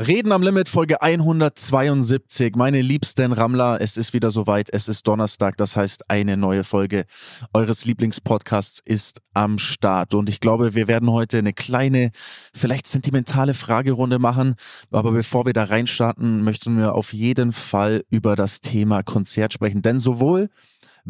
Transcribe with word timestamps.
Reden 0.00 0.32
am 0.32 0.42
Limit, 0.42 0.70
Folge 0.70 1.02
172. 1.02 2.56
Meine 2.56 2.80
liebsten 2.80 3.34
Rammler, 3.34 3.82
es 3.82 3.98
ist 3.98 4.14
wieder 4.14 4.30
soweit. 4.30 4.72
Es 4.72 4.88
ist 4.88 5.06
Donnerstag, 5.06 5.58
das 5.58 5.76
heißt, 5.76 6.08
eine 6.08 6.38
neue 6.38 6.64
Folge 6.64 7.04
eures 7.52 7.84
Lieblingspodcasts 7.84 8.80
ist 8.82 9.20
am 9.34 9.58
Start. 9.58 10.14
Und 10.14 10.30
ich 10.30 10.40
glaube, 10.40 10.74
wir 10.74 10.88
werden 10.88 11.10
heute 11.10 11.36
eine 11.36 11.52
kleine, 11.52 12.12
vielleicht 12.54 12.86
sentimentale 12.86 13.52
Fragerunde 13.52 14.18
machen. 14.18 14.54
Aber 14.90 15.12
bevor 15.12 15.44
wir 15.44 15.52
da 15.52 15.64
reinstarten, 15.64 16.44
möchten 16.44 16.78
wir 16.78 16.94
auf 16.94 17.12
jeden 17.12 17.52
Fall 17.52 18.02
über 18.08 18.36
das 18.36 18.62
Thema 18.62 19.02
Konzert 19.02 19.52
sprechen. 19.52 19.82
Denn 19.82 20.00
sowohl 20.00 20.48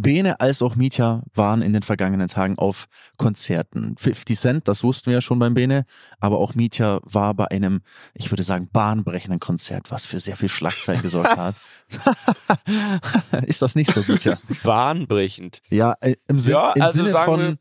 Bene 0.02 0.40
als 0.40 0.62
auch 0.62 0.76
Mietja 0.76 1.22
waren 1.34 1.62
in 1.62 1.72
den 1.72 1.82
vergangenen 1.82 2.28
Tagen 2.28 2.58
auf 2.58 2.86
Konzerten. 3.16 3.96
50 3.98 4.38
Cent, 4.38 4.68
das 4.68 4.82
wussten 4.84 5.06
wir 5.06 5.14
ja 5.14 5.20
schon 5.20 5.38
beim 5.38 5.54
Bene, 5.54 5.84
aber 6.18 6.38
auch 6.38 6.54
Mietja 6.54 7.00
war 7.04 7.34
bei 7.34 7.46
einem, 7.50 7.80
ich 8.14 8.30
würde 8.30 8.42
sagen, 8.42 8.68
bahnbrechenden 8.72 9.40
Konzert, 9.40 9.90
was 9.90 10.06
für 10.06 10.18
sehr 10.20 10.36
viel 10.36 10.48
Schlagzeilen 10.48 11.02
gesorgt 11.02 11.36
hat. 11.36 11.54
Ist 13.46 13.62
das 13.62 13.74
nicht 13.74 13.92
so, 13.92 14.02
Mietja? 14.06 14.38
Bahnbrechend. 14.62 15.60
Ja, 15.70 15.94
äh, 16.00 16.16
im, 16.28 16.38
Sinn, 16.38 16.52
Ja, 16.54 16.72
im 16.72 16.82
also 16.82 17.04
Sinne 17.04 17.16
von 17.24 17.40
wir- 17.40 17.56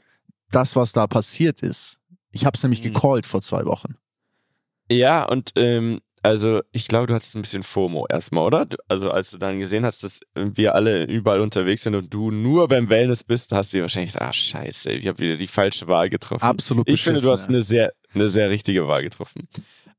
das, 0.52 0.76
was 0.76 0.94
da 0.94 1.08
passiert 1.08 1.62
ist. 1.62 2.00
Ich 2.32 2.46
habe 2.46 2.56
es 2.56 2.64
nämlich 2.64 2.84
Hm. 2.84 2.94
gecallt 2.94 3.26
vor 3.26 3.42
zwei 3.42 3.66
Wochen. 3.66 3.96
Ja, 4.92 5.24
und 5.26 5.52
ähm, 5.56 6.00
also 6.24 6.62
ich 6.72 6.88
glaube, 6.88 7.08
du 7.08 7.14
hattest 7.14 7.36
ein 7.36 7.42
bisschen 7.42 7.64
FOMO 7.64 8.08
erstmal, 8.10 8.46
oder? 8.46 8.66
Du, 8.66 8.78
also 8.88 9.12
als 9.12 9.32
du 9.32 9.38
dann 9.38 9.60
gesehen 9.60 9.86
hast, 9.86 10.04
dass 10.04 10.22
wir 10.36 10.76
alle 10.76 11.06
überall 11.06 11.42
unterwegs 11.42 11.84
sind 11.84 11.96
und 11.96 12.14
du 12.14 12.32
nur 12.32 12.68
beim 12.68 12.90
Wellness 12.90 13.24
bist, 13.24 13.52
hast 13.52 13.74
du 13.74 13.78
dir 13.78 13.82
wahrscheinlich 13.82 14.14
gedacht, 14.14 14.30
ah 14.30 14.34
scheiße, 14.34 14.92
ich 14.92 15.08
habe 15.08 15.20
wieder 15.20 15.38
die 15.38 15.48
falsche 15.48 15.88
Wahl 15.88 16.10
getroffen. 16.10 16.44
Absolut 16.44 16.90
Ich 16.90 17.04
finde, 17.04 17.22
du 17.22 17.32
hast 17.32 17.48
eine 17.48 17.62
sehr, 17.62 17.94
eine 18.14 18.30
sehr 18.30 18.50
richtige 18.50 18.88
Wahl 18.88 19.04
getroffen. 19.04 19.48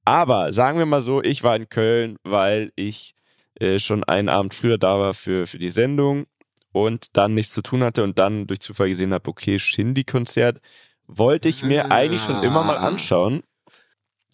Aber 0.05 0.53
sagen 0.53 0.79
wir 0.79 0.87
mal 0.87 1.03
so, 1.03 1.23
ich 1.23 1.43
war 1.43 1.57
in 1.57 1.69
Köln, 1.69 2.17
weil 2.23 2.73
ich 2.77 3.15
äh, 3.55 3.79
schon 3.79 4.05
einen 4.05 4.29
Abend 4.29 4.55
früher 4.55 4.79
da 4.79 4.99
war 4.99 5.15
für, 5.15 5.47
für 5.47 5.59
die 5.59 5.71
Sendung 5.71 6.27
und 6.73 7.09
dann 7.13 7.35
nichts 7.35 7.55
zu 7.55 7.63
tun 7.63 7.83
hatte 7.83 8.03
und 8.05 8.19
dann 8.19 8.47
durch 8.47 8.61
Zufall 8.61 8.89
gesehen 8.89 9.13
habe, 9.13 9.29
okay, 9.29 9.59
Shindy-Konzert 9.59 10.61
wollte 11.07 11.49
ich 11.49 11.65
mir 11.65 11.91
eigentlich 11.91 12.23
schon 12.23 12.43
immer 12.43 12.63
mal 12.63 12.77
anschauen. 12.77 13.43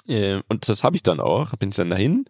Äh, 0.09 0.41
und 0.49 0.69
das 0.69 0.85
habe 0.85 0.97
ich 0.97 1.03
dann 1.03 1.21
auch, 1.21 1.53
bin 1.57 1.71
ich 1.71 1.77
dann 1.77 1.91
dahin. 1.91 2.27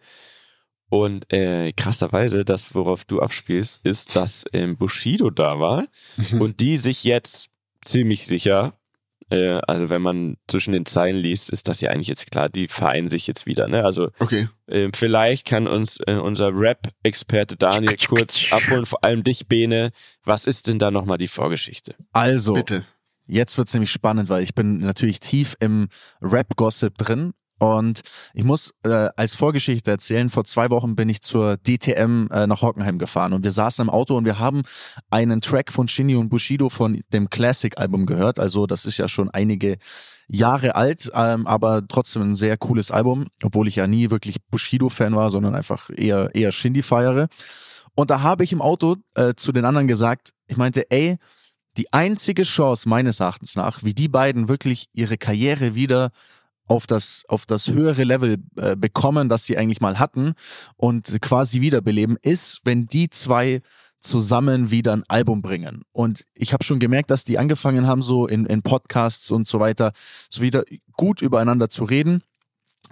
Und 0.89 1.33
äh, 1.33 1.73
krasserweise, 1.73 2.45
das, 2.45 2.75
worauf 2.75 3.05
du 3.05 3.21
abspielst, 3.21 3.81
ist, 3.83 4.15
dass 4.15 4.45
ähm, 4.53 4.77
Bushido 4.77 5.31
da 5.31 5.59
war 5.59 5.87
und 6.39 6.61
die 6.61 6.77
sich 6.77 7.05
jetzt 7.05 7.49
ziemlich 7.85 8.27
sicher 8.27 8.75
äh, 9.31 9.61
also 9.67 9.89
wenn 9.89 10.03
man 10.03 10.37
zwischen 10.47 10.73
den 10.73 10.87
Zeilen 10.87 11.17
liest, 11.17 11.51
ist 11.51 11.69
das 11.69 11.81
ja 11.81 11.91
eigentlich 11.91 12.09
jetzt 12.09 12.31
klar, 12.31 12.49
die 12.49 12.69
vereinen 12.69 13.09
sich 13.09 13.27
jetzt 13.27 13.47
wieder. 13.47 13.69
Ne? 13.69 13.85
Also 13.85 14.11
Okay. 14.19 14.49
äh, 14.67 14.89
vielleicht 14.95 15.47
kann 15.47 15.67
uns 15.67 15.99
äh, 16.07 16.15
unser 16.15 16.51
Rap-Experte 16.55 17.57
Daniel 17.57 17.97
kurz 18.07 18.47
abholen, 18.53 18.87
vor 18.87 19.03
allem 19.03 19.25
dich, 19.25 19.49
Bene. 19.49 19.91
Was 20.25 20.47
ist 20.47 20.69
denn 20.69 20.79
da 20.79 20.91
nochmal 20.91 21.19
die 21.19 21.29
Vorgeschichte? 21.29 21.95
Also, 22.13 22.55
Bitte. 22.55 22.85
Jetzt 23.29 23.59
wird's 23.59 23.75
nämlich 23.75 23.91
spannend, 23.91 24.29
weil 24.29 24.45
ich 24.45 24.55
bin 24.55 24.79
natürlich 24.79 25.19
tief 25.19 25.57
im 25.59 25.89
Rap-Gossip 26.23 26.97
drin. 26.97 27.33
Und 27.59 28.03
ich 28.35 28.45
muss 28.45 28.75
äh, 28.85 29.09
als 29.17 29.35
Vorgeschichte 29.35 29.91
erzählen, 29.91 30.29
vor 30.29 30.45
zwei 30.45 30.71
Wochen 30.71 30.95
bin 30.95 31.09
ich 31.09 31.23
zur 31.23 31.57
DTM 31.57 32.29
äh, 32.31 32.47
nach 32.47 32.61
Hockenheim 32.61 32.99
gefahren 32.99 33.33
und 33.33 33.45
wir 33.45 33.53
saßen 33.53 33.83
im 33.83 33.91
Auto 33.91 34.15
und 34.17 34.27
wir 34.27 34.39
haben 34.39 34.63
einen 35.11 35.41
Track 35.41 35.73
von 35.73 35.89
Shinny 35.89 36.17
und 36.17 36.29
Bushido 36.29 36.69
von 36.69 37.01
dem 37.13 37.31
Classic-Album 37.31 38.05
gehört. 38.05 38.39
Also 38.39 38.67
das 38.67 38.85
ist 38.85 38.99
ja 38.99 39.09
schon 39.09 39.31
einige 39.31 39.79
Jahre 40.29 40.75
alt, 40.75 41.11
ähm, 41.15 41.47
aber 41.47 41.87
trotzdem 41.89 42.23
ein 42.23 42.35
sehr 42.35 42.59
cooles 42.59 42.91
Album, 42.91 43.29
obwohl 43.43 43.69
ich 43.69 43.77
ja 43.77 43.87
nie 43.87 44.11
wirklich 44.11 44.37
Bushido-Fan 44.51 45.15
war, 45.15 45.31
sondern 45.31 45.55
einfach 45.55 45.89
eher, 45.95 46.35
eher 46.35 46.53
Shindy 46.53 46.83
feiere. 46.83 47.29
Und 47.95 48.11
da 48.11 48.21
habe 48.21 48.45
ich 48.45 48.53
im 48.53 48.61
Auto 48.61 48.97
äh, 49.15 49.35
zu 49.35 49.53
den 49.53 49.65
anderen 49.65 49.89
gesagt, 49.89 50.33
ich 50.47 50.59
meinte, 50.59 50.91
ey, 50.91 51.17
die 51.79 51.93
einzige 51.93 52.43
Chance 52.43 52.89
meines 52.89 53.21
Erachtens 53.21 53.57
nach, 53.57 53.85
wie 53.85 53.95
die 53.95 54.09
beiden 54.09 54.49
wirklich 54.49 54.89
ihre 54.93 55.17
Karriere 55.17 55.75
wieder 55.75 56.11
auf 56.67 56.87
das, 56.87 57.25
auf 57.29 57.47
das 57.47 57.69
höhere 57.69 58.05
Level 58.05 58.39
äh, 58.57 58.77
bekommen, 58.77 59.29
das 59.29 59.45
sie 59.45 59.57
eigentlich 59.57 59.81
mal 59.81 59.99
hatten 59.99 60.35
und 60.77 61.21
quasi 61.21 61.61
wiederbeleben, 61.61 62.17
ist, 62.23 62.61
wenn 62.65 62.87
die 62.87 63.09
zwei 63.11 63.63
zusammen 64.01 64.71
wieder 64.71 64.93
ein 64.93 65.05
Album 65.09 65.43
bringen. 65.43 65.83
Und 65.93 66.25
ich 66.35 66.53
habe 66.53 66.65
schon 66.65 66.79
gemerkt, 66.79 67.11
dass 67.11 67.25
die 67.25 67.39
angefangen 67.39 67.87
haben, 67.87 68.03
so 68.03 68.27
in, 68.27 68.47
in 68.47 68.63
Podcasts 68.63 69.31
und 69.31 69.49
so 69.49 69.59
weiter, 69.61 69.93
so 70.31 70.43
wieder 70.43 70.65
gut 70.93 71.23
übereinander 71.23 71.69
zu 71.69 71.85
reden. 71.85 72.23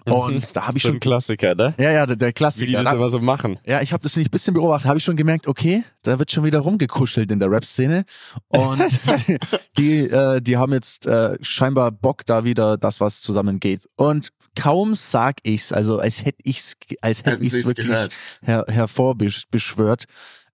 Und 0.07 0.45
da 0.57 0.67
habe 0.67 0.77
ich 0.77 0.83
So 0.83 0.89
ein 0.91 0.93
schon, 0.95 1.01
Klassiker, 1.01 1.55
ne? 1.55 1.75
ja, 1.79 1.91
ja, 1.91 2.07
der, 2.07 2.17
der 2.17 2.29
Wie 2.29 2.33
Klassiker. 2.33 2.67
die 2.67 2.73
das 2.73 2.85
Da- 2.85 2.93
immer 2.93 3.09
so 3.09 3.21
machen. 3.21 3.59
ja, 3.65 3.81
ich 3.83 3.93
habe 3.93 4.03
das 4.03 4.15
nämlich 4.17 4.29
ein 4.29 4.33
bisschen 4.33 4.55
beobachtet, 4.55 4.87
habe 4.89 4.99
ich 4.99 5.05
schon 5.05 5.17
gemerkt, 5.17 5.47
okay, 5.49 5.85
da 6.03 6.19
wird 6.19 6.31
schon 6.31 6.45
wieder 6.45 6.59
rumgekuschelt 6.61 7.31
in 7.33 7.39
der 7.39 7.51
Rap-Szene. 7.51 8.05
Und 8.49 8.85
die, 9.29 9.39
die, 9.79 9.99
äh, 10.11 10.41
die 10.41 10.57
haben 10.57 10.73
jetzt 10.73 11.07
äh, 11.07 11.37
scheinbar 11.41 11.91
Bock 11.91 12.27
da 12.27 12.45
wieder, 12.45 12.77
das 12.77 13.01
was 13.01 13.21
zusammengeht. 13.21 13.89
Und 13.97 14.29
kaum 14.57 14.95
sag 14.95 15.37
ich's, 15.43 15.73
also 15.73 15.99
als 15.99 16.25
hätte 16.25 16.39
ich's, 16.45 16.75
als 17.01 17.25
hätte 17.25 17.43
ich's 17.43 17.65
wirklich 17.67 17.97
her, 18.43 18.65
hervorbeschwört, 18.69 20.05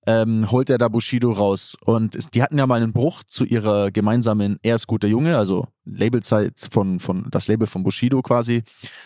ähm, 0.06 0.50
holt 0.50 0.70
er 0.70 0.78
da 0.78 0.88
Bushido 0.88 1.32
raus. 1.32 1.76
Und 1.84 2.14
es, 2.14 2.28
die 2.28 2.42
hatten 2.42 2.58
ja 2.58 2.66
mal 2.66 2.82
einen 2.82 2.92
Bruch 2.92 3.22
zu 3.22 3.44
ihrer 3.44 3.90
gemeinsamen 3.90 4.58
Er 4.62 4.76
ist 4.76 4.86
guter 4.86 5.08
Junge, 5.08 5.36
also 5.36 5.66
Labelzeit 5.84 6.54
von, 6.70 7.00
von, 7.00 7.26
das 7.30 7.48
Label 7.48 7.66
von 7.66 7.82
Bushido 7.82 8.22
quasi, 8.22 8.62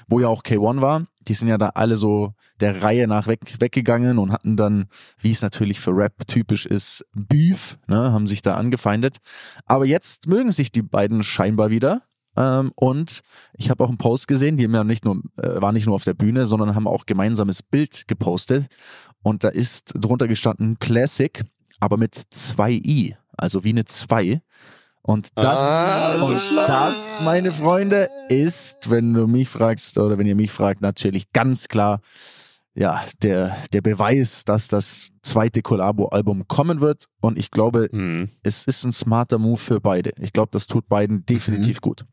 wo 0.09 0.21
ja 0.21 0.29
auch 0.29 0.43
K1 0.43 0.81
war. 0.81 1.07
Die 1.27 1.35
sind 1.35 1.49
ja 1.49 1.59
da 1.59 1.71
alle 1.71 1.97
so 1.97 2.35
der 2.61 2.83
Reihe 2.83 3.09
nach 3.09 3.27
weg, 3.27 3.41
weggegangen 3.59 4.19
und 4.19 4.31
hatten 4.31 4.57
dann, 4.57 4.87
wie 5.19 5.31
es 5.31 5.43
natürlich 5.43 5.81
für 5.81 5.97
Rap 5.97 6.27
typisch 6.27 6.67
ist, 6.67 7.05
Beef, 7.15 7.79
ne, 7.87 8.13
haben 8.13 8.27
sich 8.27 8.43
da 8.43 8.55
angefeindet. 8.55 9.19
Aber 9.65 9.87
jetzt 9.87 10.27
mögen 10.27 10.53
sich 10.53 10.71
die 10.71 10.83
beiden 10.83 11.23
scheinbar 11.23 11.71
wieder. 11.71 12.03
Ähm, 12.37 12.73
und 12.75 13.21
ich 13.55 13.71
habe 13.71 13.85
auch 13.85 13.89
einen 13.89 13.99
Post 13.99 14.29
gesehen, 14.29 14.57
die 14.57 14.69
haben 14.69 14.87
nicht 14.87 15.05
nur, 15.05 15.17
äh, 15.37 15.61
waren 15.61 15.75
nicht 15.75 15.87
nur 15.87 15.95
auf 15.95 16.05
der 16.05 16.15
Bühne, 16.15 16.47
sondern 16.47 16.75
haben 16.75 16.87
auch 16.89 17.07
gemeinsames 17.07 17.63
Bild 17.63 18.09
gepostet. 18.09 18.67
Und 19.23 19.45
da 19.45 19.49
ist 19.49 19.93
drunter 19.95 20.29
gestanden 20.29 20.79
Classic, 20.79 21.43
aber 21.81 21.97
mit 21.97 22.15
zwei 22.31 22.73
I, 22.73 23.17
also 23.37 23.65
wie 23.65 23.71
eine 23.71 23.85
2. 23.85 24.41
Und 25.03 25.29
das, 25.35 25.59
Ah, 25.59 26.15
und 26.25 26.35
das, 26.67 27.21
meine 27.23 27.53
Freunde, 27.53 28.09
ist, 28.31 28.91
wenn 28.91 29.13
du 29.13 29.27
mich 29.27 29.49
fragst 29.51 29.99
oder 29.99 30.17
wenn 30.19 30.27
ihr 30.27 30.35
mich 30.35 30.51
fragt, 30.51 30.81
natürlich 30.81 31.31
ganz 31.33 31.69
klar, 31.69 32.01
ja, 32.75 33.05
der, 33.23 33.57
der 33.73 33.83
Beweis, 33.83 34.45
dass 34.45 34.67
das 34.69 35.11
zweite 35.23 35.63
Collabo-Album 35.63 36.49
kommen 36.49 36.81
wird. 36.81 37.07
Und 37.21 37.39
ich 37.39 37.51
glaube, 37.51 37.89
Hm. 37.93 38.31
es 38.43 38.65
ist 38.65 38.85
ein 38.85 38.93
smarter 38.93 39.39
Move 39.39 39.59
für 39.59 39.81
beide. 39.81 40.11
Ich 40.19 40.33
glaube, 40.33 40.49
das 40.53 40.67
tut 40.67 40.89
beiden 40.89 41.25
definitiv 41.27 41.81
gut. 41.81 42.05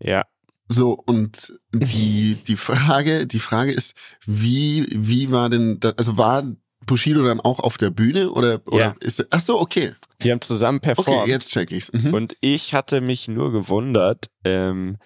Ja. 0.00 0.24
So, 0.68 0.92
und 0.92 1.54
die, 1.72 2.36
die 2.46 2.56
Frage, 2.56 3.26
die 3.26 3.38
Frage 3.38 3.72
ist, 3.72 3.94
wie, 4.26 4.86
wie 4.90 5.30
war 5.30 5.50
denn, 5.50 5.80
da, 5.80 5.90
also 5.96 6.16
war 6.16 6.44
Bushido 6.84 7.24
dann 7.24 7.40
auch 7.40 7.60
auf 7.60 7.78
der 7.78 7.90
Bühne 7.90 8.30
oder, 8.30 8.60
oder 8.66 8.78
Ja. 8.86 8.94
ist 9.00 9.24
ach 9.30 9.40
so, 9.40 9.60
okay. 9.60 9.92
Die 10.22 10.30
haben 10.30 10.40
zusammen 10.40 10.80
performt. 10.80 11.22
Okay, 11.22 11.30
jetzt 11.30 11.50
check 11.50 11.70
ich's. 11.72 11.92
Mhm. 11.92 12.14
Und 12.14 12.36
ich 12.40 12.74
hatte 12.74 13.00
mich 13.00 13.28
nur 13.28 13.52
gewundert, 13.52 14.26
ähm, 14.44 14.98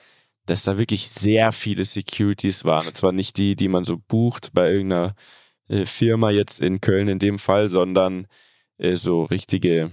dass 0.47 0.65
da 0.65 0.79
wirklich 0.79 1.09
sehr 1.09 1.53
viele 1.53 1.85
Securities 1.85 2.65
waren. 2.65 2.87
Und 2.87 2.97
zwar 2.97 3.13
nicht 3.13 3.37
die, 3.37 3.57
die 3.57 3.69
man 3.69 3.85
so 3.85 3.97
bucht 3.97 4.51
bei 4.53 4.71
irgendeiner 4.71 5.15
äh, 5.69 5.87
Firma 5.87 6.31
jetzt 6.31 6.61
in 6.61 6.81
Köln 6.81 7.09
in 7.09 7.19
dem 7.19 7.39
Fall, 7.39 7.71
sondern 7.71 8.27
äh, 8.79 8.97
so 8.97 9.25
richtige 9.25 9.91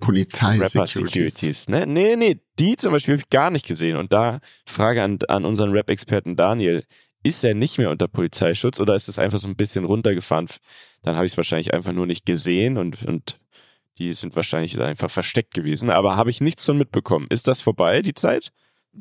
Polizei 0.00 0.58
Rapper-Securities. 0.58 1.68
Ne? 1.68 1.86
Nee, 1.86 2.16
nee, 2.16 2.40
die 2.58 2.76
zum 2.76 2.92
Beispiel 2.92 3.14
habe 3.14 3.22
ich 3.22 3.30
gar 3.30 3.50
nicht 3.50 3.66
gesehen. 3.66 3.96
Und 3.96 4.12
da 4.12 4.40
Frage 4.66 5.02
an, 5.02 5.18
an 5.28 5.44
unseren 5.44 5.72
Rap-Experten 5.72 6.36
Daniel. 6.36 6.84
Ist 7.22 7.42
er 7.42 7.54
nicht 7.54 7.78
mehr 7.78 7.90
unter 7.90 8.06
Polizeischutz 8.06 8.78
oder 8.78 8.94
ist 8.94 9.08
es 9.08 9.18
einfach 9.18 9.40
so 9.40 9.48
ein 9.48 9.56
bisschen 9.56 9.84
runtergefahren? 9.84 10.46
Dann 11.02 11.16
habe 11.16 11.26
ich 11.26 11.32
es 11.32 11.36
wahrscheinlich 11.36 11.74
einfach 11.74 11.92
nur 11.92 12.06
nicht 12.06 12.24
gesehen 12.24 12.78
und, 12.78 13.02
und 13.02 13.40
die 13.98 14.14
sind 14.14 14.36
wahrscheinlich 14.36 14.78
einfach 14.80 15.10
versteckt 15.10 15.52
gewesen. 15.54 15.90
Aber 15.90 16.16
habe 16.16 16.30
ich 16.30 16.40
nichts 16.40 16.64
von 16.64 16.78
mitbekommen. 16.78 17.26
Ist 17.28 17.48
das 17.48 17.62
vorbei, 17.62 18.02
die 18.02 18.14
Zeit? 18.14 18.52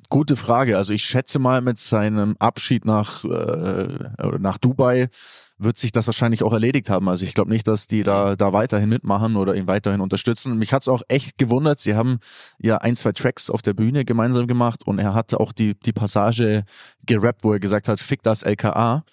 Gute 0.09 0.35
Frage. 0.35 0.77
Also 0.77 0.93
ich 0.93 1.05
schätze 1.05 1.39
mal, 1.39 1.61
mit 1.61 1.77
seinem 1.77 2.35
Abschied 2.39 2.85
nach, 2.85 3.23
äh, 3.23 4.09
nach 4.39 4.57
Dubai 4.57 5.09
wird 5.57 5.77
sich 5.77 5.91
das 5.91 6.07
wahrscheinlich 6.07 6.43
auch 6.43 6.53
erledigt 6.53 6.89
haben. 6.89 7.07
Also 7.07 7.25
ich 7.25 7.33
glaube 7.33 7.51
nicht, 7.51 7.67
dass 7.67 7.87
die 7.87 8.03
da, 8.03 8.35
da 8.35 8.51
weiterhin 8.51 8.89
mitmachen 8.89 9.35
oder 9.35 9.55
ihn 9.55 9.67
weiterhin 9.67 10.01
unterstützen. 10.01 10.57
Mich 10.57 10.73
hat's 10.73 10.87
auch 10.87 11.01
echt 11.07 11.37
gewundert. 11.37 11.79
Sie 11.79 11.95
haben 11.95 12.19
ja 12.59 12.77
ein, 12.77 12.95
zwei 12.95 13.13
Tracks 13.13 13.49
auf 13.49 13.61
der 13.61 13.73
Bühne 13.73 14.05
gemeinsam 14.05 14.47
gemacht 14.47 14.85
und 14.85 14.99
er 14.99 15.13
hatte 15.13 15.39
auch 15.39 15.51
die, 15.51 15.79
die 15.79 15.93
Passage 15.93 16.65
gerappt, 17.05 17.43
wo 17.43 17.53
er 17.53 17.59
gesagt 17.59 17.87
hat, 17.87 17.99
fick 17.99 18.21
das 18.23 18.43
LKA 18.43 19.03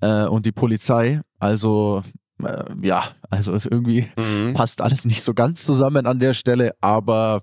äh, 0.00 0.24
und 0.24 0.46
die 0.46 0.52
Polizei. 0.52 1.20
Also 1.40 2.02
äh, 2.42 2.64
ja, 2.82 3.04
also 3.28 3.52
irgendwie 3.52 4.06
passt 4.54 4.80
alles 4.80 5.04
nicht 5.04 5.22
so 5.22 5.34
ganz 5.34 5.64
zusammen 5.64 6.06
an 6.06 6.20
der 6.20 6.34
Stelle, 6.34 6.74
aber 6.80 7.42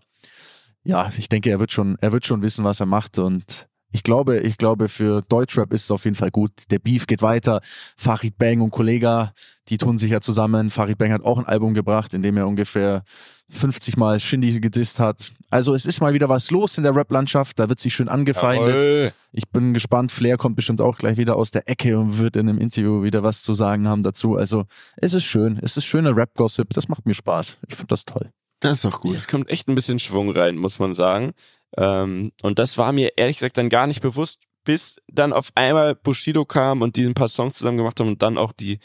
ja, 0.84 1.10
ich 1.18 1.30
denke, 1.30 1.50
er 1.50 1.60
wird 1.60 1.72
schon, 1.72 1.98
er 2.00 2.12
wird 2.12 2.26
schon 2.26 2.42
wissen, 2.42 2.64
was 2.64 2.80
er 2.80 2.86
macht 2.86 3.18
und 3.18 3.68
ich 3.96 4.04
glaube, 4.04 4.40
ich 4.40 4.58
glaube, 4.58 4.90
für 4.90 5.22
Deutschrap 5.22 5.72
ist 5.72 5.86
es 5.86 5.92
auf 5.92 6.04
jeden 6.04 6.18
Fall 6.18 6.30
gut. 6.30 6.52
Der 6.70 6.80
Beef 6.80 7.08
geht 7.08 7.22
weiter. 7.22 7.62
Farid 7.96 8.38
Bang 8.38 8.60
und 8.60 8.72
Kollega, 8.72 9.32
die 9.70 9.78
tun 9.78 9.98
sich 9.98 10.12
ja 10.12 10.20
zusammen. 10.20 10.70
Farid 10.70 10.98
Bang 10.98 11.14
hat 11.14 11.24
auch 11.24 11.38
ein 11.38 11.46
Album 11.46 11.74
gebracht, 11.74 12.14
in 12.14 12.22
dem 12.22 12.36
er 12.36 12.46
ungefähr 12.46 13.04
50 13.52 13.96
Mal 13.96 14.20
Shindy 14.20 14.60
gedisst 14.60 15.00
hat. 15.00 15.32
Also 15.50 15.74
es 15.74 15.86
ist 15.86 16.02
mal 16.02 16.14
wieder 16.14 16.28
was 16.28 16.52
los 16.52 16.78
in 16.78 16.84
der 16.84 16.94
Rap-Landschaft. 16.94 17.58
Da 17.58 17.70
wird 17.70 17.80
sich 17.80 17.96
schön 17.96 18.10
angefeindet. 18.10 18.84
Jawohl. 18.84 19.14
Ich 19.32 19.48
bin 19.48 19.74
gespannt. 19.74 20.12
Flair 20.12 20.36
kommt 20.36 20.58
bestimmt 20.58 20.82
auch 20.82 20.98
gleich 20.98 21.16
wieder 21.16 21.38
aus 21.38 21.52
der 21.52 21.70
Ecke 21.70 21.98
und 21.98 22.20
wird 22.20 22.36
in 22.36 22.50
einem 22.50 22.58
Interview 22.58 23.02
wieder 23.02 23.24
was 23.24 23.44
zu 23.44 23.54
sagen 23.54 23.88
haben 23.88 24.04
dazu. 24.04 24.36
Also 24.36 24.66
es 24.98 25.14
ist 25.14 25.24
schön. 25.24 25.58
Es 25.62 25.78
ist 25.78 25.86
schöner 25.86 26.18
Rap-Gossip. 26.18 26.74
Das 26.74 26.90
macht 26.90 27.06
mir 27.06 27.14
Spaß. 27.14 27.60
Ich 27.70 27.76
finde 27.76 27.88
das 27.88 28.04
toll. 28.04 28.30
Das 28.60 28.74
ist 28.74 28.86
doch 28.86 29.00
gut. 29.00 29.16
Es 29.16 29.30
kommt 29.30 29.50
echt 29.50 29.70
ein 29.70 29.76
bisschen 29.76 30.00
Schwung 30.00 30.32
rein, 30.32 30.58
muss 30.58 30.80
man 30.80 30.94
sagen. 30.94 31.32
Ähm, 31.78 32.32
und 32.42 32.60
das 32.60 32.78
war 32.78 32.92
mir 32.92 33.18
ehrlich 33.18 33.38
gesagt 33.38 33.58
dann 33.58 33.70
gar 33.70 33.88
nicht 33.88 34.02
bewusst, 34.02 34.42
bis 34.64 34.98
dann 35.08 35.34
auf 35.34 35.52
einmal 35.56 35.96
Bushido 35.96 36.46
kam 36.46 36.82
und 36.82 36.96
die 36.96 37.06
ein 37.06 37.14
paar 37.14 37.28
Songs 37.28 37.58
zusammen 37.58 37.78
gemacht 37.78 38.00
haben 38.00 38.08
und 38.08 38.22
dann 38.22 38.38
auch 38.38 38.52
die, 38.52 38.80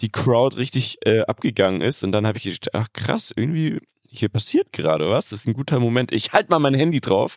die 0.00 0.10
Crowd 0.10 0.56
richtig 0.56 0.98
äh, 1.04 1.20
abgegangen 1.22 1.80
ist. 1.80 2.04
Und 2.04 2.12
dann 2.12 2.26
habe 2.26 2.38
ich 2.38 2.44
gedacht, 2.44 2.74
ach 2.74 2.88
krass, 2.92 3.32
irgendwie 3.34 3.80
hier 4.08 4.28
passiert 4.28 4.72
gerade 4.72 5.10
was. 5.10 5.30
Das 5.30 5.40
ist 5.40 5.46
ein 5.46 5.54
guter 5.54 5.80
Moment. 5.80 6.12
Ich 6.12 6.32
halte 6.32 6.50
mal 6.50 6.60
mein 6.60 6.74
Handy 6.74 7.00
drauf. 7.00 7.36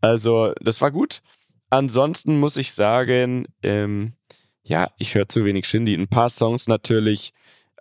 Also, 0.00 0.52
das 0.60 0.80
war 0.80 0.90
gut. 0.90 1.22
Ansonsten 1.68 2.40
muss 2.40 2.56
ich 2.56 2.72
sagen, 2.72 3.46
ähm, 3.62 4.14
ja, 4.62 4.90
ich 4.98 5.14
höre 5.14 5.28
zu 5.28 5.44
wenig 5.44 5.66
Shindy. 5.66 5.94
Ein 5.94 6.08
paar 6.08 6.28
Songs 6.28 6.66
natürlich 6.66 7.32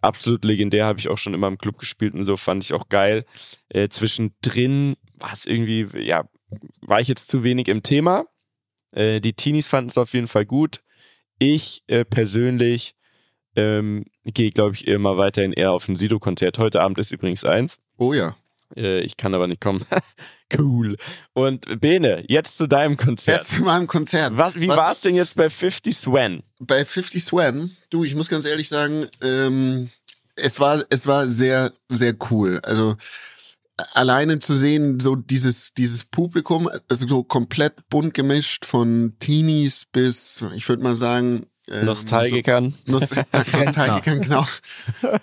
absolut 0.01 0.45
legendär, 0.45 0.85
habe 0.85 0.99
ich 0.99 1.09
auch 1.09 1.17
schon 1.17 1.33
immer 1.33 1.47
im 1.47 1.57
Club 1.57 1.77
gespielt 1.77 2.13
und 2.13 2.25
so, 2.25 2.37
fand 2.37 2.63
ich 2.63 2.73
auch 2.73 2.87
geil. 2.89 3.25
Äh, 3.69 3.89
zwischendrin 3.89 4.95
war 5.15 5.33
es 5.33 5.45
irgendwie, 5.45 5.87
ja, 5.97 6.25
war 6.81 6.99
ich 6.99 7.07
jetzt 7.07 7.27
zu 7.27 7.43
wenig 7.43 7.67
im 7.67 7.83
Thema. 7.83 8.25
Äh, 8.91 9.19
die 9.21 9.33
Teenies 9.33 9.67
fanden 9.67 9.89
es 9.89 9.97
auf 9.97 10.13
jeden 10.13 10.27
Fall 10.27 10.45
gut. 10.45 10.81
Ich 11.37 11.83
äh, 11.87 12.05
persönlich 12.05 12.95
ähm, 13.55 14.05
gehe, 14.25 14.51
glaube 14.51 14.75
ich, 14.75 14.87
immer 14.87 15.17
weiterhin 15.17 15.53
eher 15.53 15.71
auf 15.71 15.87
ein 15.87 15.95
Sido-Konzert. 15.95 16.59
Heute 16.59 16.81
Abend 16.81 16.97
ist 16.97 17.11
übrigens 17.11 17.43
eins. 17.43 17.77
Oh 17.97 18.13
ja. 18.13 18.35
Äh, 18.75 19.01
ich 19.01 19.17
kann 19.17 19.33
aber 19.33 19.47
nicht 19.47 19.61
kommen. 19.61 19.85
cool. 20.57 20.97
Und 21.33 21.81
Bene, 21.81 22.23
jetzt 22.27 22.57
zu 22.57 22.67
deinem 22.67 22.97
Konzert. 22.97 23.41
Jetzt 23.41 23.55
zu 23.55 23.63
meinem 23.63 23.87
Konzert. 23.87 24.37
Was, 24.37 24.55
wie 24.59 24.67
war 24.67 24.91
es 24.91 25.01
denn 25.01 25.15
jetzt 25.15 25.35
bei 25.35 25.49
50 25.49 25.95
Swan? 25.95 26.43
bei 26.59 26.85
50 26.85 27.23
Swan, 27.23 27.75
du, 27.89 28.03
ich 28.03 28.15
muss 28.15 28.29
ganz 28.29 28.45
ehrlich 28.45 28.67
sagen, 28.67 29.07
ähm, 29.21 29.89
es 30.35 30.59
war, 30.59 30.85
es 30.89 31.07
war 31.07 31.27
sehr, 31.27 31.73
sehr 31.89 32.15
cool. 32.29 32.59
Also 32.63 32.95
alleine 33.93 34.39
zu 34.39 34.55
sehen, 34.55 34.99
so 34.99 35.15
dieses, 35.15 35.73
dieses 35.73 36.05
Publikum, 36.05 36.69
also 36.89 37.07
so 37.07 37.23
komplett 37.23 37.89
bunt 37.89 38.13
gemischt 38.13 38.65
von 38.65 39.15
Teenies 39.19 39.85
bis, 39.85 40.43
ich 40.55 40.67
würde 40.67 40.83
mal 40.83 40.95
sagen, 40.95 41.47
ähm, 41.69 41.85
Nostalgikern. 41.85 42.73
So, 42.85 42.93
Nost 42.93 43.15
Nostalgikern, 43.53 44.21
genau. 44.21 44.45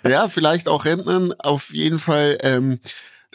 Ja, 0.09 0.29
vielleicht 0.29 0.69
auch 0.69 0.85
Rentnern, 0.85 1.33
auf 1.39 1.75
jeden 1.75 1.99
Fall. 1.99 2.39
Ähm, 2.43 2.81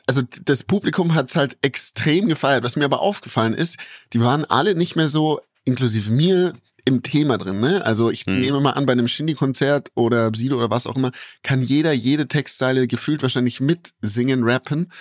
also 0.07 0.21
das 0.43 0.63
Publikum 0.63 1.13
hat's 1.13 1.35
halt 1.35 1.57
extrem 1.61 2.27
gefeiert. 2.27 2.63
Was 2.63 2.75
mir 2.75 2.85
aber 2.85 3.01
aufgefallen 3.01 3.53
ist, 3.53 3.77
die 4.13 4.21
waren 4.21 4.45
alle 4.45 4.75
nicht 4.75 4.95
mehr 4.95 5.09
so, 5.09 5.41
inklusive 5.65 6.11
mir, 6.11 6.53
im 6.85 7.03
Thema 7.03 7.37
drin. 7.37 7.59
Ne? 7.59 7.85
Also 7.85 8.09
ich 8.09 8.25
Hm. 8.25 8.39
nehme 8.39 8.59
mal 8.61 8.71
an, 8.71 8.85
bei 8.85 8.93
einem 8.93 9.07
Shindy-Konzert 9.07 9.89
oder 9.95 10.31
Sido 10.35 10.57
oder 10.57 10.69
was 10.69 10.87
auch 10.87 10.95
immer, 10.95 11.11
kann 11.43 11.61
jeder 11.61 11.91
jede 11.93 12.27
Textzeile 12.27 12.87
gefühlt 12.87 13.21
wahrscheinlich 13.21 13.59
mitsingen, 13.61 14.43
rappen. 14.43 14.91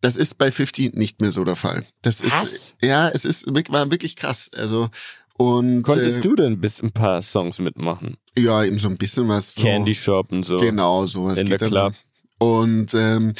Das 0.00 0.16
ist 0.16 0.38
bei 0.38 0.50
50 0.50 0.94
nicht 0.94 1.20
mehr 1.20 1.30
so 1.32 1.44
der 1.44 1.56
Fall. 1.56 1.84
Das 2.02 2.22
Was? 2.24 2.50
ist 2.50 2.74
ja, 2.80 3.08
es 3.10 3.24
ist 3.24 3.46
war 3.68 3.90
wirklich 3.90 4.16
krass. 4.16 4.50
Also 4.54 4.88
und 5.34 5.82
Konntest 5.82 6.18
äh, 6.18 6.20
du 6.20 6.36
denn 6.36 6.60
bis 6.60 6.82
ein 6.82 6.92
paar 6.92 7.22
Songs 7.22 7.60
mitmachen? 7.60 8.16
ja 8.36 8.62
eben 8.64 8.78
so 8.78 8.88
ein 8.88 8.96
bisschen 8.98 9.28
was 9.28 9.54
so, 9.54 9.62
Candy 9.62 9.94
Shop 9.94 10.30
und 10.32 10.44
so. 10.44 10.58
Genau, 10.58 11.06
sowas 11.06 11.38
In 11.38 11.48
geht 11.48 11.60
der. 11.60 11.68
Club. 11.68 11.94
Und 12.38 12.94
ähm, 12.94 13.32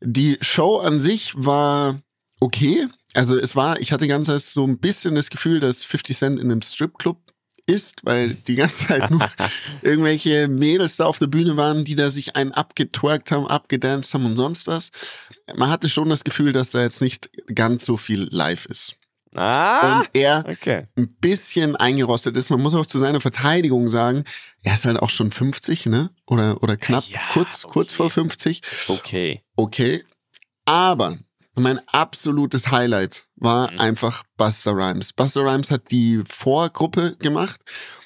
die 0.00 0.38
Show 0.40 0.78
an 0.78 1.00
sich 1.00 1.32
war 1.36 2.00
okay. 2.40 2.86
Also 3.14 3.36
es 3.36 3.56
war, 3.56 3.80
ich 3.80 3.92
hatte 3.92 4.06
ganz 4.06 4.28
erst 4.28 4.52
so 4.52 4.66
ein 4.66 4.78
bisschen 4.78 5.14
das 5.14 5.30
Gefühl, 5.30 5.60
dass 5.60 5.82
50 5.84 6.16
Cent 6.16 6.40
in 6.40 6.50
einem 6.50 6.62
Stripclub 6.62 7.18
ist, 7.66 8.04
weil 8.04 8.34
die 8.34 8.56
ganze 8.56 8.88
Zeit 8.88 9.10
nur 9.10 9.28
irgendwelche 9.82 10.48
Mädels 10.48 10.96
da 10.96 11.06
auf 11.06 11.18
der 11.18 11.26
Bühne 11.26 11.56
waren, 11.56 11.84
die 11.84 11.94
da 11.94 12.10
sich 12.10 12.36
einen 12.36 12.52
abgetwerkt 12.52 13.30
haben, 13.32 13.46
abgedanced 13.46 14.14
haben 14.14 14.26
und 14.26 14.36
sonst 14.36 14.66
was. 14.66 14.90
Man 15.56 15.70
hatte 15.70 15.88
schon 15.88 16.08
das 16.08 16.24
Gefühl, 16.24 16.52
dass 16.52 16.70
da 16.70 16.80
jetzt 16.80 17.00
nicht 17.00 17.30
ganz 17.54 17.84
so 17.84 17.96
viel 17.96 18.28
live 18.30 18.66
ist. 18.66 18.96
Ah, 19.36 19.98
Und 19.98 20.10
er 20.12 20.44
okay. 20.48 20.88
ein 20.96 21.14
bisschen 21.20 21.76
eingerostet 21.76 22.36
ist. 22.36 22.50
Man 22.50 22.60
muss 22.60 22.74
auch 22.74 22.86
zu 22.86 22.98
seiner 22.98 23.20
Verteidigung 23.20 23.88
sagen, 23.88 24.24
er 24.64 24.74
ist 24.74 24.84
halt 24.84 24.98
auch 24.98 25.10
schon 25.10 25.30
50, 25.30 25.86
ne? 25.86 26.10
Oder, 26.26 26.60
oder 26.64 26.76
knapp 26.76 27.04
Ja, 27.08 27.20
kurz, 27.32 27.62
kurz 27.62 27.90
okay. 27.90 27.96
vor 27.96 28.10
50. 28.10 28.62
Okay. 28.88 29.44
Okay. 29.54 30.04
Aber 30.64 31.16
mein 31.56 31.80
absolutes 31.88 32.70
Highlight 32.70 33.24
war 33.36 33.70
Mhm. 33.72 33.80
einfach 33.80 34.22
Buster 34.36 34.72
Rhymes. 34.72 35.12
Buster 35.12 35.42
Rhymes 35.42 35.70
hat 35.70 35.90
die 35.90 36.22
Vorgruppe 36.28 37.16
gemacht. 37.18 37.60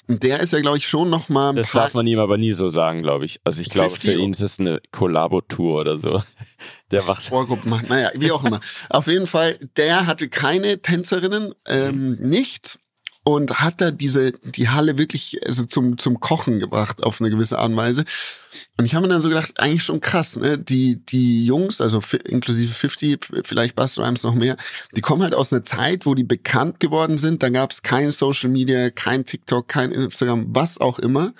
Und 0.07 0.21
der 0.21 0.39
ist 0.39 0.53
ja, 0.53 0.61
glaube 0.61 0.77
ich, 0.77 0.87
schon 0.87 1.09
noch 1.09 1.29
mal 1.29 1.49
ein 1.49 1.55
Das 1.55 1.71
darf 1.71 1.95
man 1.95 2.05
ihm 2.05 2.19
aber 2.19 2.37
nie 2.37 2.51
so 2.51 2.69
sagen, 2.69 3.01
glaube 3.01 3.25
ich. 3.25 3.39
Also 3.43 3.61
ich 3.61 3.69
glaube, 3.71 3.89
für 3.89 4.01
50 4.01 4.19
ihn 4.19 4.31
ist 4.33 4.41
es 4.41 4.59
eine 4.59 4.79
Kollabo-Tour 4.91 5.81
oder 5.81 5.97
so. 5.97 6.21
Der 6.91 7.03
macht. 7.03 7.23
Vorgruppen 7.23 7.71
macht. 7.71 7.89
Naja, 7.89 8.11
wie 8.13 8.31
auch 8.31 8.45
immer. 8.45 8.59
Auf 8.91 9.07
jeden 9.07 9.25
Fall, 9.25 9.57
der 9.77 10.05
hatte 10.05 10.29
keine 10.29 10.79
Tänzerinnen, 10.81 11.53
ähm, 11.67 12.17
nichts. 12.19 12.77
Und 13.27 13.59
hat 13.59 13.81
da 13.81 13.89
diese, 13.89 14.33
die 14.33 14.69
Halle 14.69 14.99
wirklich 14.99 15.39
also 15.47 15.65
zum, 15.65 15.97
zum 15.97 16.19
Kochen 16.19 16.59
gebracht 16.59 17.03
auf 17.03 17.19
eine 17.19 17.31
gewisse 17.31 17.57
Art 17.57 17.71
und 17.71 17.75
Weise. 17.75 18.05
Und 18.77 18.85
ich 18.85 18.93
habe 18.93 19.07
mir 19.07 19.13
dann 19.13 19.21
so 19.21 19.29
gedacht, 19.29 19.59
eigentlich 19.59 19.83
schon 19.83 19.99
krass, 19.99 20.35
ne? 20.35 20.59
Die, 20.59 21.03
die 21.03 21.43
Jungs, 21.43 21.81
also 21.81 22.01
inklusive 22.23 22.71
50, 22.71 23.19
vielleicht 23.43 23.75
Buster 23.75 24.03
Rhymes 24.03 24.21
noch 24.21 24.35
mehr, 24.35 24.57
die 24.95 25.01
kommen 25.01 25.23
halt 25.23 25.33
aus 25.33 25.51
einer 25.51 25.65
Zeit, 25.65 26.05
wo 26.05 26.13
die 26.13 26.23
bekannt 26.23 26.79
geworden 26.79 27.17
sind. 27.17 27.41
Da 27.41 27.49
gab 27.49 27.71
es 27.71 27.81
kein 27.81 28.11
Social 28.11 28.51
Media, 28.51 28.91
kein 28.91 29.25
TikTok, 29.25 29.67
kein 29.67 29.91
Instagram, 29.91 30.45
was 30.49 30.79
auch 30.79 30.99
immer. 30.99 31.33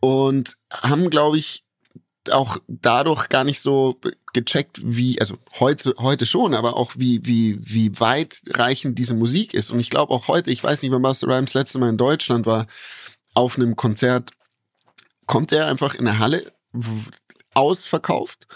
Und 0.00 0.56
haben, 0.70 1.10
glaube 1.10 1.38
ich, 1.38 1.61
auch 2.30 2.58
dadurch 2.68 3.28
gar 3.28 3.44
nicht 3.44 3.60
so 3.60 3.98
gecheckt, 4.32 4.80
wie, 4.82 5.20
also 5.20 5.36
heute, 5.58 5.94
heute 5.98 6.26
schon, 6.26 6.54
aber 6.54 6.76
auch 6.76 6.92
wie, 6.96 7.24
wie, 7.24 7.58
wie 7.60 7.98
weitreichend 7.98 8.98
diese 8.98 9.14
Musik 9.14 9.54
ist. 9.54 9.70
Und 9.70 9.80
ich 9.80 9.90
glaube 9.90 10.12
auch 10.12 10.28
heute, 10.28 10.50
ich 10.50 10.62
weiß 10.62 10.82
nicht, 10.82 10.92
wann 10.92 11.02
Buster 11.02 11.28
Rhymes 11.28 11.54
letzte 11.54 11.78
Mal 11.78 11.90
in 11.90 11.96
Deutschland 11.96 12.46
war, 12.46 12.66
auf 13.34 13.56
einem 13.56 13.76
Konzert, 13.76 14.30
kommt 15.26 15.52
er 15.52 15.66
einfach 15.66 15.94
in 15.94 16.04
der 16.04 16.18
Halle 16.18 16.52
ausverkauft 17.54 18.46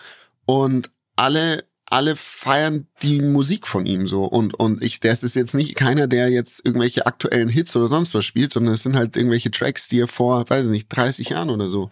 und 0.46 0.90
alle 1.16 1.64
alle 1.88 2.16
feiern 2.16 2.88
die 3.02 3.20
Musik 3.20 3.66
von 3.66 3.87
ihm 3.87 4.08
so 4.08 4.25
und 4.25 4.54
und 4.58 4.82
ich 4.82 4.99
das 4.99 5.23
ist 5.23 5.37
jetzt 5.37 5.54
nicht 5.54 5.76
keiner 5.76 6.08
der 6.08 6.30
jetzt 6.30 6.66
irgendwelche 6.66 7.06
aktuellen 7.06 7.49
Hits 7.49 7.76
oder 7.76 7.87
sonst 7.87 8.12
was 8.12 8.25
spielt 8.25 8.52
sondern 8.52 8.75
es 8.75 8.82
sind 8.82 8.96
halt 8.96 9.16
irgendwelche 9.16 9.52
Tracks 9.52 9.87
die 9.87 10.00
er 10.00 10.08
vor 10.08 10.49
weiß 10.50 10.64
ich 10.66 10.70
nicht 10.70 10.88
30 10.88 11.28
Jahren 11.28 11.50
oder 11.50 11.68
so 11.68 11.90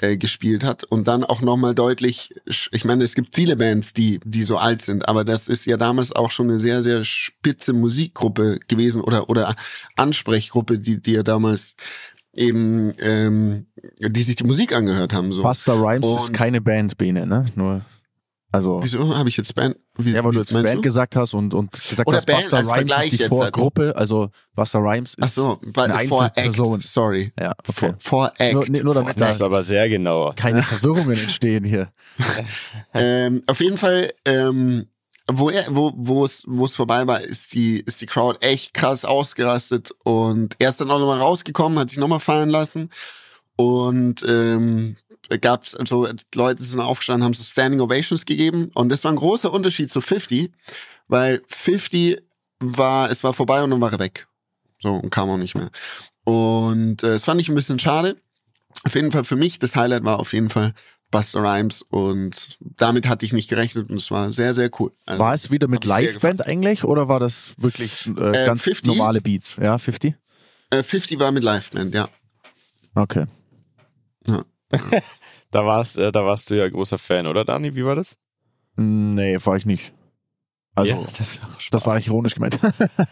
äh, 0.00 0.16
gespielt 0.16 0.64
hat 0.64 0.84
und 0.84 1.08
dann 1.08 1.24
auch 1.24 1.42
noch 1.42 1.56
mal 1.56 1.74
deutlich 1.74 2.34
ich 2.72 2.84
meine 2.84 3.04
es 3.04 3.14
gibt 3.14 3.34
viele 3.34 3.56
Bands 3.56 3.92
die 3.92 4.20
die 4.24 4.42
so 4.42 4.56
alt 4.58 4.82
sind 4.82 5.08
aber 5.08 5.24
das 5.24 5.48
ist 5.48 5.66
ja 5.66 5.76
damals 5.76 6.12
auch 6.12 6.30
schon 6.30 6.48
eine 6.50 6.58
sehr 6.58 6.82
sehr 6.82 7.04
spitze 7.04 7.72
Musikgruppe 7.72 8.58
gewesen 8.68 9.02
oder 9.02 9.28
oder 9.28 9.54
Ansprechgruppe 9.96 10.78
die 10.78 11.00
die 11.00 11.14
er 11.16 11.24
damals 11.24 11.74
eben 12.34 12.94
ähm, 13.00 13.66
die 14.00 14.22
sich 14.22 14.36
die 14.36 14.44
Musik 14.44 14.74
angehört 14.74 15.12
haben 15.12 15.32
so 15.32 15.42
Buster 15.42 15.74
Rhymes 15.74 16.06
ist 16.06 16.28
Und- 16.28 16.32
keine 16.32 16.60
Band, 16.60 16.96
Bene, 16.98 17.26
ne? 17.26 17.46
Nur, 17.56 17.80
also. 18.50 18.82
Wieso 18.82 19.16
habe 19.16 19.28
ich 19.28 19.36
jetzt 19.36 19.54
Band? 19.54 19.76
Wie, 19.96 20.12
Ja, 20.12 20.24
weil 20.24 20.32
du 20.32 20.38
jetzt 20.38 20.52
Band 20.52 20.68
du? 20.70 20.80
gesagt 20.80 21.16
hast 21.16 21.34
und, 21.34 21.52
und 21.52 21.70
gesagt 21.72 22.08
Oder 22.08 22.16
hast, 22.16 22.26
Band 22.26 22.40
Buster 22.40 22.58
Rhymes 22.58 22.68
Vergleich 22.72 23.04
ist 23.06 23.12
die 23.12 23.18
halt. 23.24 23.28
Vorgruppe. 23.28 23.94
Also 23.96 24.30
Buster 24.54 24.78
Rhymes 24.78 25.14
ist 25.14 25.18
Ach 25.20 25.28
so, 25.28 25.60
weil 25.62 25.90
eine 25.92 26.08
vor 26.08 26.24
Act, 26.24 26.38
Einzelperson. 26.38 26.80
sorry. 26.80 27.32
Ja, 27.38 27.52
okay. 27.66 27.92
Vor, 27.98 28.30
vor 28.30 28.32
Act. 28.38 28.54
Nur- 28.54 28.64
nee, 28.68 28.80
nur 28.82 28.94
damit 28.94 29.14
Vor 29.18 29.26
Das 29.26 29.42
aber 29.42 29.62
sehr 29.64 29.88
genau. 29.88 30.32
keine 30.34 30.62
Verwirrungen 30.64 31.18
entstehen 31.18 31.64
hier. 31.64 31.92
ähm, 32.94 33.42
auf 33.46 33.60
jeden 33.60 33.76
Fall, 33.78 34.12
ähm, 34.24 34.86
wo 35.30 35.50
er, 35.50 35.66
wo, 35.74 35.92
wo 35.96 36.24
es, 36.24 36.44
wo 36.46 36.64
es 36.64 36.74
vorbei 36.74 37.06
war, 37.06 37.20
ist 37.20 37.52
die, 37.54 37.80
ist 37.80 38.00
die 38.00 38.06
Crowd 38.06 38.38
echt 38.40 38.72
krass 38.72 39.04
ausgerastet 39.04 39.90
und 40.04 40.54
er 40.58 40.70
ist 40.70 40.80
dann 40.80 40.90
auch 40.90 40.98
nochmal 40.98 41.18
rausgekommen, 41.20 41.78
hat 41.78 41.90
sich 41.90 41.98
nochmal 41.98 42.20
fallen 42.20 42.48
lassen 42.48 42.88
und 43.56 44.24
ähm, 44.26 44.96
gab's 45.36 45.74
also 45.74 46.08
Leute 46.34 46.64
sind 46.64 46.80
aufgestanden, 46.80 47.24
haben 47.24 47.34
so 47.34 47.42
Standing 47.42 47.80
Ovations 47.80 48.24
gegeben 48.24 48.70
und 48.74 48.88
das 48.88 49.04
war 49.04 49.12
ein 49.12 49.16
großer 49.16 49.52
Unterschied 49.52 49.90
zu 49.92 50.00
50, 50.00 50.50
weil 51.08 51.42
50 51.48 52.18
war, 52.60 53.10
es 53.10 53.22
war 53.22 53.34
vorbei 53.34 53.62
und 53.62 53.70
dann 53.70 53.80
war 53.80 53.92
er 53.92 53.98
weg. 53.98 54.26
So, 54.80 54.94
und 54.94 55.10
kam 55.10 55.28
auch 55.28 55.36
nicht 55.36 55.54
mehr. 55.54 55.70
Und 56.24 57.02
äh, 57.02 57.08
das 57.08 57.24
fand 57.24 57.40
ich 57.40 57.48
ein 57.48 57.54
bisschen 57.54 57.78
schade. 57.78 58.16
Auf 58.84 58.94
jeden 58.94 59.10
Fall 59.12 59.24
für 59.24 59.36
mich, 59.36 59.58
das 59.58 59.76
Highlight 59.76 60.04
war 60.04 60.20
auf 60.20 60.32
jeden 60.32 60.50
Fall 60.50 60.72
Buster 61.10 61.40
Rhymes 61.42 61.82
und 61.82 62.58
damit 62.60 63.08
hatte 63.08 63.24
ich 63.24 63.32
nicht 63.32 63.48
gerechnet 63.48 63.88
und 63.90 63.96
es 63.96 64.10
war 64.10 64.30
sehr, 64.30 64.54
sehr 64.54 64.70
cool. 64.78 64.92
Also, 65.06 65.18
War 65.20 65.32
es 65.34 65.50
wieder 65.50 65.66
mit 65.66 65.84
Liveband 65.84 66.46
eigentlich 66.46 66.84
oder 66.84 67.08
war 67.08 67.18
das 67.18 67.54
wirklich 67.56 68.06
äh, 68.06 68.42
Äh, 68.42 68.46
ganz 68.46 68.62
50? 68.62 68.86
normale 68.86 69.20
Beats? 69.22 69.56
Ja, 69.60 69.78
50? 69.78 70.14
Äh, 70.70 70.82
50 70.82 71.18
war 71.18 71.32
mit 71.32 71.42
Liveband, 71.44 71.94
ja. 71.94 72.08
Okay. 72.94 73.24
Da 75.50 75.64
warst, 75.64 75.96
äh, 75.96 76.12
da 76.12 76.26
warst 76.26 76.50
du 76.50 76.56
ja 76.56 76.68
großer 76.68 76.98
Fan, 76.98 77.26
oder 77.26 77.42
Dani? 77.42 77.74
Wie 77.74 77.82
war 77.82 77.96
das? 77.96 78.18
Nee, 78.76 79.38
war 79.42 79.56
ich 79.56 79.64
nicht. 79.64 79.94
Also, 80.74 80.92
ja, 80.92 81.02
das, 81.18 81.42
war 81.42 81.48
das 81.72 81.86
war 81.86 81.98
ironisch 81.98 82.34
gemeint. 82.34 82.58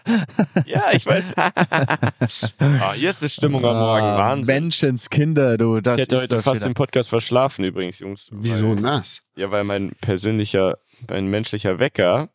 Ja, 0.66 0.92
ich 0.92 1.04
weiß. 1.04 1.32
ah, 1.36 2.92
hier 2.94 3.10
ist 3.10 3.22
die 3.22 3.28
Stimmung 3.28 3.64
am 3.64 3.76
Morgen. 3.76 4.04
Ah, 4.04 4.18
Wahnsinn. 4.18 4.54
Menschenskinder, 4.54 5.56
du. 5.56 5.80
Das 5.80 5.96
ich 5.96 6.02
hätte 6.02 6.16
ist 6.16 6.22
heute 6.22 6.42
fast 6.42 6.60
wieder- 6.60 6.70
den 6.70 6.74
Podcast 6.74 7.08
verschlafen 7.08 7.64
übrigens, 7.64 7.98
Jungs. 8.00 8.28
Wieso 8.32 8.74
das? 8.74 9.22
ja, 9.36 9.50
weil 9.50 9.64
mein 9.64 9.92
persönlicher, 10.00 10.78
mein 11.08 11.26
menschlicher 11.26 11.78
Wecker, 11.78 12.28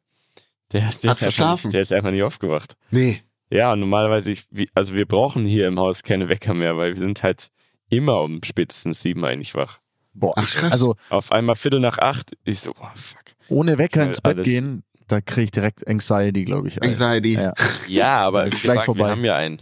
der, 0.74 0.82
der, 0.82 0.90
ist 0.90 1.06
einfach 1.06 1.18
verschlafen? 1.18 1.68
nicht, 1.68 1.74
der 1.76 1.82
ist 1.82 1.94
einfach 1.94 2.12
nicht 2.12 2.24
aufgewacht. 2.24 2.76
Nee. 2.90 3.22
Ja, 3.50 3.76
normalerweise, 3.76 4.32
ich, 4.32 4.46
also 4.74 4.94
wir 4.94 5.06
brauchen 5.06 5.46
hier 5.46 5.68
im 5.68 5.80
Haus 5.80 6.04
keine 6.04 6.28
Wecker 6.28 6.54
mehr, 6.54 6.76
weil 6.76 6.94
wir 6.94 7.00
sind 7.00 7.24
halt 7.24 7.52
immer 7.92 8.22
um 8.22 8.42
spätestens 8.44 9.02
sieben 9.02 9.24
eigentlich 9.24 9.54
wach. 9.54 9.78
Boah, 10.14 10.34
Ach, 10.36 10.44
ich- 10.44 10.56
krass. 10.56 10.72
also 10.72 10.96
Auf 11.10 11.32
einmal 11.32 11.56
Viertel 11.56 11.80
nach 11.80 12.00
acht, 12.00 12.36
ich 12.44 12.60
so, 12.60 12.74
boah, 12.74 12.92
fuck. 12.96 13.22
ohne 13.50 13.78
Wecker 13.78 14.04
ins 14.04 14.20
Bett 14.22 14.38
alles- 14.38 14.46
gehen, 14.48 14.84
da 15.08 15.22
kriege 15.22 15.44
ich 15.44 15.52
direkt 15.52 15.88
Anxiety, 15.88 16.44
glaube 16.46 16.68
ich. 16.70 16.82
Alter. 16.82 16.88
Anxiety. 17.08 17.34
Ja. 17.36 17.54
Ja, 17.88 18.18
aber 18.20 18.46
Ist 18.46 18.62
gleich 18.62 18.74
gesagt, 18.76 18.86
vorbei. 18.86 19.02
wir 19.06 19.10
haben 19.12 19.24
ja 19.26 19.36
einen, 19.36 19.62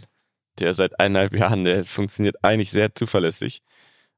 der 0.58 0.72
seit 0.74 0.98
eineinhalb 0.98 1.34
Jahren, 1.36 1.64
der 1.64 1.84
funktioniert 1.84 2.36
eigentlich 2.42 2.70
sehr 2.70 2.94
zuverlässig. 2.94 3.62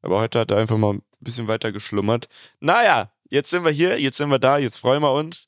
Aber 0.02 0.20
heute 0.20 0.38
hat 0.40 0.50
er 0.50 0.58
einfach 0.58 0.76
mal 0.78 0.94
ein 0.94 1.02
bisschen 1.20 1.48
weiter 1.48 1.70
geschlummert. 1.72 2.26
Naja, 2.60 3.10
jetzt 3.30 3.50
sind 3.50 3.64
wir 3.64 3.70
hier, 3.70 4.00
jetzt 4.00 4.16
sind 4.18 4.28
wir 4.30 4.38
da, 4.38 4.58
jetzt 4.58 4.76
freuen 4.78 5.02
wir 5.02 5.12
uns. 5.12 5.46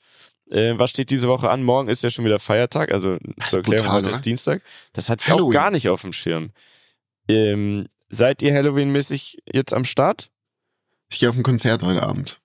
Äh, 0.51 0.75
was 0.79 0.91
steht 0.91 1.11
diese 1.11 1.27
Woche 1.29 1.51
an? 1.51 1.63
Morgen 1.65 1.89
ist 1.89 2.03
ja 2.03 2.11
schon 2.11 2.25
wieder 2.25 2.39
Feiertag, 2.39 2.93
also 2.93 3.19
Das 3.37 3.51
zur 3.51 3.59
Erklärung, 3.61 3.87
brutal, 3.87 3.97
heute 4.03 4.11
ist? 4.11 4.25
Dienstag. 4.27 4.63
Das 4.93 5.09
hatte 5.09 5.25
ich 5.27 5.33
auch 5.33 5.51
gar 5.51 5.71
nicht 5.71 5.89
auf 5.89 6.03
dem 6.03 6.13
Schirm. 6.13 6.51
Ähm, 7.29 7.87
seid 8.15 8.43
ihr 8.43 8.55
Halloween-mäßig 8.55 9.43
jetzt 9.53 9.73
am 9.73 9.85
Start? 9.85 10.31
Ich 11.11 11.19
gehe 11.19 11.29
auf 11.29 11.37
ein 11.37 11.43
Konzert 11.43 11.83
heute 11.83 12.03
Abend. 12.03 12.41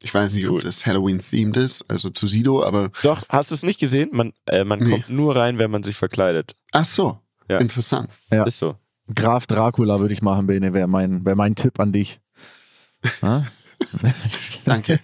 Ich 0.00 0.12
weiß 0.12 0.34
nicht, 0.34 0.46
Cool. 0.48 0.56
ob 0.56 0.60
das 0.62 0.84
Halloween-themed 0.84 1.56
ist, 1.56 1.82
also 1.90 2.10
zu 2.10 2.28
Sido, 2.28 2.62
aber 2.62 2.90
Doch, 3.02 3.22
hast 3.30 3.50
du 3.50 3.54
es 3.54 3.62
nicht 3.62 3.80
gesehen? 3.80 4.10
Man, 4.12 4.32
äh, 4.46 4.62
man 4.64 4.78
Nee. 4.80 4.90
kommt 4.90 5.08
nur 5.08 5.34
rein, 5.34 5.58
wenn 5.58 5.70
man 5.70 5.82
sich 5.82 5.96
verkleidet. 5.96 6.54
ach 6.72 6.84
so, 6.84 7.18
Ja. 7.48 7.58
interessant. 7.58 8.10
Ja. 8.30 8.44
Ist 8.44 8.58
so. 8.58 8.76
Graf 9.14 9.46
Dracula 9.46 10.00
würde 10.00 10.12
ich 10.12 10.20
machen, 10.22 10.46
Bene, 10.46 10.74
wäre 10.74 10.86
mein, 10.88 11.24
wär 11.24 11.34
mein 11.36 11.54
Tipp 11.54 11.80
an 11.80 11.92
dich. 11.92 12.20
Danke. 14.64 14.98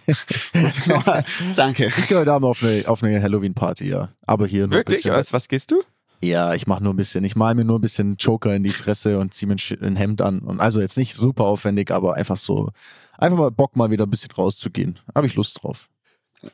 Danke. 1.57 1.87
Ich 1.97 2.09
gehe 2.09 2.19
heute 2.19 2.33
Abend 2.33 2.47
auf 2.49 2.63
eine, 2.63 2.85
auf 2.89 3.03
eine 3.03 3.23
Halloween-Party, 3.23 3.89
ja. 3.89 4.11
Aber 4.27 4.47
hier 4.47 4.63
nur 4.67 4.73
Wirklich? 4.73 4.99
bisschen. 4.99 5.15
Als 5.15 5.33
was 5.33 5.49
gehst 5.49 5.71
du? 5.71 5.83
Ja, 6.23 6.55
ich 6.55 6.67
mache 6.67 6.83
nur 6.83 6.93
ein 6.93 6.97
bisschen. 6.97 7.25
Ich 7.25 7.35
mal 7.37 7.55
mir 7.55 7.65
nur 7.65 7.79
ein 7.79 7.83
bisschen 7.83 8.17
Joker 8.17 8.55
in 8.55 8.63
die 8.63 8.71
Fresse 8.71 9.19
und 9.19 9.35
ziehe 9.35 9.49
mir 9.49 9.57
ein 9.81 9.97
Hemd 9.97 10.23
an. 10.23 10.39
Und 10.41 10.61
also 10.61 10.81
jetzt 10.81 10.97
nicht 10.97 11.15
super 11.15 11.45
aufwendig, 11.45 11.91
aber 11.91 12.15
einfach 12.15 12.37
so, 12.37 12.71
einfach 13.19 13.37
mal 13.39 13.51
Bock, 13.51 13.75
mal 13.77 13.91
wieder 13.91 14.05
ein 14.07 14.11
bisschen 14.11 14.31
rauszugehen. 14.31 14.99
Habe 15.15 15.27
ich 15.27 15.35
Lust 15.35 15.63
drauf. 15.63 15.89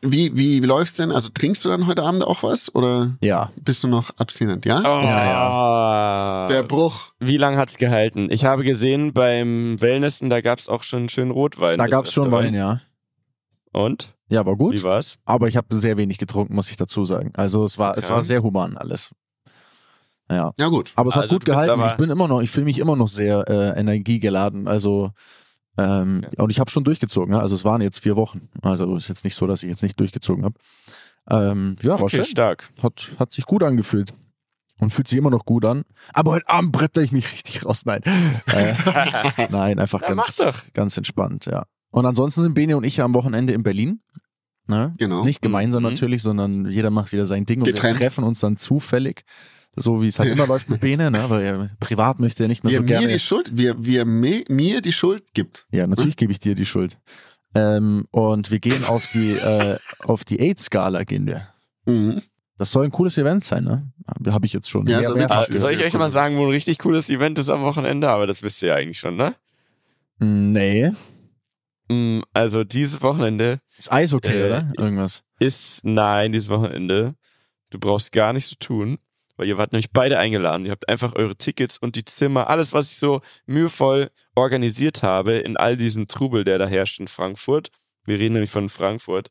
Wie, 0.03 0.37
wie 0.37 0.61
läuft's 0.61 0.97
denn? 0.99 1.11
Also 1.11 1.31
trinkst 1.31 1.65
du 1.65 1.71
dann 1.71 1.87
heute 1.87 2.03
Abend 2.03 2.23
auch 2.23 2.43
was 2.43 2.75
oder 2.75 3.17
Ja. 3.23 3.51
bist 3.63 3.83
du 3.83 3.89
noch 3.89 4.11
abstinent, 4.19 4.67
ja? 4.67 4.81
Oh, 4.81 5.03
Ja, 5.03 6.47
Der 6.49 6.63
Bruch. 6.63 7.13
Wie 7.21 7.39
lange 7.39 7.57
hat's 7.57 7.79
gehalten? 7.79 8.29
Ich 8.31 8.45
habe 8.45 8.65
gesehen, 8.65 9.15
beim 9.15 9.81
Wellnessen, 9.81 10.29
da 10.29 10.43
gab's 10.43 10.69
auch 10.69 10.83
schon 10.83 11.01
einen 11.01 11.09
schönen 11.09 11.31
Rotwein. 11.31 11.79
Da 11.79 11.87
gab's 11.87 12.13
schon. 12.13 12.31
Wein, 12.31 12.53
ja. 12.55 12.81
Und? 13.73 14.15
Ja, 14.31 14.45
war 14.45 14.57
gut. 14.57 14.75
Wie 14.75 14.83
war's? 14.83 15.17
Aber 15.25 15.49
ich 15.49 15.57
habe 15.57 15.75
sehr 15.77 15.97
wenig 15.97 16.19
getrunken, 16.19 16.55
muss 16.55 16.71
ich 16.71 16.77
dazu 16.77 17.07
sagen. 17.07 17.33
Also 17.35 17.65
es 17.65 17.79
war, 17.79 17.97
es 17.97 18.05
Okay. 18.07 18.15
war 18.15 18.23
sehr 18.25 18.43
human 18.43 18.77
alles. 18.77 19.11
Ja. 20.31 20.53
Ja 20.59 20.69
gut. 20.69 20.93
Aber 20.97 21.09
es 21.11 21.17
hat 21.17 21.23
Also 21.25 21.35
gut 21.37 21.45
gehalten. 21.45 21.81
Ich 21.87 21.93
bin 21.97 22.11
immer 22.11 22.29
noch, 22.29 22.41
ich 22.43 22.51
fühle 22.51 22.67
mich 22.67 22.79
immer 22.79 22.97
noch 22.97 23.09
sehr 23.09 23.45
äh, 23.49 23.79
energiegeladen. 23.81 24.69
Also 24.69 25.11
ähm, 25.79 26.27
und 26.37 26.51
ich 26.51 26.61
habe 26.61 26.71
schon 26.71 26.85
durchgezogen. 26.85 27.35
Ja? 27.35 27.41
Also 27.41 27.55
es 27.55 27.65
waren 27.65 27.81
jetzt 27.81 27.99
vier 28.01 28.17
Wochen. 28.17 28.49
Also 28.63 28.97
ist 28.97 29.09
jetzt 29.09 29.25
nicht 29.25 29.35
so, 29.37 29.47
dass 29.47 29.63
ich 29.63 29.69
jetzt 29.69 29.83
nicht 29.83 29.99
durchgezogen 30.01 30.45
habe. 30.45 30.55
Ähm, 31.31 31.77
ja, 31.83 31.91
war 31.93 32.03
Okay, 32.03 32.17
schön. 32.17 32.25
stark. 32.25 32.71
Hat, 32.83 33.09
hat 33.19 33.33
sich 33.33 33.45
gut 33.47 33.63
angefühlt. 33.63 34.13
Und 34.81 34.91
fühlt 34.93 35.09
sich 35.09 35.19
immer 35.19 35.31
noch 35.31 35.45
gut 35.45 35.65
an. 35.65 35.83
Aber 36.13 36.33
heute 36.33 36.49
Abend 36.49 36.71
brettle 36.73 37.03
ich 37.03 37.11
mich 37.11 37.33
richtig 37.33 37.65
raus. 37.65 37.85
Nein. 37.85 38.03
Äh, 38.47 38.75
nein, 39.51 39.79
einfach 39.79 40.01
Ja, 40.03 40.09
ganz, 40.15 40.43
ganz 40.73 40.97
entspannt, 40.97 41.47
ja. 41.47 41.65
Und 41.91 42.07
ansonsten 42.07 42.43
sind 42.43 42.55
Bene 42.55 42.77
und 42.77 42.85
ich 42.85 42.97
ja 42.99 43.05
am 43.05 43.15
Wochenende 43.15 43.53
in 43.55 43.63
Berlin. 43.63 44.01
Ne? 44.67 44.95
Genau. 44.99 45.25
Nicht 45.25 45.43
gemeinsam 45.43 45.83
Mhm. 45.83 45.89
natürlich, 45.91 46.23
sondern 46.23 46.67
jeder 46.71 46.91
macht 46.91 47.13
wieder 47.13 47.27
sein 47.27 47.45
Ding 47.47 47.61
und 47.61 47.65
Getrennt. 47.67 47.95
wir 47.99 48.07
treffen 48.07 48.25
uns 48.25 48.41
dann 48.41 48.57
zufällig. 48.57 49.23
So 49.81 50.03
wie 50.03 50.07
es 50.09 50.19
halt 50.19 50.31
immer 50.31 50.47
läuft 50.49 50.69
mit 50.71 50.81
Bene, 50.81 51.11
ne? 51.11 51.25
Weil 51.29 51.43
er 51.43 51.71
privat 51.81 52.19
möchte 52.21 52.45
er 52.45 52.49
nicht 52.49 52.65
mehr 52.65 52.71
Wie 52.73 52.77
so 52.77 52.81
er 52.83 52.85
mir 52.85 52.89
gerne. 53.01 53.09
die 53.13 53.19
Schuld, 53.19 53.51
wie, 53.53 53.67
er- 53.67 53.85
wie 53.85 53.97
er 53.97 54.05
me, 54.05 54.45
mir 54.49 54.81
die 54.81 54.93
Schuld 54.93 55.33
gibt. 55.35 55.67
Ja, 55.71 55.87
natürlich 55.87 56.17
gebe 56.17 56.33
ich 56.33 56.41
dir 56.41 56.55
die 56.55 56.67
Schuld. 56.67 56.99
Ähm, 57.55 58.07
und 58.11 58.51
wir 58.51 58.59
gehen 58.59 58.85
auf 58.85 59.07
die, 59.13 59.33
äh, 59.33 59.79
auf 60.05 60.25
die 60.25 60.39
AIDS-Skala 60.41 61.05
gehen 61.05 61.27
wir. 61.27 61.49
Mhm. 61.87 62.21
Das 62.59 62.73
soll 62.73 62.85
ein 62.85 62.91
cooles 62.93 63.17
Event 63.17 63.45
sein, 63.45 63.65
ne? 63.65 63.91
Habe 64.33 64.45
ich 64.47 64.53
jetzt 64.53 64.69
schon. 64.69 64.87
Ja, 64.87 64.99
mehr- 64.99 65.09
so 65.09 65.15
mehrfach 65.15 65.41
wirklich. 65.43 65.55
Ah, 65.55 65.57
ist 65.57 65.63
soll 65.63 65.73
ich 65.73 65.83
euch 65.85 65.95
cool. 65.95 66.01
mal 66.01 66.11
sagen, 66.11 66.37
wo 66.37 66.45
ein 66.45 66.51
richtig 66.51 66.79
cooles 66.79 67.09
Event 67.09 67.39
ist 67.39 67.49
am 67.51 67.63
Wochenende? 67.63 68.09
Aber 68.09 68.27
das 68.27 68.43
wisst 68.43 68.63
ihr 68.63 68.69
ja 68.71 68.75
eigentlich 68.75 68.99
schon, 68.99 69.17
ne? 69.17 69.35
Nee. 70.19 70.91
Mm, 71.89 72.21
Also 72.35 72.65
dieses 72.65 73.01
Wochenende 73.03 73.61
Ist 73.79 73.91
Eishockey, 73.93 74.29
Äh, 74.33 74.47
oder? 74.47 74.69
Irgendwas. 74.77 75.23
ist, 75.39 75.85
nein, 75.85 76.33
dieses 76.33 76.49
Wochenende, 76.49 77.15
du 77.71 77.79
brauchst 77.79 78.13
gar 78.13 78.33
nichts 78.33 78.51
zu 78.51 78.59
tun, 78.59 78.99
weil 79.39 79.47
ihr 79.47 79.57
wart 79.57 79.73
nämlich 79.73 79.93
beide 79.93 80.19
eingeladen. 80.19 80.67
Ihr 80.67 80.73
habt 80.73 80.89
einfach 80.89 81.15
eure 81.15 81.37
Tickets 81.37 81.79
und 81.79 81.97
die 81.97 82.05
Zimmer, 82.05 82.51
alles, 82.51 82.75
was 82.75 82.91
ich 82.91 82.99
so 82.99 83.23
mühevoll 83.47 84.11
organisiert 84.35 85.03
habe 85.03 85.35
in 85.35 85.57
all 85.57 85.77
diesem 85.77 86.09
Trubel, 86.09 86.45
der 86.45 86.59
da 86.59 86.67
herrscht 86.67 87.01
in 87.01 87.09
Frankfurt. 87.09 87.71
Wir 88.05 88.19
reden 88.19 88.35
nämlich 88.35 88.51
von 88.51 88.69
Frankfurt. 88.69 89.31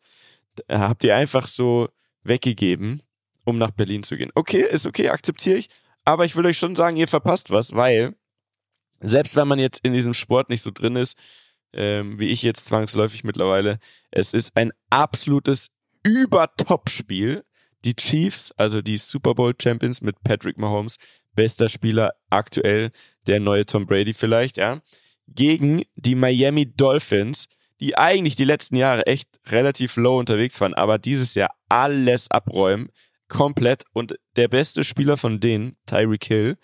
Da 0.67 0.79
habt 0.79 1.03
ihr 1.03 1.15
einfach 1.15 1.45
so 1.45 1.89
weggegeben, 2.23 3.03
um 3.43 3.57
nach 3.57 3.71
Berlin 3.71 4.03
zu 4.03 4.17
gehen. 4.17 4.31
Okay, 4.33 4.65
ist 4.67 4.85
okay, 4.85 5.09
akzeptiere 5.09 5.57
ich. 5.57 5.69
Aber 6.05 6.25
ich 6.25 6.35
will 6.35 6.45
euch 6.45 6.57
schon 6.57 6.75
sagen, 6.75 6.95
ihr 6.95 7.07
verpasst 7.07 7.51
was, 7.51 7.75
weil 7.75 8.15
selbst 9.01 9.35
wenn 9.35 9.47
man 9.47 9.59
jetzt 9.59 9.81
in 9.83 9.93
diesem 9.93 10.13
Sport 10.13 10.49
nicht 10.49 10.61
so 10.61 10.71
drin 10.71 10.95
ist, 10.95 11.17
ähm, 11.73 12.19
wie 12.19 12.29
ich 12.29 12.41
jetzt 12.43 12.65
zwangsläufig 12.65 13.23
mittlerweile, 13.23 13.77
es 14.09 14.33
ist 14.33 14.55
ein 14.55 14.71
absolutes 14.89 15.67
Übertop-Spiel. 16.03 17.43
Die 17.85 17.95
Chiefs, 17.95 18.51
also 18.57 18.81
die 18.81 18.97
Super 18.97 19.33
Bowl 19.35 19.53
Champions 19.61 20.01
mit 20.01 20.21
Patrick 20.23 20.57
Mahomes, 20.57 20.97
bester 21.35 21.69
Spieler 21.69 22.13
aktuell, 22.29 22.89
der 23.27 23.39
neue 23.39 23.65
Tom 23.65 23.85
Brady 23.85 24.13
vielleicht, 24.13 24.57
ja, 24.57 24.81
gegen 25.27 25.83
die 25.95 26.15
Miami 26.15 26.65
Dolphins, 26.73 27.47
die 27.79 27.95
eigentlich 27.97 28.35
die 28.35 28.45
letzten 28.45 28.75
Jahre 28.75 29.05
echt 29.05 29.29
relativ 29.47 29.97
low 29.97 30.17
unterwegs 30.17 30.59
waren, 30.61 30.73
aber 30.73 30.97
dieses 30.97 31.35
Jahr 31.35 31.51
alles 31.69 32.31
abräumen, 32.31 32.89
komplett. 33.27 33.83
Und 33.93 34.15
der 34.35 34.47
beste 34.47 34.83
Spieler 34.83 35.17
von 35.17 35.39
denen, 35.39 35.75
Tyreek 35.85 36.23
Hill, 36.25 36.57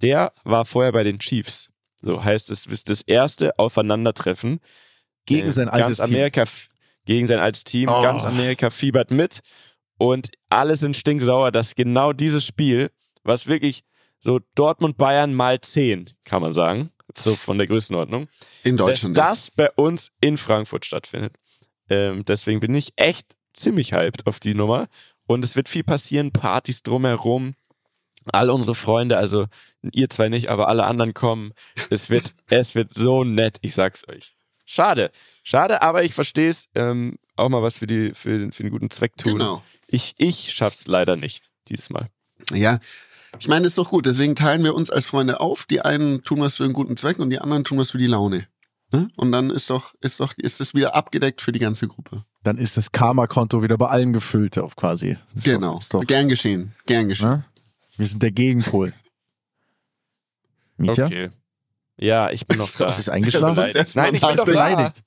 der 0.00 0.32
war 0.44 0.64
vorher 0.64 0.92
bei 0.92 1.04
den 1.04 1.18
Chiefs. 1.18 1.68
So 1.96 2.24
heißt 2.24 2.50
es, 2.50 2.66
ist 2.66 2.88
das 2.88 3.02
erste 3.02 3.58
Aufeinandertreffen 3.58 4.60
Gegen 5.26 5.48
äh, 5.48 5.52
sein 5.52 5.68
altes 5.68 5.98
ganz 5.98 6.08
Team. 6.08 6.16
Amerika, 6.16 6.42
f- 6.42 6.68
Gegen 7.04 7.26
sein 7.26 7.38
altes 7.38 7.64
Team. 7.64 7.88
Oh. 7.88 8.00
Ganz 8.00 8.24
Amerika 8.24 8.70
fiebert 8.70 9.10
mit. 9.10 9.40
Und 10.02 10.32
alle 10.48 10.74
sind 10.74 10.96
stinksauer, 10.96 11.52
dass 11.52 11.76
genau 11.76 12.12
dieses 12.12 12.44
Spiel, 12.44 12.90
was 13.22 13.46
wirklich 13.46 13.84
so 14.18 14.40
Dortmund-Bayern 14.56 15.32
mal 15.32 15.60
10, 15.60 16.10
kann 16.24 16.42
man 16.42 16.52
sagen, 16.52 16.90
so 17.16 17.36
von 17.36 17.56
der 17.56 17.68
Größenordnung, 17.68 18.26
In 18.64 18.76
dass 18.76 18.88
Deutschland. 18.88 19.16
das 19.16 19.52
bei 19.52 19.70
uns 19.76 20.10
in 20.20 20.38
Frankfurt 20.38 20.84
stattfindet. 20.84 21.34
Ähm, 21.88 22.24
deswegen 22.24 22.58
bin 22.58 22.74
ich 22.74 22.94
echt 22.96 23.36
ziemlich 23.52 23.92
hyped 23.92 24.26
auf 24.26 24.40
die 24.40 24.54
Nummer. 24.54 24.88
Und 25.28 25.44
es 25.44 25.54
wird 25.54 25.68
viel 25.68 25.84
passieren, 25.84 26.32
Partys 26.32 26.82
drumherum. 26.82 27.54
All 28.32 28.50
unsere 28.50 28.74
Freunde, 28.74 29.16
also 29.18 29.46
ihr 29.92 30.10
zwei 30.10 30.28
nicht, 30.28 30.48
aber 30.48 30.66
alle 30.66 30.82
anderen 30.82 31.14
kommen. 31.14 31.52
Es 31.90 32.10
wird, 32.10 32.34
es 32.50 32.74
wird 32.74 32.92
so 32.92 33.22
nett, 33.22 33.58
ich 33.60 33.74
sag's 33.74 34.02
euch. 34.08 34.34
Schade, 34.64 35.10
schade, 35.42 35.82
aber 35.82 36.04
ich 36.04 36.14
verstehe 36.14 36.48
es. 36.50 36.68
Ähm, 36.74 37.16
auch 37.36 37.48
mal 37.48 37.62
was 37.62 37.78
für 37.78 37.86
die 37.86 38.12
für, 38.14 38.38
den- 38.38 38.52
für 38.52 38.62
den 38.62 38.70
guten 38.72 38.90
Zweck 38.90 39.16
tun. 39.16 39.32
Genau. 39.34 39.62
Ich 39.86 40.14
ich 40.18 40.52
schaff's 40.52 40.86
leider 40.86 41.16
nicht 41.16 41.50
dieses 41.68 41.90
Mal. 41.90 42.08
Ja. 42.52 42.78
Ich 43.38 43.48
meine, 43.48 43.66
ist 43.66 43.78
doch 43.78 43.88
gut. 43.90 44.04
Deswegen 44.06 44.34
teilen 44.34 44.62
wir 44.62 44.74
uns 44.74 44.90
als 44.90 45.06
Freunde 45.06 45.40
auf. 45.40 45.64
Die 45.66 45.80
einen 45.80 46.22
tun 46.22 46.40
was 46.40 46.56
für 46.56 46.64
einen 46.64 46.74
guten 46.74 46.96
Zweck 46.96 47.18
und 47.18 47.30
die 47.30 47.38
anderen 47.38 47.64
tun 47.64 47.78
was 47.78 47.90
für 47.90 47.98
die 47.98 48.06
Laune. 48.06 48.46
Ne? 48.92 49.08
Und 49.16 49.32
dann 49.32 49.48
ist 49.48 49.70
doch, 49.70 49.94
ist 50.02 50.20
doch, 50.20 50.34
ist 50.36 50.60
es 50.60 50.74
wieder 50.74 50.94
abgedeckt 50.94 51.40
für 51.40 51.50
die 51.50 51.58
ganze 51.58 51.88
Gruppe. 51.88 52.26
Dann 52.42 52.58
ist 52.58 52.76
das 52.76 52.92
Karma-Konto 52.92 53.62
wieder 53.62 53.78
bei 53.78 53.86
allen 53.88 54.12
gefüllt, 54.12 54.58
auf 54.58 54.76
quasi. 54.76 55.16
Ist 55.34 55.46
doch- 55.46 55.52
genau. 55.52 55.78
Ist 55.78 55.94
doch, 55.94 56.06
Gern 56.06 56.28
geschehen. 56.28 56.74
Gern 56.84 57.08
geschehen. 57.08 57.26
ne? 57.28 57.44
Wir 57.96 58.06
sind 58.06 58.22
der 58.22 58.32
Gegenpol. 58.32 58.92
Mietja? 60.76 61.06
Okay. 61.06 61.30
Ja, 61.96 62.30
ich 62.30 62.46
bin 62.46 62.58
noch 62.58 62.70
da. 62.70 62.92
Ist 62.92 63.08
eingeschlafen? 63.08 63.56
Das 63.74 63.94
Nein, 63.94 64.14
ich 64.14 64.20
bin 64.20 64.36
doch 64.36 64.46
nachdenken. 64.46 64.50
beleidigt. 64.52 65.02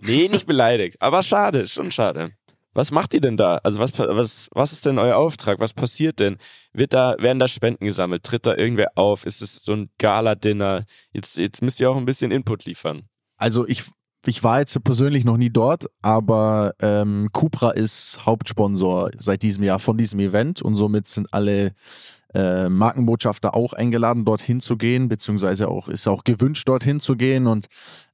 Nee, 0.00 0.28
nicht 0.28 0.46
beleidigt. 0.46 0.96
Aber 1.00 1.22
schade, 1.22 1.60
ist 1.60 1.72
schon 1.72 1.90
schade. 1.90 2.32
Was 2.74 2.90
macht 2.90 3.12
ihr 3.12 3.20
denn 3.20 3.36
da? 3.36 3.58
Also 3.62 3.78
was, 3.80 3.98
was, 3.98 4.48
was 4.52 4.72
ist 4.72 4.86
denn 4.86 4.98
euer 4.98 5.16
Auftrag? 5.16 5.60
Was 5.60 5.74
passiert 5.74 6.18
denn? 6.20 6.38
Wird 6.72 6.94
da, 6.94 7.16
werden 7.18 7.38
da 7.38 7.46
Spenden 7.46 7.84
gesammelt? 7.84 8.22
Tritt 8.22 8.46
da 8.46 8.56
irgendwer 8.56 8.92
auf? 8.94 9.26
Ist 9.26 9.42
es 9.42 9.56
so 9.56 9.72
ein 9.74 9.90
Gala-Dinner? 9.98 10.84
Jetzt, 11.12 11.36
jetzt 11.36 11.60
müsst 11.60 11.80
ihr 11.80 11.90
auch 11.90 11.96
ein 11.96 12.06
bisschen 12.06 12.30
Input 12.30 12.64
liefern. 12.64 13.02
Also 13.36 13.68
ich, 13.68 13.84
ich 14.24 14.42
war 14.42 14.60
jetzt 14.60 14.82
persönlich 14.84 15.24
noch 15.24 15.36
nie 15.36 15.50
dort, 15.50 15.86
aber 16.00 16.74
ähm, 16.80 17.28
Cupra 17.32 17.72
ist 17.72 18.24
Hauptsponsor 18.24 19.10
seit 19.18 19.42
diesem 19.42 19.64
Jahr 19.64 19.78
von 19.78 19.98
diesem 19.98 20.20
Event 20.20 20.62
und 20.62 20.76
somit 20.76 21.06
sind 21.08 21.32
alle 21.34 21.74
äh, 22.34 22.68
Markenbotschafter 22.68 23.54
auch 23.54 23.72
eingeladen, 23.72 24.24
dorthin 24.24 24.60
zu 24.60 24.76
gehen, 24.76 25.08
beziehungsweise 25.08 25.68
auch 25.68 25.88
ist 25.88 26.08
auch 26.08 26.24
gewünscht, 26.24 26.68
dorthin 26.68 27.00
zu 27.00 27.16
gehen 27.16 27.46
und 27.46 27.68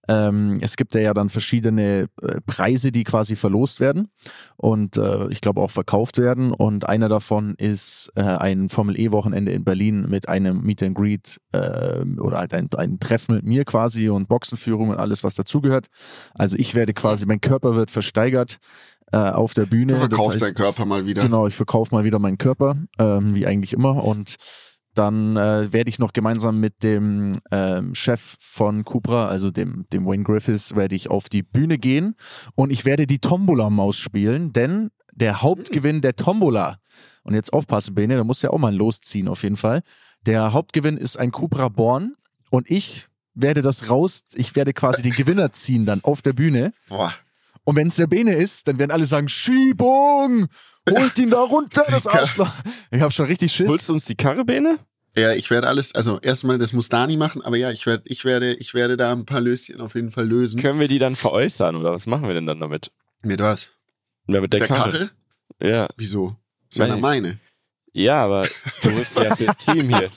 ähm, 0.09 0.59
es 0.63 0.77
gibt 0.77 0.95
ja 0.95 1.13
dann 1.13 1.29
verschiedene 1.29 2.09
äh, 2.23 2.41
Preise, 2.47 2.91
die 2.91 3.05
quasi 3.05 3.37
verlost 3.37 3.79
werden 3.79 4.09
und 4.57 4.97
äh, 4.97 5.29
ich 5.29 5.43
glaube 5.43 5.61
auch 5.61 5.71
verkauft 5.71 6.17
werden. 6.17 6.51
Und 6.51 6.89
einer 6.89 7.11
davon 7.11 7.55
ist 7.57 8.11
äh, 8.17 8.23
ein 8.23 8.71
Formel 8.71 8.99
E-Wochenende 8.99 9.53
in 9.53 9.65
Berlin 9.65 10.09
mit 10.09 10.29
einem 10.29 10.63
Meet 10.63 10.83
and 10.83 10.95
Greet 10.97 11.41
äh, 11.53 12.01
oder 12.19 12.39
halt 12.39 12.55
ein, 12.55 12.69
ein 12.77 12.99
Treffen 12.99 13.37
mit 13.37 13.45
mir 13.45 13.67
quasi 13.67 14.09
und 14.09 14.29
Boxenführung 14.29 14.89
und 14.89 14.97
alles, 14.97 15.25
was 15.25 15.35
dazugehört. 15.35 15.89
Also 16.35 16.57
ich 16.57 16.75
werde 16.75 16.95
quasi, 16.95 17.27
mein 17.27 17.43
Körper 17.43 17.77
wird 17.77 17.91
versteigert 17.91 18.59
äh, 19.13 19.17
auf 19.17 19.55
der 19.55 19.67
Bühne. 19.67 19.95
Du 19.95 19.99
verkaufst 20.01 20.37
Das 20.37 20.41
deinen 20.41 20.47
heißt, 20.49 20.57
Körper 20.57 20.85
mal 20.87 21.07
wieder. 21.07 21.23
Genau, 21.23 21.47
ich 21.47 21.55
verkaufe 21.55 21.95
mal 21.95 22.05
wieder 22.05 22.19
meinen 22.19 22.39
Körper, 22.39 22.77
ähm, 22.99 23.35
wie 23.35 23.47
eigentlich 23.47 23.73
immer. 23.73 24.05
Und 24.05 24.37
dann 24.95 25.37
äh, 25.37 25.73
werde 25.73 25.89
ich 25.89 25.99
noch 25.99 26.13
gemeinsam 26.13 26.59
mit 26.61 26.83
dem 26.83 27.39
ähm, 27.51 27.95
Chef 27.95 28.37
von 28.41 28.85
Cupra, 28.85 29.29
also 29.29 29.51
dem, 29.51 29.87
dem 29.93 30.05
Wayne 30.07 30.25
Griffiths, 30.25 30.75
werde 30.75 30.97
ich 30.97 31.09
auf 31.09 31.29
die 31.29 31.43
Bühne 31.43 31.79
gehen 31.79 32.17
und 32.57 32.71
ich 32.71 32.85
werde 32.85 33.07
die 33.07 33.21
Tombola-Maus 33.21 33.97
spielen, 33.97 34.53
denn 34.53 34.91
der 35.13 35.43
Hauptgewinn 35.43 36.01
der 36.01 36.17
Tombola, 36.17 36.79
und 37.23 37.35
jetzt 37.35 37.53
aufpassen, 37.53 37.95
Bene, 37.95 38.17
da 38.17 38.25
musst 38.25 38.43
du 38.43 38.47
ja 38.47 38.53
auch 38.53 38.59
mal 38.59 38.75
losziehen 38.75 39.29
auf 39.29 39.43
jeden 39.43 39.57
Fall. 39.57 39.83
Der 40.27 40.53
Hauptgewinn 40.53 40.97
ist 40.97 41.19
ein 41.19 41.31
Cupra 41.31 41.69
Born 41.69 42.15
und 42.51 42.71
ich 42.71 43.07
werde 43.35 43.63
das 43.63 43.89
raus, 43.89 44.23
ich 44.35 44.57
werde 44.57 44.73
quasi 44.73 45.03
den 45.03 45.13
Gewinner 45.13 45.53
ziehen 45.53 45.87
dann 45.87 46.03
auf 46.03 46.23
der 46.23 46.33
Bühne. 46.33 46.73
Boah. 46.89 47.13
Und 47.69 47.77
wenn 47.77 47.89
es 47.89 47.97
der 47.97 48.07
Bene 48.07 48.33
ist, 48.33 48.67
dann 48.67 48.79
werden 48.79 48.91
alle 48.91 49.05
sagen, 49.05 49.29
Schiebung! 49.29 50.49
Holt 50.89 51.19
ihn 51.19 51.29
da 51.29 51.43
runter, 51.43 51.85
das. 51.91 52.07
Arschloch. 52.07 52.51
Ich 52.91 53.03
habe 53.03 53.13
schon 53.13 53.27
richtig 53.27 53.53
Schiss. 53.53 53.69
Holst 53.69 53.91
du 53.91 53.93
uns 53.93 54.07
die 54.07 54.15
Karrebeene? 54.15 54.79
Ja, 55.15 55.35
ich 55.35 55.51
werde 55.51 55.69
alles, 55.69 55.95
also 55.95 56.19
erstmal, 56.19 56.57
das 56.57 56.73
muss 56.73 56.89
Dani 56.89 57.19
machen, 57.19 57.43
aber 57.43 57.59
ja, 57.59 57.71
ich 57.71 57.85
werde, 57.85 58.05
ich 58.07 58.25
werde, 58.25 58.55
ich 58.55 58.73
werde 58.73 58.97
da 58.97 59.13
ein 59.13 59.27
paar 59.27 59.43
Löschen 59.43 59.83
auf 59.83 59.97
jeden 59.97 60.11
Fall 60.11 60.27
lösen. 60.27 60.59
Können 60.59 60.81
wir 60.81 60.89
die 60.89 60.99
dann 60.99 61.15
veräußern 61.15 61.77
oder 61.77 61.93
was 61.93 62.07
machen 62.07 62.27
wir 62.27 62.33
denn 62.33 62.47
dann 62.47 62.59
damit? 62.59 62.91
Mit 63.21 63.41
was? 63.41 63.69
Ja, 64.29 64.41
mit 64.41 64.55
der, 64.55 64.61
Der 64.61 64.69
Karre. 64.69 64.91
Karre? 64.91 65.11
Ja. 65.61 65.89
Wieso? 65.99 66.37
Ist 66.71 66.79
ja 66.79 66.97
meine. 66.97 67.39
Ja, 67.93 68.25
aber 68.25 68.47
du 68.83 68.91
bist 68.93 69.19
ja 69.19 69.35
fürs 69.35 69.57
Team 69.59 69.89
hier. 69.89 70.09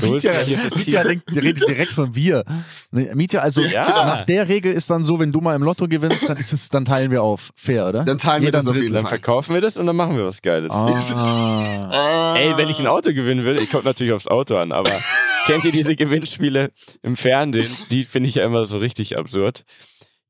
Du 0.00 0.12
Mietja, 0.12 0.32
ja 0.32 0.40
hier 0.40 0.58
fürs 0.58 0.76
Mietja 0.76 1.02
Team. 1.02 1.08
denkt, 1.26 1.44
redet 1.44 1.68
direkt 1.68 1.92
von 1.92 2.14
wir. 2.14 2.44
Ne, 2.92 3.10
Mietja, 3.14 3.40
also 3.40 3.60
Ja. 3.62 3.88
nach 4.06 4.22
der 4.24 4.48
Regel 4.48 4.72
ist 4.72 4.88
dann 4.90 5.04
so, 5.04 5.18
wenn 5.18 5.32
du 5.32 5.40
mal 5.40 5.54
im 5.56 5.62
Lotto 5.62 5.86
gewinnst, 5.88 6.28
dann 6.28 6.36
ist 6.36 6.52
es, 6.52 6.68
dann 6.68 6.84
teilen 6.84 7.10
wir 7.10 7.22
auf. 7.22 7.50
Fair, 7.56 7.88
oder? 7.88 8.04
Dann 8.04 8.18
teilen 8.18 8.42
wir 8.42 8.48
Jeder 8.48 8.58
das 8.58 8.68
auf 8.68 8.76
jeden 8.76 8.94
Dann 8.94 9.02
Fall. 9.02 9.18
verkaufen 9.18 9.54
wir 9.54 9.60
das 9.60 9.76
und 9.76 9.86
dann 9.86 9.96
machen 9.96 10.16
wir 10.16 10.24
was 10.24 10.40
Geiles. 10.40 10.70
Ah. 10.70 11.90
Ah. 11.92 12.36
Ey, 12.36 12.56
wenn 12.56 12.68
ich 12.68 12.78
ein 12.78 12.86
Auto 12.86 13.12
gewinnen 13.12 13.44
will, 13.44 13.60
ich 13.60 13.70
kommt 13.70 13.84
natürlich 13.84 14.12
aufs 14.12 14.28
Auto 14.28 14.56
an, 14.56 14.72
aber 14.72 14.92
kennt 15.46 15.64
ihr 15.64 15.72
diese 15.72 15.96
Gewinnspiele 15.96 16.70
im 17.02 17.16
Fernsehen? 17.16 17.70
Die 17.90 18.04
finde 18.04 18.28
ich 18.28 18.36
ja 18.36 18.44
immer 18.44 18.64
so 18.64 18.78
richtig 18.78 19.18
absurd. 19.18 19.64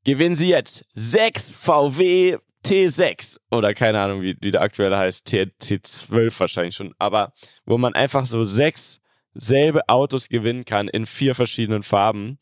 Gewinnen 0.03 0.35
Sie 0.35 0.49
jetzt 0.49 0.83
6 0.95 1.53
VW 1.53 2.37
T6 2.65 3.37
oder 3.49 3.73
keine 3.73 3.99
Ahnung, 4.01 4.21
wie, 4.21 4.37
wie 4.41 4.51
der 4.51 4.61
aktuelle 4.61 4.97
heißt, 4.97 5.25
T, 5.25 5.51
T12 5.61 6.39
wahrscheinlich 6.39 6.75
schon, 6.75 6.93
aber 6.99 7.33
wo 7.65 7.77
man 7.77 7.93
einfach 7.93 8.25
so 8.25 8.43
sechs 8.45 8.99
selbe 9.33 9.87
Autos 9.89 10.29
gewinnen 10.29 10.65
kann 10.65 10.87
in 10.87 11.05
vier 11.05 11.35
verschiedenen 11.35 11.83
Farben. 11.83 12.37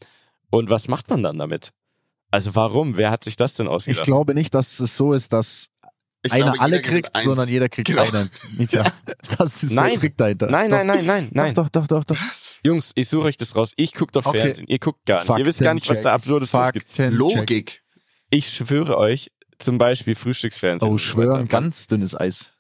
Und 0.50 0.70
was 0.70 0.88
macht 0.88 1.10
man 1.10 1.22
dann 1.24 1.38
damit? 1.38 1.70
Also 2.32 2.56
warum? 2.56 2.98
Wer 2.98 3.12
hat 3.12 3.24
sich 3.24 3.36
das 3.36 3.54
denn 3.54 3.68
Ich 3.68 3.72
ausgedacht? 3.72 4.06
glaube 4.06 4.34
nicht, 4.34 4.54
dass 4.56 4.80
es 4.80 4.98
so 4.98 5.14
ist, 5.14 5.32
dass 5.32 5.70
Ich 6.24 6.32
einer 6.34 6.46
glaube, 6.46 6.60
alle 6.60 6.82
kriegt, 6.82 7.16
eins. 7.16 7.24
sondern 7.26 7.48
jeder 7.48 7.70
kriegt 7.70 7.88
Genau. 7.88 8.04
einen. 8.04 8.30
Mietja. 8.58 8.92
Das 9.38 9.64
ist 9.64 9.74
Nein. 9.74 9.92
der 9.92 10.00
Trick 10.00 10.18
dahinter. 10.18 10.50
nein, 10.50 10.70
nein, 10.70 10.88
nein, 10.88 11.06
nein, 11.06 11.30
nein. 11.32 11.54
Doch, 11.54 11.70
doch, 11.70 11.86
doch, 11.88 12.04
doch. 12.04 12.18
doch. 12.18 12.32
Jungs, 12.64 12.92
ich 12.96 13.08
suche 13.08 13.28
euch 13.28 13.38
das 13.38 13.56
raus. 13.56 13.72
Ich 13.78 13.94
gucke 13.94 14.12
doch 14.12 14.26
Okay. 14.26 14.40
Fernsehen. 14.42 14.66
Ihr 14.68 14.80
guckt 14.80 15.06
gar 15.06 15.24
nicht. 15.24 15.38
Ihr 15.40 15.46
wisst 15.46 15.60
gar 15.62 15.74
nicht, 15.76 15.88
was 15.88 16.02
da 16.02 16.14
absurdes 16.14 16.52
gibt. 16.52 16.88
Faktencheck. 16.90 17.14
Logik. 17.14 17.84
Ich 18.32 18.50
schwöre 18.50 18.98
euch, 18.98 19.32
zum 19.60 19.78
Beispiel 19.78 20.16
Frühstücksfernsehen. 20.16 20.92
Oh, 20.92 20.98
schwören, 20.98 21.48
ganz 21.48 21.88
dünnes 21.88 22.16
Eis. 22.20 22.52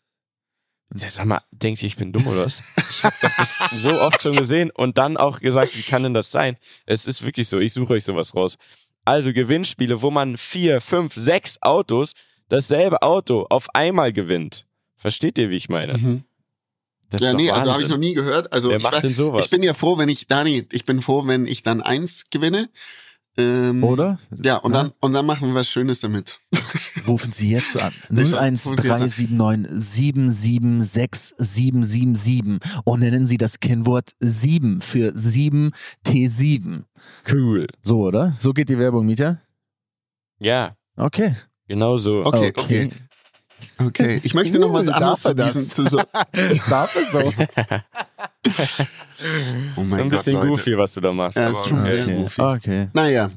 Ja, 0.95 1.07
Sag 1.09 1.25
mal, 1.25 1.41
denkt 1.51 1.81
ihr, 1.83 1.87
ich 1.87 1.97
bin 1.97 2.11
dumm 2.11 2.25
oder 2.27 2.45
was? 2.45 2.63
Ich 2.89 3.03
hab 3.03 3.13
das 3.19 3.59
so 3.75 3.99
oft 4.01 4.21
schon 4.23 4.35
gesehen 4.35 4.71
und 4.71 4.97
dann 4.97 5.17
auch 5.17 5.39
gesagt, 5.39 5.77
wie 5.77 5.83
kann 5.83 6.01
denn 6.03 6.13
das 6.15 6.31
sein? 6.31 6.57
Es 6.85 7.05
ist 7.05 7.23
wirklich 7.23 7.47
so, 7.47 7.59
ich 7.59 7.73
suche 7.73 7.93
euch 7.93 8.03
sowas 8.03 8.35
raus. 8.35 8.57
Also 9.05 9.31
Gewinnspiele, 9.31 10.01
wo 10.01 10.09
man 10.11 10.35
vier, 10.37 10.81
fünf, 10.81 11.13
sechs 11.13 11.61
Autos, 11.61 12.13
dasselbe 12.49 13.01
Auto 13.03 13.45
auf 13.49 13.73
einmal 13.75 14.11
gewinnt. 14.13 14.65
Versteht 14.97 15.37
ihr, 15.37 15.49
wie 15.51 15.55
ich 15.55 15.69
meine? 15.69 15.95
Mhm. 15.97 16.23
Das 17.11 17.21
Ja, 17.21 17.27
ist 17.29 17.33
doch 17.33 17.39
nee, 17.39 17.49
also 17.49 17.59
habe 17.61 17.69
Wahnsinn. 17.69 17.85
ich 17.85 17.91
noch 17.91 17.97
nie 17.97 18.13
gehört. 18.13 18.51
Also 18.51 18.69
Wer 18.69 18.77
ich, 18.77 18.83
macht 18.83 18.95
weiß- 18.95 19.01
denn 19.01 19.13
sowas? 19.13 19.45
ich 19.45 19.51
bin 19.51 19.63
ja 19.63 19.73
froh, 19.73 19.97
wenn 19.97 20.09
ich, 20.09 20.27
Dani, 20.27 20.67
ich 20.71 20.85
bin 20.85 21.01
froh, 21.01 21.25
wenn 21.27 21.45
ich 21.47 21.61
dann 21.63 21.81
eins 21.81 22.25
gewinne. 22.31 22.69
Ähm, 23.37 23.83
Oder? 23.83 24.19
Ja, 24.43 24.57
und 24.57 24.73
dann, 24.73 24.91
und 24.99 25.13
dann 25.13 25.25
machen 25.25 25.47
wir 25.49 25.55
was 25.55 25.69
Schönes 25.69 26.01
damit. 26.01 26.39
Rufen 27.07 27.31
Sie 27.31 27.51
jetzt 27.51 27.77
an. 27.79 27.93
Ich 28.09 28.31
weiß, 28.31 28.65
rufen 28.65 28.77
Sie 28.81 28.87
jetzt 28.87 28.91
an. 28.91 29.01
01379 29.63 30.89
7777777 31.39 32.59
und 32.83 32.99
nennen 32.99 33.27
Sie 33.27 33.37
das 33.37 33.59
Kennwort 33.59 34.11
7 34.19 34.81
für 34.81 35.11
7T7. 35.13 36.83
Cool. 37.31 37.67
So, 37.81 38.01
oder? 38.01 38.35
So 38.39 38.53
geht 38.53 38.69
die 38.69 38.77
Werbung, 38.77 39.05
Mieter? 39.05 39.41
Ja, 40.39 40.75
Okay. 40.97 41.33
genau 41.67 41.95
so. 41.97 42.25
Okay, 42.25 42.51
okay. 42.57 42.85
Okay, 42.85 42.91
ich 44.23 44.33
möchte 44.33 44.59
noch 44.59 44.73
was 44.73 44.87
Uh, 44.87 44.91
anderes 44.91 45.21
zu 45.21 45.33
das? 45.33 45.69
zu 45.75 45.87
so, 45.89 46.01
Darf 46.69 46.95
es 46.95 47.11
so? 47.11 47.33
oh 49.75 49.83
mein 49.83 50.01
Ein 50.01 50.09
Gott, 50.09 50.19
bisschen 50.19 50.35
Leute. 50.35 50.47
goofy, 50.49 50.77
was 50.77 50.93
du 50.93 51.01
da 51.01 51.11
machst. 51.11 51.37
Ja, 51.37 51.47
aber 51.47 51.59
ist 51.59 51.67
schon 51.67 51.79
okay. 51.79 51.89
sehr 51.95 52.03
Okay. 52.05 52.15
goofy. 52.23 52.41
okay. 52.41 52.87
Naja, 52.93 53.31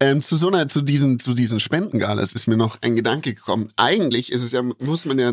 ähm, 0.00 0.22
zu 0.22 0.36
so 0.36 0.48
einer, 0.48 0.68
zu 0.68 0.80
diesen, 0.82 1.18
zu 1.18 1.34
diesen 1.34 1.60
Spendengalas 1.60 2.32
ist 2.32 2.46
mir 2.46 2.56
noch 2.56 2.78
ein 2.82 2.96
Gedanke 2.96 3.34
gekommen. 3.34 3.70
Eigentlich 3.76 4.32
ist 4.32 4.42
es 4.42 4.52
ja, 4.52 4.62
muss 4.62 5.04
man 5.06 5.18
ja, 5.18 5.32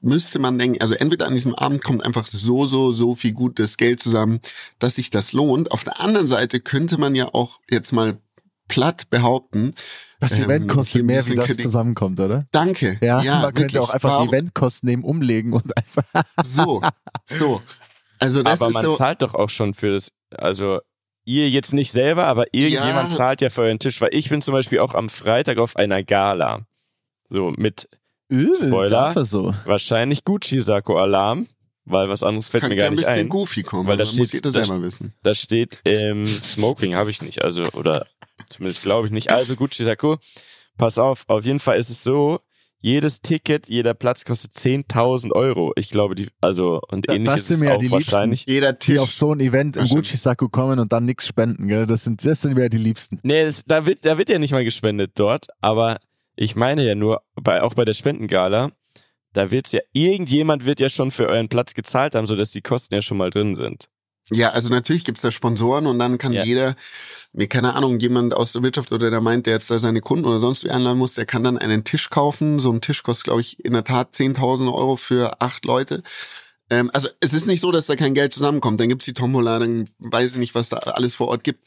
müsste 0.00 0.38
man 0.38 0.58
denken, 0.58 0.80
also 0.80 0.94
entweder 0.94 1.26
an 1.26 1.34
diesem 1.34 1.54
Abend 1.54 1.82
kommt 1.84 2.04
einfach 2.04 2.26
so, 2.26 2.66
so, 2.66 2.92
so 2.92 3.14
viel 3.14 3.32
gutes 3.32 3.76
Geld 3.76 4.02
zusammen, 4.02 4.40
dass 4.80 4.96
sich 4.96 5.10
das 5.10 5.32
lohnt. 5.32 5.70
Auf 5.70 5.84
der 5.84 6.00
anderen 6.00 6.26
Seite 6.26 6.60
könnte 6.60 6.98
man 6.98 7.14
ja 7.14 7.32
auch 7.32 7.60
jetzt 7.70 7.92
mal 7.92 8.18
platt 8.68 9.08
behaupten, 9.10 9.74
Das 10.22 10.38
Ähm, 10.38 10.44
Event 10.44 10.68
kostet 10.68 11.02
ein 11.02 11.06
mehr, 11.06 11.26
wie 11.26 11.34
das 11.34 11.46
Kritik. 11.46 11.62
zusammenkommt, 11.62 12.18
oder? 12.20 12.46
danke. 12.52 12.96
Ja, 13.00 13.20
Ja, 13.22 13.34
man 13.34 13.42
wirklich. 13.42 13.62
könnte 13.72 13.82
auch 13.82 13.90
einfach 13.90 14.08
Warum- 14.10 14.28
die 14.28 14.34
Eventkosten 14.36 14.88
neben 14.88 15.04
umlegen 15.04 15.52
und 15.52 15.76
einfach. 15.76 16.04
So, 16.44 16.80
so. 17.26 17.60
Also 18.18 18.42
das 18.42 18.60
aber 18.60 18.68
ist 18.68 18.74
man 18.74 18.84
so, 18.84 18.96
zahlt 18.96 19.20
doch 19.22 19.34
auch 19.34 19.48
schon 19.50 19.74
für 19.74 19.92
das, 19.94 20.12
also 20.30 20.78
ihr 21.24 21.50
jetzt 21.50 21.72
nicht 21.74 21.90
selber, 21.92 22.26
aber 22.26 22.44
irgendjemand 22.52 23.10
Ja. 23.10 23.16
zahlt 23.16 23.40
ja 23.40 23.50
für 23.50 23.62
euren 23.62 23.78
Tisch, 23.80 24.00
weil 24.00 24.10
ich 24.12 24.28
bin 24.28 24.42
zum 24.42 24.52
Beispiel 24.52 24.78
auch 24.78 24.94
am 24.94 25.08
Freitag 25.08 25.58
auf 25.58 25.74
einer 25.76 26.02
Gala. 26.04 26.60
So 27.28 27.52
mit 27.56 27.88
Öh, 28.30 28.52
Spoiler. 28.54 29.12
Er 29.16 29.24
so? 29.24 29.52
wahrscheinlich 29.64 30.24
Gucci-Sakko-Alarm, 30.24 31.46
weil 31.84 32.08
was 32.08 32.22
anderes 32.22 32.48
fällt 32.48 32.62
könnte 32.62 32.76
mir 32.76 32.80
gar 32.80 32.88
ein 32.90 32.94
nicht 32.94 33.04
bisschen 33.06 33.20
ein. 33.20 33.28
goofy 33.28 33.62
kommen, 33.62 33.88
Weil 33.88 33.96
da 33.96 34.04
muss 34.04 34.14
steht- 34.14 34.32
jeder 34.34 34.50
da- 34.50 34.64
selber 34.64 34.82
wissen. 34.82 35.14
Da 35.22 35.34
steht 35.34 35.78
ähm, 35.84 36.26
Smoking 36.26 36.94
habe 36.96 37.10
ich 37.10 37.22
nicht, 37.22 37.42
also 37.44 37.62
oder 37.74 38.06
zumindest 38.48 38.82
glaube 38.82 39.06
ich 39.08 39.12
nicht. 39.12 39.30
Also 39.30 39.56
Gucci-Sakko, 39.56 40.16
pass 40.78 40.98
auf, 40.98 41.24
auf 41.28 41.44
jeden 41.44 41.58
Fall 41.60 41.78
ist 41.78 41.90
es 41.90 42.02
so, 42.02 42.40
jedes 42.84 43.20
Ticket, 43.20 43.68
jeder 43.68 43.94
Platz 43.94 44.24
kostet 44.24 44.52
10.000 44.54 45.30
Euro. 45.32 45.72
Ich 45.76 45.90
glaube, 45.90 46.16
die, 46.16 46.26
also 46.40 46.80
und 46.90 47.08
Da- 47.08 47.14
ähnlich 47.14 47.28
das 47.30 47.40
ist 47.42 47.46
sind 47.46 47.54
es 47.56 47.60
mir 47.60 47.68
ja 47.70 47.74
auch 47.76 47.78
die 47.80 47.90
wahrscheinlich. 47.92 48.44
Jeder 48.48 48.72
Die 48.72 48.78
Tisch. 48.86 48.98
auf 48.98 49.12
so 49.12 49.32
ein 49.32 49.38
Event 49.38 49.76
im 49.76 49.82
Das. 49.82 49.90
Gucci-Sakko 49.90 50.48
kommen 50.48 50.80
und 50.80 50.92
dann 50.92 51.04
nichts 51.04 51.28
spenden, 51.28 51.68
gell? 51.68 51.86
Das 51.86 52.02
sind, 52.02 52.24
das 52.24 52.40
sind 52.40 52.54
mir 52.54 52.62
ja 52.62 52.68
die 52.68 52.78
Liebsten. 52.78 53.20
Nee, 53.22 53.44
das, 53.44 53.62
da, 53.66 53.86
wird, 53.86 54.04
da 54.04 54.18
wird 54.18 54.30
ja 54.30 54.38
nicht 54.40 54.50
mal 54.52 54.64
gespendet 54.64 55.12
dort, 55.14 55.46
aber 55.60 55.98
ich 56.34 56.56
meine 56.56 56.84
ja 56.84 56.96
nur, 56.96 57.22
bei, 57.36 57.62
auch 57.62 57.74
bei 57.74 57.84
der 57.84 57.92
Spendengala, 57.94 58.72
da 59.32 59.50
wird's 59.50 59.72
ja, 59.72 59.80
irgendjemand 59.92 60.64
wird 60.64 60.80
ja 60.80 60.88
schon 60.88 61.10
für 61.10 61.28
euren 61.28 61.48
Platz 61.48 61.74
gezahlt 61.74 62.14
haben, 62.14 62.26
sodass 62.26 62.50
die 62.50 62.62
Kosten 62.62 62.94
ja 62.94 63.02
schon 63.02 63.16
mal 63.18 63.30
drin 63.30 63.56
sind. 63.56 63.88
Ja, 64.30 64.50
also 64.50 64.68
natürlich 64.68 65.04
gibt's 65.04 65.22
da 65.22 65.30
Sponsoren 65.30 65.86
und 65.86 65.98
dann 65.98 66.16
kann 66.16 66.32
Ja. 66.32 66.44
jeder, 66.44 66.76
mir 67.32 67.48
keine 67.48 67.74
Ahnung, 67.74 67.98
jemand 67.98 68.34
aus 68.34 68.52
der 68.52 68.62
Wirtschaft 68.62 68.92
oder 68.92 69.10
der 69.10 69.20
meint, 69.20 69.46
der 69.46 69.54
jetzt 69.54 69.70
da 69.70 69.78
seine 69.78 70.00
Kunden 70.00 70.24
oder 70.26 70.38
sonst 70.38 70.64
wie 70.64 70.70
einladen 70.70 70.98
muss, 70.98 71.14
der 71.14 71.26
kann 71.26 71.42
dann 71.42 71.58
einen 71.58 71.82
Tisch 71.84 72.08
kaufen. 72.08 72.60
So 72.60 72.70
ein 72.70 72.80
Tisch 72.80 73.02
kostet, 73.02 73.24
glaube 73.24 73.40
ich, 73.40 73.62
in 73.64 73.72
der 73.72 73.84
Tat 73.84 74.14
10.000 74.14 74.72
Euro 74.72 74.96
für 74.96 75.40
acht 75.40 75.64
Leute. 75.64 76.02
Ähm, 76.70 76.90
also 76.94 77.08
es 77.20 77.34
ist 77.34 77.46
nicht 77.46 77.60
so, 77.60 77.72
dass 77.72 77.86
da 77.86 77.96
kein 77.96 78.14
Geld 78.14 78.32
zusammenkommt. 78.32 78.78
Dann 78.80 78.88
gibt's 78.88 79.04
die 79.04 79.12
Tombola, 79.12 79.58
dann 79.58 79.88
weiß 79.98 80.32
ich 80.32 80.38
nicht, 80.38 80.54
was 80.54 80.68
da 80.68 80.76
alles 80.78 81.16
vor 81.16 81.28
Ort 81.28 81.42
gibt. 81.42 81.66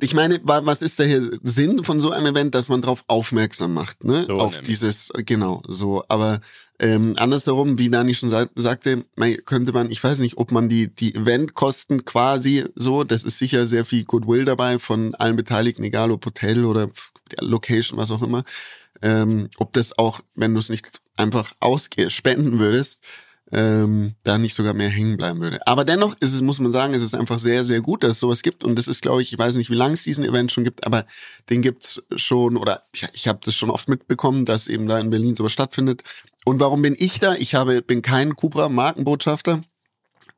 Ich 0.00 0.14
meine, 0.14 0.40
wa- 0.44 0.64
was 0.64 0.80
ist 0.82 0.98
der 1.00 1.28
Sinn 1.42 1.82
von 1.82 2.00
so 2.00 2.10
einem 2.12 2.26
Event, 2.26 2.54
dass 2.54 2.68
man 2.68 2.82
darauf 2.82 3.02
aufmerksam 3.08 3.74
macht, 3.74 4.04
ne? 4.04 4.24
So 4.26 4.34
Auf 4.34 4.52
nämlich. 4.52 4.68
dieses, 4.68 5.10
genau, 5.26 5.60
so. 5.66 6.04
Aber 6.08 6.40
ähm, 6.78 7.14
andersherum, 7.16 7.78
wie 7.78 7.90
Dani 7.90 8.14
schon 8.14 8.30
sa 8.30 8.46
sagte, 8.54 9.04
könnte 9.44 9.72
man, 9.72 9.90
ich 9.90 10.02
weiß 10.02 10.20
nicht, 10.20 10.36
ob 10.38 10.52
man 10.52 10.68
die, 10.68 10.86
die 10.94 11.16
Eventkosten 11.16 12.04
quasi 12.04 12.64
so, 12.76 13.02
das 13.02 13.24
ist 13.24 13.38
sicher 13.38 13.66
sehr 13.66 13.84
viel 13.84 14.04
Goodwill 14.04 14.44
dabei 14.44 14.78
von 14.78 15.16
allen 15.16 15.34
Beteiligten, 15.34 15.82
egal 15.82 16.12
ob 16.12 16.24
Hotel 16.24 16.64
oder 16.64 16.90
der 17.32 17.42
Location, 17.48 17.98
was 17.98 18.12
auch 18.12 18.22
immer. 18.22 18.44
Ähm, 19.02 19.48
ob 19.58 19.72
das 19.72 19.98
auch, 19.98 20.20
wenn 20.36 20.54
du 20.54 20.60
es 20.60 20.68
nicht 20.68 21.00
einfach 21.16 21.52
ausge 21.58 22.10
spenden 22.10 22.60
würdest, 22.60 23.02
ähm, 23.52 24.14
da 24.24 24.38
nicht 24.38 24.54
sogar 24.54 24.74
mehr 24.74 24.90
hängen 24.90 25.16
bleiben 25.16 25.40
würde. 25.40 25.66
Aber 25.66 25.84
dennoch 25.84 26.14
ist 26.20 26.34
es, 26.34 26.42
muss 26.42 26.60
man 26.60 26.72
sagen, 26.72 26.94
es 26.94 27.02
ist 27.02 27.14
einfach 27.14 27.38
sehr, 27.38 27.64
sehr 27.64 27.80
gut, 27.80 28.02
dass 28.02 28.12
es 28.12 28.20
sowas 28.20 28.42
gibt. 28.42 28.64
Und 28.64 28.76
das 28.76 28.88
ist, 28.88 29.02
glaube 29.02 29.22
ich, 29.22 29.32
ich 29.32 29.38
weiß 29.38 29.56
nicht, 29.56 29.70
wie 29.70 29.74
lange 29.74 29.94
es 29.94 30.02
diesen 30.02 30.24
Event 30.24 30.52
schon 30.52 30.64
gibt, 30.64 30.86
aber 30.86 31.06
den 31.48 31.62
gibt's 31.62 32.02
schon, 32.16 32.56
oder 32.56 32.82
ich, 32.92 33.06
ich 33.12 33.28
habe 33.28 33.40
das 33.42 33.54
schon 33.54 33.70
oft 33.70 33.88
mitbekommen, 33.88 34.44
dass 34.44 34.68
eben 34.68 34.86
da 34.86 34.98
in 34.98 35.10
Berlin 35.10 35.36
sowas 35.36 35.52
stattfindet. 35.52 36.02
Und 36.44 36.60
warum 36.60 36.82
bin 36.82 36.94
ich 36.98 37.20
da? 37.20 37.34
Ich 37.34 37.54
habe, 37.54 37.82
bin 37.82 38.02
kein 38.02 38.34
Cupra-Markenbotschafter. 38.34 39.62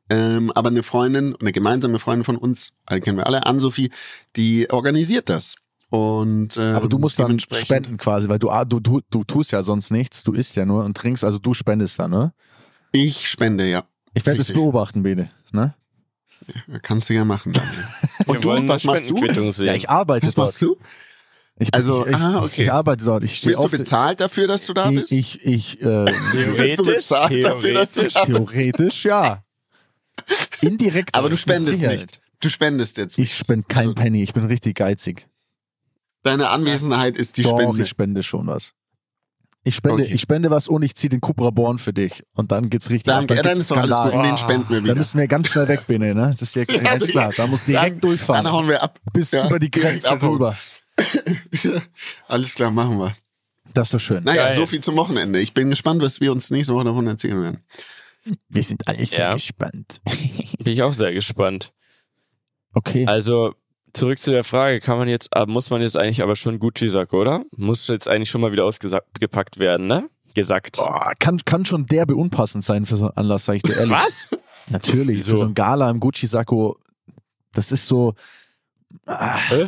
Ähm, 0.09 0.51
aber 0.55 0.69
eine 0.69 0.83
Freundin, 0.83 1.35
eine 1.39 1.53
gemeinsame 1.53 1.97
Freundin 1.99 2.25
von 2.25 2.37
uns, 2.37 2.73
alle 2.85 2.99
kennen 2.99 3.17
wir 3.17 3.27
alle, 3.27 3.45
Ann-Sophie, 3.45 3.91
die 4.35 4.69
organisiert 4.69 5.29
das. 5.29 5.55
Und, 5.89 6.55
ähm, 6.55 6.75
Aber 6.75 6.87
du 6.87 6.97
musst 6.97 7.19
dann 7.19 7.37
spenden 7.39 7.97
quasi, 7.97 8.29
weil 8.29 8.39
du, 8.39 8.49
ah, 8.49 8.63
du, 8.63 8.79
du, 8.79 9.01
du 9.09 9.25
tust 9.25 9.51
ja 9.51 9.61
sonst 9.61 9.91
nichts, 9.91 10.23
du 10.23 10.31
isst 10.31 10.55
ja 10.55 10.65
nur 10.65 10.85
und 10.85 10.95
trinkst, 10.95 11.23
also 11.25 11.37
du 11.37 11.53
spendest 11.53 11.99
dann, 11.99 12.11
ne? 12.11 12.33
Ich 12.91 13.29
spende, 13.29 13.69
ja. 13.69 13.83
Ich 14.13 14.25
werde 14.25 14.37
das 14.39 14.49
Richtig. 14.49 14.55
beobachten, 14.61 15.03
Bene. 15.03 15.31
Ne? 15.51 15.73
Kannst 16.81 17.09
du 17.09 17.13
ja 17.13 17.23
machen. 17.23 17.53
Und 18.25 18.43
du, 18.43 18.49
was 18.67 18.83
machst 18.83 19.09
du? 19.09 19.17
Ja, 19.63 19.73
ich 19.73 19.89
arbeite 19.89 20.27
Was 20.27 20.35
dort. 20.35 20.47
machst 20.49 20.61
du? 20.61 20.77
Ich, 21.59 21.73
Also, 21.73 22.05
ich, 22.07 22.15
ich, 22.15 22.21
ah, 22.21 22.43
okay. 22.43 22.63
ich 22.63 22.71
arbeite 22.71 23.05
dort. 23.05 23.23
Ich 23.23 23.37
stehe 23.37 23.51
Wirst 23.51 23.59
du 23.59 23.65
auf. 23.65 23.71
bezahlt 23.71 24.19
dafür, 24.19 24.47
dass 24.47 24.65
du 24.65 24.73
da 24.73 24.89
ich, 24.89 24.99
bist? 25.01 25.11
ich, 25.11 25.45
ich 25.45 25.81
äh, 25.81 26.05
Theoretisch, 26.31 26.77
bezahlt 26.95 27.43
dafür, 27.43 27.73
dass 27.73 27.93
du 27.93 28.01
theoretisch. 28.01 28.13
da 28.13 28.25
bist? 28.25 28.35
theoretisch 28.53 29.05
ja. 29.05 29.43
Indirekt. 30.61 31.15
Aber 31.15 31.29
du 31.29 31.37
spendest 31.37 31.81
nicht. 31.81 32.21
Du 32.39 32.49
spendest 32.49 32.97
jetzt 32.97 33.17
Ich 33.19 33.35
spende 33.37 33.65
kein 33.67 33.89
Also, 33.89 33.93
Penny. 33.93 34.23
Ich 34.23 34.33
bin 34.33 34.45
richtig 34.45 34.75
geizig. 34.75 35.27
Deine 36.23 36.49
Anwesenheit 36.49 37.15
ist 37.17 37.37
die 37.37 37.43
Doch, 37.43 37.59
Spende. 37.59 37.83
ich 37.83 37.89
spende 37.89 38.23
schon 38.23 38.47
was. 38.47 38.73
Ich 39.63 39.75
spende, 39.75 40.03
Okay. 40.03 40.13
ich 40.15 40.21
spende 40.21 40.49
was 40.49 40.67
und 40.67 40.81
ich 40.81 40.95
ziehe 40.95 41.09
den 41.09 41.21
Cupra 41.21 41.51
Born 41.51 41.77
für 41.77 41.93
dich. 41.93 42.23
Und 42.33 42.51
dann 42.51 42.69
geht's 42.71 42.89
richtig 42.89 43.13
Danke, 43.13 43.35
ab. 43.35 43.43
Dann 43.43 43.53
dann 43.53 43.61
ist 43.61 43.69
doch 43.69 43.77
alles 43.77 43.95
gut. 43.95 44.13
Und 44.13 44.23
den 44.23 44.37
spenden 44.37 44.69
wir 44.69 44.77
Da 44.79 44.83
wieder. 44.85 44.95
müssen 44.95 45.19
wir 45.19 45.27
ganz 45.27 45.49
schnell 45.49 45.67
weg, 45.67 45.85
Bene, 45.85 46.15
ne? 46.15 46.31
Das 46.31 46.41
ist 46.41 46.55
ja, 46.55 46.63
Ja, 46.71 46.79
ganz 46.81 47.07
klar. 47.07 47.31
Da 47.35 47.45
muss 47.45 47.65
direkt 47.65 47.95
dann, 47.95 47.99
durchfahren. 48.01 48.43
Dann 48.43 48.53
hauen 48.53 48.67
wir 48.67 48.81
ab. 48.81 48.99
bis 49.13 49.31
Ja, 49.31 49.45
über 49.47 49.59
die 49.59 49.69
Grenze 49.69 50.19
rüber. 50.21 50.57
Alles 52.27 52.55
klar, 52.55 52.71
machen 52.71 52.97
wir. 52.97 53.15
Das 53.73 53.87
ist 53.87 53.93
doch 53.93 53.99
schön. 53.99 54.23
Naja, 54.23 54.47
Geil. 54.47 54.55
so 54.55 54.65
viel 54.65 54.81
zum 54.81 54.95
Wochenende. 54.97 55.39
Ich 55.39 55.53
bin 55.53 55.69
gespannt, 55.69 56.01
was 56.01 56.19
wir 56.19 56.31
uns 56.31 56.49
nächste 56.49 56.73
Woche 56.73 56.85
davon 56.85 57.07
erzählen 57.07 57.41
werden. 57.41 57.63
Wir 58.49 58.63
sind 58.63 58.87
alle 58.87 59.05
sehr 59.05 59.19
Ja. 59.27 59.33
gespannt. 59.33 60.01
Bin 60.63 60.73
ich 60.73 60.83
auch 60.83 60.93
sehr 60.93 61.13
gespannt. 61.13 61.71
Okay. 62.73 63.05
Also, 63.05 63.53
zurück 63.93 64.19
zu 64.19 64.31
der 64.31 64.43
Frage, 64.43 64.79
kann 64.79 64.97
man 64.97 65.07
jetzt, 65.07 65.29
äh, 65.35 65.45
muss 65.45 65.69
man 65.69 65.81
jetzt 65.81 65.97
eigentlich 65.97 66.21
aber 66.23 66.35
schon 66.35 66.59
Gucci-Sack, 66.59 67.13
oder? 67.13 67.43
Muss 67.55 67.87
jetzt 67.87 68.07
eigentlich 68.07 68.29
schon 68.29 68.41
mal 68.41 68.51
wieder 68.51 68.65
ausgepackt 68.65 69.59
werden, 69.59 69.87
ne? 69.87 70.09
Gesagt. 70.33 70.77
Boah, 70.77 71.11
kann, 71.19 71.39
kann 71.45 71.65
schon 71.65 71.85
derbe 71.87 72.15
unpassend 72.15 72.63
sein 72.63 72.85
für 72.85 72.95
so 72.97 73.05
einen 73.07 73.17
Anlass, 73.17 73.45
sag 73.45 73.55
ich 73.57 73.63
dir 73.63 73.75
ehrlich. 73.75 73.91
Was? 73.91 74.29
Natürlich, 74.69 75.19
Wieso? 75.19 75.31
für 75.31 75.37
so 75.39 75.45
ein 75.45 75.53
Gala 75.53 75.89
im 75.89 75.99
Gucci-Sakko, 75.99 76.77
das 77.53 77.71
ist 77.71 77.87
so. 77.87 78.13
Ah, 79.05 79.37
Hä? 79.49 79.67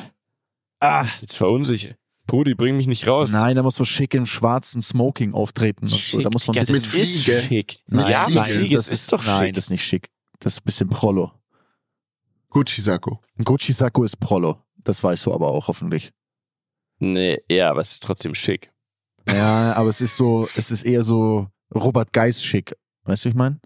ah, 0.80 1.06
Jetzt 1.22 1.38
verunsicher. 1.38 1.96
Brudi, 2.26 2.56
bring 2.56 2.78
mich 2.78 2.88
nicht 2.88 3.06
raus. 3.06 3.32
nein, 3.34 3.58
da 3.58 3.64
muss 3.64 3.78
man 3.78 3.86
schick 3.86 4.14
im 4.14 4.26
schwarzen 4.26 4.82
Smoking 4.82 5.34
auftreten. 5.34 5.84
Und 5.86 5.90
so. 5.90 5.98
Schick, 5.98 6.24
Da 6.24 6.30
muss 6.32 6.48
man 6.48 6.54
Digga, 6.54 6.72
mit 6.72 6.94
ist 6.96 7.24
schick. 7.26 7.80
nein, 7.88 8.10
ja, 8.12 8.28
nein, 8.30 8.46
Fliege, 8.46 8.76
das 8.78 8.86
das 8.88 8.94
ist 9.02 9.12
doch 9.12 9.26
Nein, 9.26 9.48
schick. 9.48 9.56
das 9.56 9.64
ist 9.66 9.70
nicht 9.72 9.84
schick. 9.84 10.10
Das 10.40 10.54
ist 10.54 10.60
ein 10.62 10.64
bisschen 10.66 10.90
Prollo. 10.90 11.32
Gucci-Sakko. 12.54 13.20
Ein 13.38 13.44
Gucci-Sakko 13.44 14.04
ist 14.04 14.20
Prollo. 14.20 14.64
Das 14.78 15.04
weißt 15.04 15.26
du 15.26 15.34
aber 15.34 15.50
auch 15.50 15.68
hoffentlich. 15.68 16.12
Nee, 17.00 17.40
ja, 17.50 17.70
aber 17.72 17.82
es 17.82 17.94
ist 17.94 18.04
trotzdem 18.04 18.36
schick. 18.36 18.72
Ja, 19.28 19.74
aber 19.74 19.90
es 19.90 20.02
ist 20.02 20.16
so, 20.16 20.48
es 20.56 20.72
ist 20.72 20.84
eher 20.84 21.04
so 21.04 21.48
Robert 21.74 22.14
Geis 22.14 22.44
schick. 22.44 22.76
Weißt 23.04 23.26
du, 23.26 23.30
wie 23.30 23.32
ich 23.32 23.36
meine? 23.36 23.60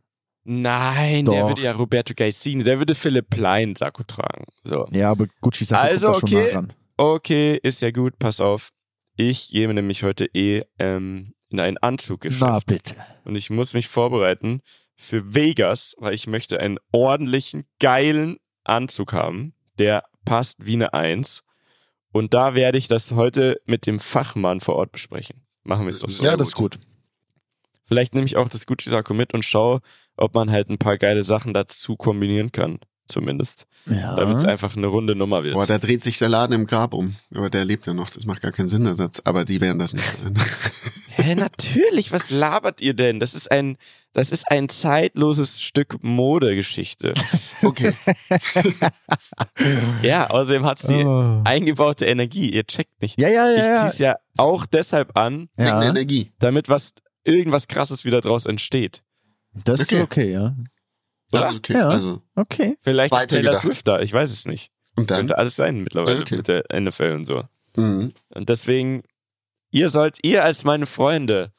Nein, 0.44 1.26
der 1.26 1.42
Doch. 1.42 1.50
würde 1.50 1.62
ja 1.62 1.74
Roberto 1.74 2.14
Gaisini, 2.16 2.64
der 2.64 2.80
würde 2.80 2.96
Philipp 2.96 3.30
Plein 3.30 3.76
Sakko 3.76 4.04
tragen. 4.04 4.46
So. 4.64 4.88
Ja, 4.92 5.12
aber 5.12 5.28
Gucci-Sakko 5.42 5.84
Also, 5.84 6.12
kommt 6.14 6.24
da 6.24 6.28
schon 6.28 6.40
okay. 6.40 6.48
nah 6.54 6.60
ran. 6.60 6.74
Okay, 6.96 7.60
ist 7.62 7.82
ja 7.82 7.92
gut, 7.92 8.18
pass 8.18 8.40
auf. 8.40 8.70
Ich 9.18 9.50
gehe 9.50 9.72
nämlich 9.74 10.04
heute 10.04 10.26
eh 10.34 10.64
ähm, 10.80 11.34
in 11.50 11.60
ein 11.60 11.78
Anzuggeschäft. 11.78 12.42
Na 12.42 12.60
bitte. 12.66 12.96
Und 13.26 13.36
ich 13.36 13.50
muss 13.50 13.74
mich 13.74 13.88
vorbereiten 13.88 14.62
für 14.96 15.36
Vegas, 15.36 15.96
weil 16.00 16.14
ich 16.14 16.28
möchte 16.28 16.60
einen 16.60 16.78
ordentlichen, 16.92 17.66
geilen 17.80 18.38
Anzug 18.70 19.14
haben, 19.14 19.54
der 19.80 20.04
passt 20.26 20.66
wie 20.66 20.74
eine 20.74 20.94
Eins. 20.94 21.44
Und 22.12 22.34
da 22.34 22.56
werde 22.56 22.78
ich 22.78 22.88
das 22.88 23.12
heute 23.12 23.60
mit 23.66 23.86
dem 23.86 24.00
Fachmann 24.00 24.60
vor 24.60 24.76
Ort 24.76 24.92
besprechen. 24.92 25.46
Machen 25.64 25.84
wir 25.84 25.90
es 25.90 26.00
doch 26.00 26.10
so. 26.10 26.24
Ja, 26.24 26.38
das 26.38 26.50
ist 26.50 26.56
gut. 26.56 26.80
Vielleicht 27.84 28.16
nehme 28.16 28.26
ich 28.26 28.38
auch 28.38 28.50
das 28.50 28.66
Gucci-Sakko 28.66 29.14
mit 29.14 29.34
und 29.34 29.46
schaue, 29.46 29.80
ob 30.18 30.34
man 30.34 30.52
halt 30.52 30.70
ein 30.70 30.78
paar 30.78 30.98
geile 30.98 31.24
Sachen 31.24 31.54
dazu 31.54 31.96
kombinieren 31.96 32.52
kann. 32.52 32.80
Zumindest. 33.08 33.66
Damit 33.86 34.38
es 34.38 34.44
Ja. 34.44 34.50
einfach 34.50 34.76
eine 34.76 34.88
runde 34.88 35.16
Nummer 35.16 35.44
wird. 35.44 35.54
Boah, 35.56 35.66
da 35.66 35.78
dreht 35.78 36.04
sich 36.04 36.18
der 36.18 36.28
Laden 36.30 36.54
im 36.54 36.66
Grab 36.66 36.94
um. 36.94 37.16
Aber 37.34 37.50
der 37.50 37.64
lebt 37.66 37.86
ja 37.88 37.94
noch. 37.94 38.10
Das 38.10 38.26
macht 38.26 38.42
gar 38.42 38.52
keinen 38.52 38.70
Sinn, 38.70 38.84
der 38.84 38.96
Satz. 38.96 39.22
Aber 39.24 39.46
die 39.46 39.62
werden 39.62 39.80
das 39.80 39.94
nicht 39.94 40.06
sein. 40.06 40.34
Hä, 41.16 41.36
natürlich, 41.36 42.12
was 42.12 42.30
labert 42.30 42.80
ihr 42.82 42.94
denn? 42.94 43.20
Das 43.20 43.34
ist 43.34 43.50
ein, 43.50 43.78
das 44.14 44.32
ist 44.32 44.52
ein 44.52 44.70
zeitloses 44.70 45.62
Stück 45.62 46.04
Modegeschichte. 46.04 47.14
Okay. 47.64 47.94
ja, 50.04 50.30
außerdem 50.30 50.66
hat 50.66 50.78
sie 50.80 51.04
Oh. 51.06 51.42
eingebaute 51.44 52.06
Energie. 52.06 52.50
Ihr 52.52 52.66
checkt 52.66 53.02
nicht. 53.02 53.20
Ja, 53.20 53.30
ja, 53.30 53.50
ja. 53.50 53.60
Ich 53.62 53.66
ja. 53.68 53.88
zieh's 53.88 54.00
ja 54.00 54.16
auch 54.38 54.66
deshalb 54.66 55.18
an, 55.18 55.50
ja. 55.58 55.82
Energie. 55.84 56.32
damit 56.40 56.70
was, 56.70 56.94
irgendwas 57.24 57.68
krasses 57.68 58.06
wieder 58.06 58.22
draus 58.22 58.46
entsteht. 58.46 59.02
Das 59.64 59.80
ist 59.80 59.92
Okay. 59.92 60.02
okay, 60.02 60.32
ja. 60.34 60.56
Oder? 61.32 61.46
Also, 61.46 61.58
okay. 61.58 61.74
Ja. 61.74 61.90
Also, 61.90 62.22
Okay. 62.36 62.78
Vielleicht 62.82 63.14
ist 63.14 63.28
Taylor 63.30 63.52
gedacht. 63.52 63.62
Swift 63.62 63.88
da, 63.88 64.00
ich 64.00 64.14
weiß 64.14 64.32
es 64.32 64.46
nicht. 64.46 64.72
und 64.96 65.10
dann? 65.12 65.18
Könnte 65.18 65.38
alles 65.38 65.56
sein 65.56 65.82
mittlerweile 65.84 66.22
Okay. 66.22 66.38
mit 66.38 66.48
der 66.48 66.64
NFL 66.74 67.12
und 67.14 67.26
so. 67.26 67.44
Mhm. 67.76 68.14
Und 68.30 68.50
deswegen, 68.50 69.04
ihr 69.72 69.90
sollt, 69.90 70.18
ihr 70.24 70.44
als 70.44 70.64
meine 70.64 70.86
Freunde, 70.86 71.52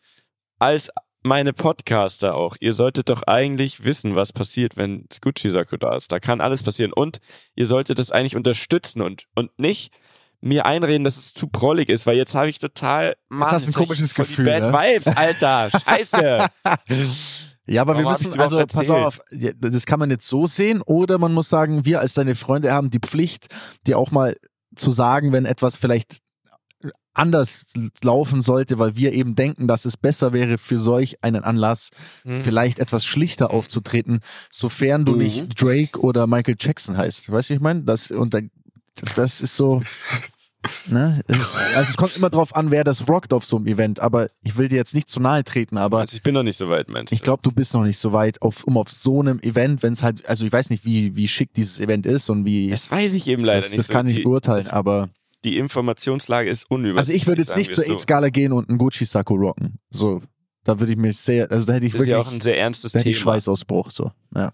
als 0.58 0.90
meine 1.22 1.52
Podcaster 1.52 2.34
auch, 2.34 2.56
ihr 2.60 2.72
solltet 2.72 3.10
doch 3.10 3.22
eigentlich 3.24 3.84
wissen, 3.84 4.16
was 4.16 4.32
passiert, 4.32 4.76
wenn 4.76 5.04
das 5.08 5.20
Gucci-Sakko 5.20 5.76
da 5.76 5.96
ist. 5.96 6.10
Da 6.10 6.20
kann 6.20 6.40
alles 6.40 6.62
passieren. 6.62 6.92
Und 6.92 7.18
ihr 7.54 7.66
solltet 7.66 7.98
das 7.98 8.10
eigentlich 8.12 8.36
unterstützen 8.36 9.02
und, 9.02 9.26
und 9.34 9.56
nicht 9.58 9.92
mir 10.40 10.66
einreden, 10.66 11.02
dass 11.04 11.16
es 11.16 11.34
zu 11.34 11.48
prollig 11.48 11.88
ist, 11.88 12.06
weil 12.06 12.16
jetzt 12.16 12.34
habe 12.36 12.48
ich 12.48 12.60
total, 12.60 13.16
Mann, 13.28 13.50
hast 13.50 13.66
du 13.66 13.70
ein 13.70 13.72
jetzt 13.72 13.76
komisches 13.76 14.14
Gefühl, 14.14 14.44
Die 14.44 14.50
Bad 14.50 14.62
ne? 14.62 14.72
Vibes, 14.72 15.06
Alter. 15.08 15.68
Scheiße. 15.70 16.46
Ja, 17.68 17.82
aber 17.82 17.92
Warum 17.94 18.06
wir 18.06 18.10
müssen, 18.18 18.40
also 18.40 18.58
pass 18.66 18.88
auf, 18.90 19.20
das 19.58 19.84
kann 19.86 19.98
man 20.00 20.10
jetzt 20.10 20.26
so 20.26 20.46
sehen 20.46 20.80
oder 20.82 21.18
man 21.18 21.32
muss 21.34 21.48
sagen, 21.48 21.84
wir 21.84 22.00
als 22.00 22.14
deine 22.14 22.34
Freunde 22.34 22.72
haben 22.72 22.90
die 22.90 22.98
Pflicht, 23.00 23.48
dir 23.86 23.98
auch 23.98 24.10
mal 24.10 24.36
zu 24.74 24.90
sagen, 24.90 25.32
wenn 25.32 25.44
etwas 25.44 25.76
vielleicht 25.76 26.18
anders 27.14 27.66
laufen 28.04 28.40
sollte, 28.40 28.78
weil 28.78 28.94
wir 28.96 29.12
eben 29.12 29.34
denken, 29.34 29.66
dass 29.66 29.84
es 29.84 29.96
besser 29.96 30.32
wäre 30.32 30.56
für 30.56 30.78
solch 30.78 31.22
einen 31.22 31.42
Anlass, 31.42 31.90
Hm. 32.22 32.42
vielleicht 32.42 32.78
etwas 32.78 33.04
schlichter 33.04 33.50
aufzutreten, 33.50 34.20
sofern 34.50 35.04
du 35.04 35.12
Mhm. 35.12 35.18
nicht 35.18 35.60
Drake 35.60 35.98
oder 36.00 36.26
Michael 36.28 36.54
Jackson 36.58 36.96
heißt. 36.96 37.30
Weißt 37.32 37.50
du, 37.50 37.54
ich 37.54 37.60
meine? 37.60 37.82
Das, 37.82 38.10
und 38.12 38.34
dann, 38.34 38.50
das 39.16 39.40
ist 39.40 39.56
so, 39.56 39.82
ne? 40.88 41.20
Es 41.28 41.38
ist, 41.38 41.56
also 41.76 41.90
es 41.90 41.96
kommt 41.96 42.16
immer 42.16 42.30
drauf 42.30 42.54
an, 42.56 42.70
wer 42.70 42.84
das 42.84 43.08
rockt 43.08 43.32
auf 43.32 43.44
so 43.44 43.56
einem 43.56 43.66
Event, 43.66 44.00
aber 44.00 44.28
ich 44.42 44.56
will 44.58 44.68
dir 44.68 44.76
jetzt 44.76 44.94
nicht 44.94 45.08
zu 45.08 45.20
nahe 45.20 45.44
treten, 45.44 45.76
aber 45.78 46.00
Also 46.00 46.16
ich 46.16 46.22
bin 46.22 46.34
noch 46.34 46.42
nicht 46.42 46.56
so 46.56 46.68
weit, 46.68 46.88
meinst 46.88 47.12
du? 47.12 47.14
ich 47.14 47.22
glaube, 47.22 47.42
du 47.42 47.52
bist 47.52 47.74
noch 47.74 47.84
nicht 47.84 47.98
so 47.98 48.12
weit, 48.12 48.42
auf, 48.42 48.64
um 48.64 48.76
auf 48.76 48.90
so 48.90 49.20
einem 49.20 49.40
Event, 49.40 49.82
wenn 49.82 49.92
es 49.92 50.02
halt, 50.02 50.26
also 50.28 50.44
ich 50.46 50.52
weiß 50.52 50.70
nicht, 50.70 50.84
wie, 50.84 51.14
wie 51.16 51.28
schick 51.28 51.52
dieses 51.54 51.80
Event 51.80 52.06
ist 52.06 52.28
und 52.30 52.44
wie, 52.44 52.70
Das 52.70 52.90
weiß 52.90 53.14
ich 53.14 53.28
eben 53.28 53.44
leider 53.44 53.60
das, 53.60 53.70
nicht 53.70 53.78
das 53.78 53.86
so. 53.86 53.92
kann 53.92 54.06
ich 54.08 54.22
beurteilen, 54.24 54.64
das- 54.64 54.72
aber, 54.72 55.08
Die 55.44 55.56
Informationslage 55.58 56.50
ist 56.50 56.68
unübersichtlich. 56.70 56.98
also 56.98 57.12
ich 57.22 57.26
würde 57.28 57.42
jetzt 57.42 57.56
nicht 57.56 57.72
zur 57.74 57.84
so. 57.84 57.92
AIDS-Gala 57.92 58.30
gehen 58.30 58.52
und 58.52 58.68
einen 58.68 58.78
Gucci-Sakko 58.78 59.34
rocken, 59.34 59.78
so, 59.90 60.20
da 60.64 60.80
würde 60.80 60.92
ich 60.92 60.98
mich 60.98 61.16
sehr, 61.18 61.50
also 61.50 61.64
da 61.66 61.74
hätte 61.74 61.86
ich 61.86 61.92
Das 61.92 62.00
ist 62.02 62.06
wirklich, 62.08 62.24
ja 62.24 62.28
auch 62.28 62.32
ein 62.32 62.40
sehr 62.40 62.58
ernstes 62.58 62.92
da 62.92 62.98
hätte 62.98 63.10
Thema. 63.10 63.20
Schweißausbruch, 63.20 63.90
so, 63.90 64.10
ja. 64.34 64.52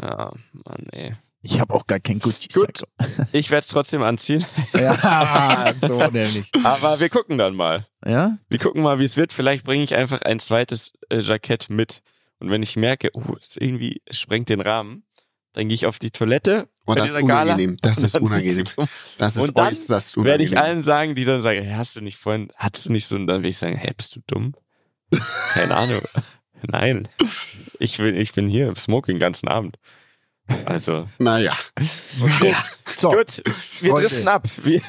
Ja, 0.00 0.32
Mann, 0.52 0.86
ey. 0.92 1.12
Ich 1.44 1.58
habe 1.60 1.74
auch 1.74 1.86
gar 1.88 1.98
kein 1.98 2.20
Gucci-Sakko. 2.20 2.86
Ich 3.32 3.50
werde 3.50 3.64
es 3.64 3.68
trotzdem 3.72 4.02
anziehen, 4.02 4.44
Ja, 4.74 5.74
so 5.80 5.98
nämlich. 6.08 6.50
aber 6.62 7.00
wir 7.00 7.08
gucken 7.08 7.36
dann 7.38 7.54
mal. 7.56 7.86
Ja? 8.06 8.38
Wir 8.48 8.58
gucken 8.60 8.82
mal, 8.82 8.98
wie 9.00 9.04
es 9.04 9.16
wird. 9.16 9.32
Vielleicht 9.32 9.64
bringe 9.64 9.82
ich 9.82 9.94
einfach 9.94 10.22
ein 10.22 10.38
zweites 10.38 10.92
äh, 11.10 11.18
Jackett 11.18 11.68
mit 11.68 12.02
Und 12.38 12.50
wenn 12.50 12.62
ich 12.62 12.76
merke, 12.76 13.10
oh, 13.14 13.34
das 13.40 13.56
irgendwie 13.56 14.02
sprengt 14.10 14.48
den 14.50 14.60
Rahmen, 14.60 15.04
dann 15.52 15.68
gehe 15.68 15.74
ich 15.74 15.86
auf 15.86 15.98
die 15.98 16.10
Toilette. 16.12 16.68
Oh, 16.86 16.94
das 16.94 17.10
ist 17.10 17.16
unangenehm. 17.22 17.76
Das 17.82 17.98
ist 17.98 18.16
unangenehm. 18.16 18.64
Das 19.18 19.36
ist 19.36 19.48
Und 19.48 19.58
dann 19.58 19.66
äußerst 19.68 20.16
Werde 20.16 20.28
unangenehm. 20.28 20.46
ich 20.52 20.58
allen 20.58 20.82
sagen, 20.84 21.14
die 21.14 21.24
dann 21.24 21.42
sagen, 21.42 21.62
hey, 21.62 21.74
hast 21.76 21.96
du 21.96 22.00
nicht 22.00 22.16
vorhin, 22.18 22.50
hattest 22.56 22.86
du 22.86 22.92
nicht 22.92 23.06
so, 23.06 23.16
und 23.16 23.26
dann 23.26 23.38
werde 23.38 23.48
ich 23.48 23.58
sagen, 23.58 23.76
hä, 23.76 23.90
bist 23.96 24.16
du 24.16 24.20
dumm? 24.26 24.54
Keine 25.52 25.74
Ahnung. 25.76 26.00
Nein. 26.68 27.08
Ich 27.78 27.98
will, 27.98 28.16
ich 28.16 28.32
bin 28.32 28.48
hier 28.48 28.68
im 28.68 28.76
Smoking 28.76 29.16
den 29.16 29.20
ganzen 29.20 29.48
Abend. 29.48 29.76
Also, 30.64 31.04
Naja. 31.18 31.52
Gut. 32.40 32.54
So, 32.96 33.10
gut. 33.10 33.42
Wir 33.80 33.90
Freunde. 33.90 34.08
driften 34.08 34.28
ab. 34.28 34.46
Wie, 34.64 34.80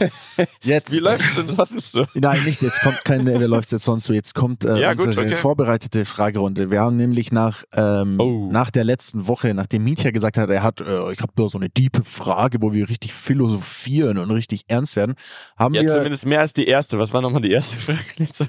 jetzt. 0.62 0.91
wie 0.91 0.99
läuft 0.99 1.23
es 1.30 1.36
denn 1.36 1.47
sonst 1.47 1.91
so? 1.93 2.06
Nein, 2.13 2.43
nicht 2.43 2.62
jetzt 2.62 2.82
kommt 2.82 3.04
keine, 3.06 3.39
wer 3.39 3.47
läuft 3.47 3.71
jetzt 3.71 3.86
sonst 3.86 4.04
so? 4.06 4.13
Jetzt 4.13 4.36
kommt 4.36 4.65
äh, 4.65 4.78
Ja, 4.80 4.93
gut, 4.93 5.08
unsere 5.08 5.26
okay. 5.26 5.36
vorbereitete 5.36 6.06
Fragerunde. 6.06 6.69
Wir 6.69 6.82
haben 6.82 6.95
nämlich 6.97 7.32
nach 7.32 7.63
ähm, 7.73 8.19
Oh. 8.19 8.49
nach 8.52 8.71
der 8.71 8.84
letzten 8.84 9.28
Woche, 9.28 9.54
nachdem 9.54 9.84
Mietja 9.84 10.12
gesagt 10.12 10.38
hat, 10.38 10.49
er 10.49 10.63
hat, 10.63 10.82
äh, 10.82 11.12
ich 11.12 11.21
habe 11.21 11.32
da 11.36 11.47
so 11.47 11.58
eine 11.58 11.69
diepe 11.69 12.04
Frage, 12.04 12.58
wo 12.62 12.73
wir 12.73 12.89
richtig 12.89 13.13
philosophieren 13.13 14.17
und 14.17 14.30
richtig 14.32 14.65
ernst 14.67 14.95
werden, 14.95 15.15
haben 15.58 15.73
Ja, 15.73 15.82
wir 15.82 15.89
zumindest 15.89 16.26
mehr 16.26 16.41
als 16.41 16.54
die 16.54 16.67
erste. 16.67 16.99
Was 16.99 17.13
war 17.13 17.21
nochmal 17.21 17.41
die 17.41 17.52
erste 17.52 17.78
Frage? 17.78 17.99
Jetzt? 18.17 18.45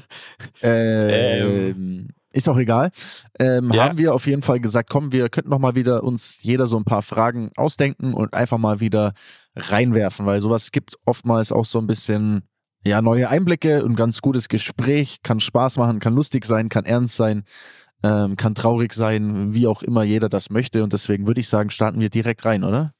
ähm, 0.63 2.09
ist 2.35 2.49
auch 2.49 2.59
egal, 2.59 2.91
ähm, 3.39 3.73
Ja. 3.73 3.85
haben 3.85 3.99
wir 3.99 4.15
auf 4.15 4.27
jeden 4.27 4.43
Fall 4.43 4.61
gesagt, 4.61 4.91
komm, 4.91 5.13
wir 5.13 5.29
könnten 5.29 5.51
noch 5.51 5.59
mal 5.59 5.75
wieder 5.75 6.03
uns 6.05 6.39
jeder 6.43 6.67
so 6.67 6.77
ein 6.77 6.85
paar 6.85 7.03
Fragen 7.03 7.51
ausdenken 7.57 8.13
und 8.15 8.35
einfach 8.35 8.59
mal 8.59 8.81
wieder 8.81 9.13
reinwerfen, 9.57 10.27
weil 10.27 10.41
sowas 10.41 10.71
gibt 10.73 10.97
oftmals 11.05 11.53
auch 11.53 11.65
so 11.65 11.79
ein 11.79 11.87
bisschen 11.87 12.43
ja 12.85 13.01
neue 13.01 13.29
Einblicke 13.31 13.85
und 13.85 13.97
ganz 13.97 14.21
gutes 14.21 14.49
Gespräch, 14.49 15.23
kann 15.23 15.41
Spaß 15.41 15.79
machen, 15.79 16.01
kann 16.01 16.15
lustig 16.15 16.45
sein, 16.45 16.69
kann 16.69 16.85
ernst 16.85 17.17
sein, 17.17 17.45
ähm, 18.03 18.37
kann 18.37 18.55
traurig 18.55 18.93
sein, 18.93 19.55
wie 19.55 19.67
auch 19.67 19.83
immer 19.83 20.03
jeder 20.03 20.29
das 20.29 20.51
möchte 20.51 20.83
und 20.85 20.93
deswegen 20.93 21.27
würde 21.27 21.41
ich 21.41 21.49
sagen, 21.49 21.71
starten 21.71 22.01
wir 22.01 22.11
direkt 22.11 22.45
rein, 22.45 22.63
oder? 22.65 22.93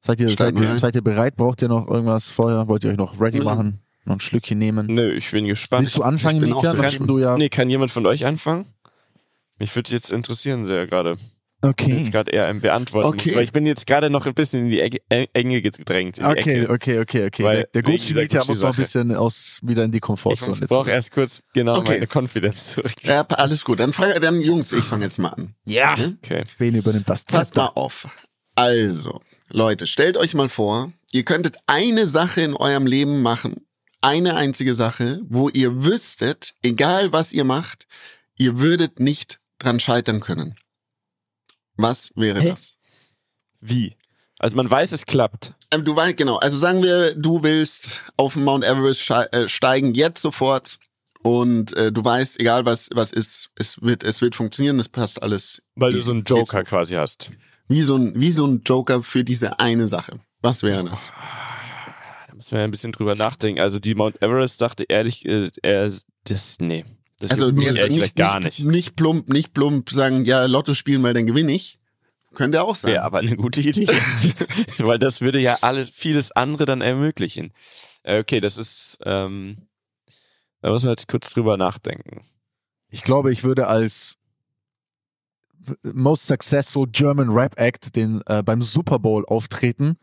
Seid 0.00 0.20
ihr, 0.20 0.28
seid 0.36 0.54
seid 0.78 0.94
ihr 0.94 1.02
bereit? 1.02 1.36
Braucht 1.36 1.60
ihr 1.62 1.68
noch 1.68 1.88
irgendwas 1.88 2.28
vorher? 2.28 2.68
Wollt 2.68 2.84
ihr 2.84 2.90
euch 2.90 2.96
noch 2.98 3.20
ready 3.20 3.38
Mhm. 3.38 3.44
machen? 3.44 3.80
Noch 4.04 4.16
ein 4.16 4.20
Schlückchen 4.20 4.58
nehmen? 4.58 4.86
Nö, 4.88 5.12
ich 5.12 5.30
bin 5.30 5.46
gespannt. 5.46 5.82
Willst 5.84 5.96
du 5.96 6.02
anfangen, 6.02 6.42
ich 6.42 6.52
Mietja, 6.54 6.72
sehr 6.72 6.82
nachdem 6.82 7.06
du 7.06 7.18
ja... 7.18 7.36
Nee, 7.38 7.48
kann 7.48 7.70
jemand 7.70 7.90
von 7.90 8.04
euch 8.06 8.26
anfangen? 8.26 8.66
Mich 9.58 9.74
würde 9.74 9.90
jetzt 9.92 10.12
interessieren 10.12 10.66
sehr 10.66 10.86
gerade. 10.86 11.12
Ich 11.12 11.18
bin 11.62 11.70
Okay. 11.70 11.96
jetzt 11.96 12.12
gerade 12.12 12.30
eher 12.30 12.50
im 12.50 12.60
Beantworten. 12.60 13.08
Okay. 13.08 13.34
Weil 13.34 13.44
ich 13.44 13.52
bin 13.52 13.64
jetzt 13.64 13.86
gerade 13.86 14.10
noch 14.10 14.26
ein 14.26 14.34
bisschen 14.34 14.64
in 14.66 14.70
die 14.70 14.80
Ecke, 14.80 14.98
Enge 15.08 15.62
gedrängt. 15.62 16.18
Okay, 16.22 16.64
Ecke. 16.64 16.70
okay, 16.70 16.98
okay, 17.00 17.26
okay. 17.26 17.42
Weil 17.42 17.56
der 17.72 17.82
der 17.82 17.82
Gucci 17.82 18.12
Media 18.12 18.44
muss 18.46 18.60
noch 18.60 18.70
ein 18.70 18.76
bisschen 18.76 19.14
aus, 19.14 19.60
wieder 19.62 19.84
in 19.84 19.90
die 19.92 20.00
Komfortzone. 20.00 20.58
Ich 20.60 20.68
brauche 20.68 20.90
erst 20.90 21.12
kurz 21.12 21.40
genau 21.54 21.78
Okay. 21.78 21.92
meine 21.92 22.06
Confidence 22.06 22.72
zurück. 22.72 22.92
Ja, 23.02 23.22
alles 23.28 23.64
gut. 23.64 23.80
Dann, 23.80 23.94
frage, 23.94 24.20
dann 24.20 24.42
Jungs, 24.42 24.72
ich 24.74 24.84
fange 24.84 25.04
jetzt 25.04 25.18
mal 25.18 25.30
an. 25.30 25.54
Ja. 25.64 25.94
Okay. 25.94 26.42
Wen 26.58 26.74
übernimmt 26.74 27.08
das 27.08 27.24
Passt 27.24 27.56
mal 27.56 27.64
Zepter? 27.68 27.78
auf. 27.78 28.08
Also, 28.56 29.22
Leute, 29.48 29.86
stellt 29.86 30.18
euch 30.18 30.34
mal 30.34 30.50
vor, 30.50 30.92
ihr 31.12 31.24
könntet 31.24 31.56
eine 31.66 32.06
Sache 32.06 32.42
in 32.42 32.54
eurem 32.54 32.86
Leben 32.86 33.22
machen, 33.22 33.64
eine 34.04 34.36
einzige 34.36 34.74
Sache, 34.74 35.20
wo 35.24 35.48
ihr 35.48 35.84
wüsstet, 35.84 36.54
egal 36.62 37.12
was 37.12 37.32
ihr 37.32 37.44
macht, 37.44 37.86
ihr 38.36 38.58
würdet 38.58 39.00
nicht 39.00 39.40
dran 39.58 39.80
scheitern 39.80 40.20
können. 40.20 40.54
Was 41.76 42.10
wäre 42.14 42.40
Hä? 42.40 42.50
das? 42.50 42.76
Wie? 43.60 43.96
Also 44.38 44.56
man 44.56 44.70
weiß, 44.70 44.92
es 44.92 45.06
klappt. 45.06 45.54
Ähm, 45.72 45.84
Du 45.84 45.96
weißt, 45.96 46.16
genau, 46.16 46.36
also 46.36 46.58
sagen 46.58 46.82
wir, 46.82 47.14
du 47.14 47.42
willst 47.42 48.02
auf 48.16 48.34
den 48.34 48.44
Mount 48.44 48.64
Everest 48.64 49.08
äh, 49.10 49.48
steigen, 49.48 49.94
jetzt 49.94 50.20
sofort, 50.20 50.78
und 51.22 51.74
äh, 51.74 51.90
du 51.90 52.04
weißt, 52.04 52.38
egal 52.38 52.66
was 52.66 52.90
was 52.92 53.10
ist, 53.10 53.48
es 53.56 53.80
wird 53.80 54.04
es 54.04 54.20
wird 54.20 54.34
funktionieren, 54.34 54.78
es 54.78 54.90
passt 54.90 55.22
alles. 55.22 55.62
Weil 55.74 55.92
du 55.92 56.00
so 56.00 56.12
einen 56.12 56.24
Joker 56.24 56.62
quasi 56.64 56.94
hast. 56.94 57.30
Wie 57.66 57.80
so 57.80 57.96
ein 57.96 58.20
wie 58.20 58.30
so 58.30 58.46
ein 58.46 58.60
Joker 58.66 59.02
für 59.02 59.24
diese 59.24 59.58
eine 59.58 59.88
Sache. 59.88 60.20
Was 60.42 60.62
wäre 60.62 60.84
das? 60.84 61.10
Da 62.50 62.56
müssen 62.56 62.58
wir 62.60 62.64
ein 62.64 62.70
bisschen 62.70 62.92
drüber 62.92 63.14
nachdenken. 63.14 63.60
Also 63.60 63.78
die 63.78 63.94
Mount 63.94 64.20
Everest 64.22 64.58
sagte 64.58 64.84
ehrlich, 64.84 65.24
äh, 65.26 65.50
er, 65.62 65.90
das, 66.24 66.56
nee. 66.60 66.84
Das 67.20 67.30
Also 67.32 67.50
muss 67.52 67.62
ich 67.62 67.66
jetzt 67.70 67.78
ehrlich 67.78 67.90
nicht, 67.92 68.00
gesagt 68.16 68.16
gar 68.16 68.40
nicht, 68.40 68.58
nicht. 68.58 68.68
nicht 68.68 68.96
plump, 68.96 69.28
nicht 69.28 69.54
plump 69.54 69.90
sagen, 69.90 70.24
ja, 70.24 70.44
Lotto 70.44 70.74
spielen, 70.74 71.02
weil 71.02 71.14
dann 71.14 71.26
gewinne 71.26 71.52
ich. 71.52 71.78
Könnte 72.34 72.62
auch 72.62 72.74
sein. 72.74 72.92
Wäre 72.92 73.04
aber 73.04 73.18
eine 73.20 73.36
gute 73.36 73.60
Idee. 73.60 73.86
Weil 74.78 74.98
das 74.98 75.20
würde 75.20 75.38
ja 75.38 75.58
alles, 75.60 75.88
vieles 75.90 76.32
andere 76.32 76.64
dann 76.64 76.80
ermöglichen. 76.80 77.52
Äh, 78.02 78.18
Okay, 78.20 78.40
das 78.40 78.58
ist, 78.58 78.98
ähm, 79.04 79.68
da 80.60 80.70
müssen 80.72 80.86
wir 80.86 80.90
jetzt 80.90 81.06
kurz 81.06 81.30
drüber 81.30 81.56
nachdenken. 81.56 82.22
Ich 82.90 83.04
glaube, 83.04 83.32
ich 83.32 83.44
würde 83.44 83.68
als 83.68 84.16
Most 85.82 86.26
Successful 86.26 86.88
German 86.90 87.30
Rap 87.30 87.58
Act 87.58 87.94
den 87.94 88.20
äh, 88.26 88.42
beim 88.42 88.62
Super 88.62 88.98
Bowl 88.98 89.24
auftreten 89.26 89.96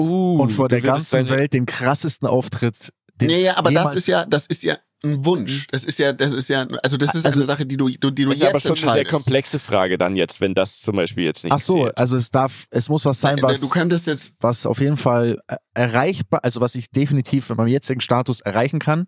Uh, 0.00 0.38
und 0.40 0.50
vor 0.50 0.68
der 0.68 0.80
ganzen 0.80 1.28
Welt 1.28 1.52
den 1.52 1.66
krassesten 1.66 2.26
Auftritt. 2.28 2.92
Den 3.20 3.28
Nee, 3.28 3.44
ja, 3.44 3.56
aber 3.58 3.70
das 3.70 3.94
ist 3.94 4.06
ja, 4.08 4.24
das 4.24 4.46
ist 4.46 4.62
ja 4.62 4.78
ein 5.02 5.24
Wunsch. 5.24 5.66
Das 5.70 5.84
ist 5.84 5.98
ja, 5.98 6.12
das 6.12 6.32
ist 6.32 6.48
ja, 6.48 6.66
also 6.82 6.96
das 6.96 7.14
ist 7.14 7.24
Also- 7.26 7.40
eine 7.40 7.46
Sache, 7.46 7.64
die 7.66 7.76
du, 7.76 7.88
du 7.88 8.10
die 8.10 8.24
du 8.24 8.28
Das 8.30 8.36
ist 8.38 8.42
jetzt 8.42 8.66
aber 8.66 8.76
schon 8.76 8.88
eine 8.88 8.92
sehr 8.98 9.04
komplexe 9.04 9.58
Frage 9.58 9.96
dann 9.98 10.16
jetzt, 10.16 10.40
wenn 10.40 10.54
das 10.54 10.80
zum 10.80 10.96
Beispiel 10.96 11.24
jetzt 11.24 11.44
nicht 11.44 11.52
Ach 11.52 11.58
so, 11.60 11.84
zählt. 11.84 11.98
also 11.98 12.16
es 12.16 12.30
darf, 12.30 12.66
es 12.70 12.88
muss 12.88 13.04
was 13.04 13.20
sein, 13.20 13.38
was 13.42 13.60
Du 13.60 13.68
könntest 13.68 14.06
jetzt, 14.06 14.42
was 14.42 14.66
auf 14.66 14.80
jeden 14.80 14.96
Fall 14.96 15.40
äh, 15.48 15.56
erreichbar, 15.74 16.40
also 16.44 16.60
was 16.60 16.74
ich 16.74 16.90
definitiv 16.90 17.48
mit 17.48 17.58
meinem 17.58 17.68
jetzigen 17.68 18.00
Status 18.00 18.40
erreichen 18.40 18.78
kann. 18.78 19.06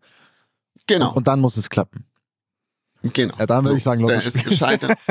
genau, 0.86 1.12
Und 1.14 1.26
dann 1.26 1.40
muss 1.40 1.56
es 1.56 1.68
klappen. 1.70 2.06
genau. 3.02 3.34
Ja, 3.38 3.46
dann 3.46 3.64
würde 3.64 3.76
ich 3.76 3.82
sagen, 3.82 4.06
da 4.06 4.14
ist 4.14 4.44
gescheitert. 4.44 4.98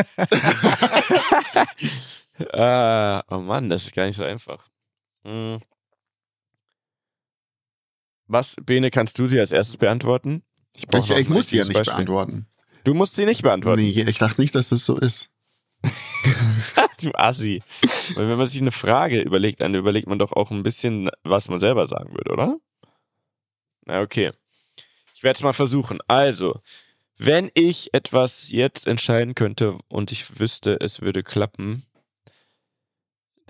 Ah, 2.54 3.24
oh 3.30 3.38
Mann, 3.38 3.70
das 3.70 3.84
ist 3.84 3.94
gar 3.94 4.06
nicht 4.08 4.16
so 4.16 4.24
einfach. 4.24 4.66
Hm. 5.24 5.60
Was, 8.28 8.56
Bene, 8.64 8.92
kannst 8.92 9.20
du 9.20 9.28
sie 9.28 9.40
als 9.40 9.52
erstes 9.52 9.78
beantworten? 9.78 10.44
Ich, 10.76 10.86
ich 10.92 11.12
ein 11.12 11.28
muss 11.28 11.50
sie 11.50 11.58
ja 11.58 11.64
nicht 11.66 11.74
Beispiel. 11.74 11.94
beantworten. 12.06 12.48
Du 12.84 12.94
musst 12.94 13.16
sie 13.16 13.26
nicht 13.26 13.44
beantworten. 13.44 13.82
Nee, 13.82 14.04
ich 14.04 14.18
dachte 14.18 14.40
nicht, 14.42 14.56
dass 14.56 14.70
das 14.70 14.86
so 14.86 14.98
ist. 14.98 15.30
Du 17.02 17.12
Assi. 17.16 17.64
Weil 18.14 18.30
wenn 18.30 18.38
man 18.38 18.46
sich 18.46 18.62
eine 18.62 18.72
Frage 18.72 19.22
überlegt, 19.22 19.60
dann 19.62 19.74
überlegt 19.74 20.08
man 20.08 20.20
doch 20.20 20.34
auch 20.34 20.52
ein 20.52 20.62
bisschen, 20.62 21.10
was 21.24 21.50
man 21.50 21.60
selber 21.60 21.88
sagen 21.88 22.14
würde, 22.14 22.32
oder? 22.32 22.58
Na, 23.86 24.02
okay. 24.02 24.32
Ich 25.16 25.24
werde 25.24 25.38
es 25.38 25.44
mal 25.44 25.54
versuchen. 25.54 26.00
Also, 26.08 26.62
wenn 27.18 27.50
ich 27.56 27.94
etwas 27.94 28.52
jetzt 28.52 28.86
entscheiden 28.86 29.34
könnte 29.34 29.80
und 29.88 30.12
ich 30.12 30.40
wüsste, 30.40 30.80
es 30.80 31.02
würde 31.02 31.24
klappen, 31.24 31.88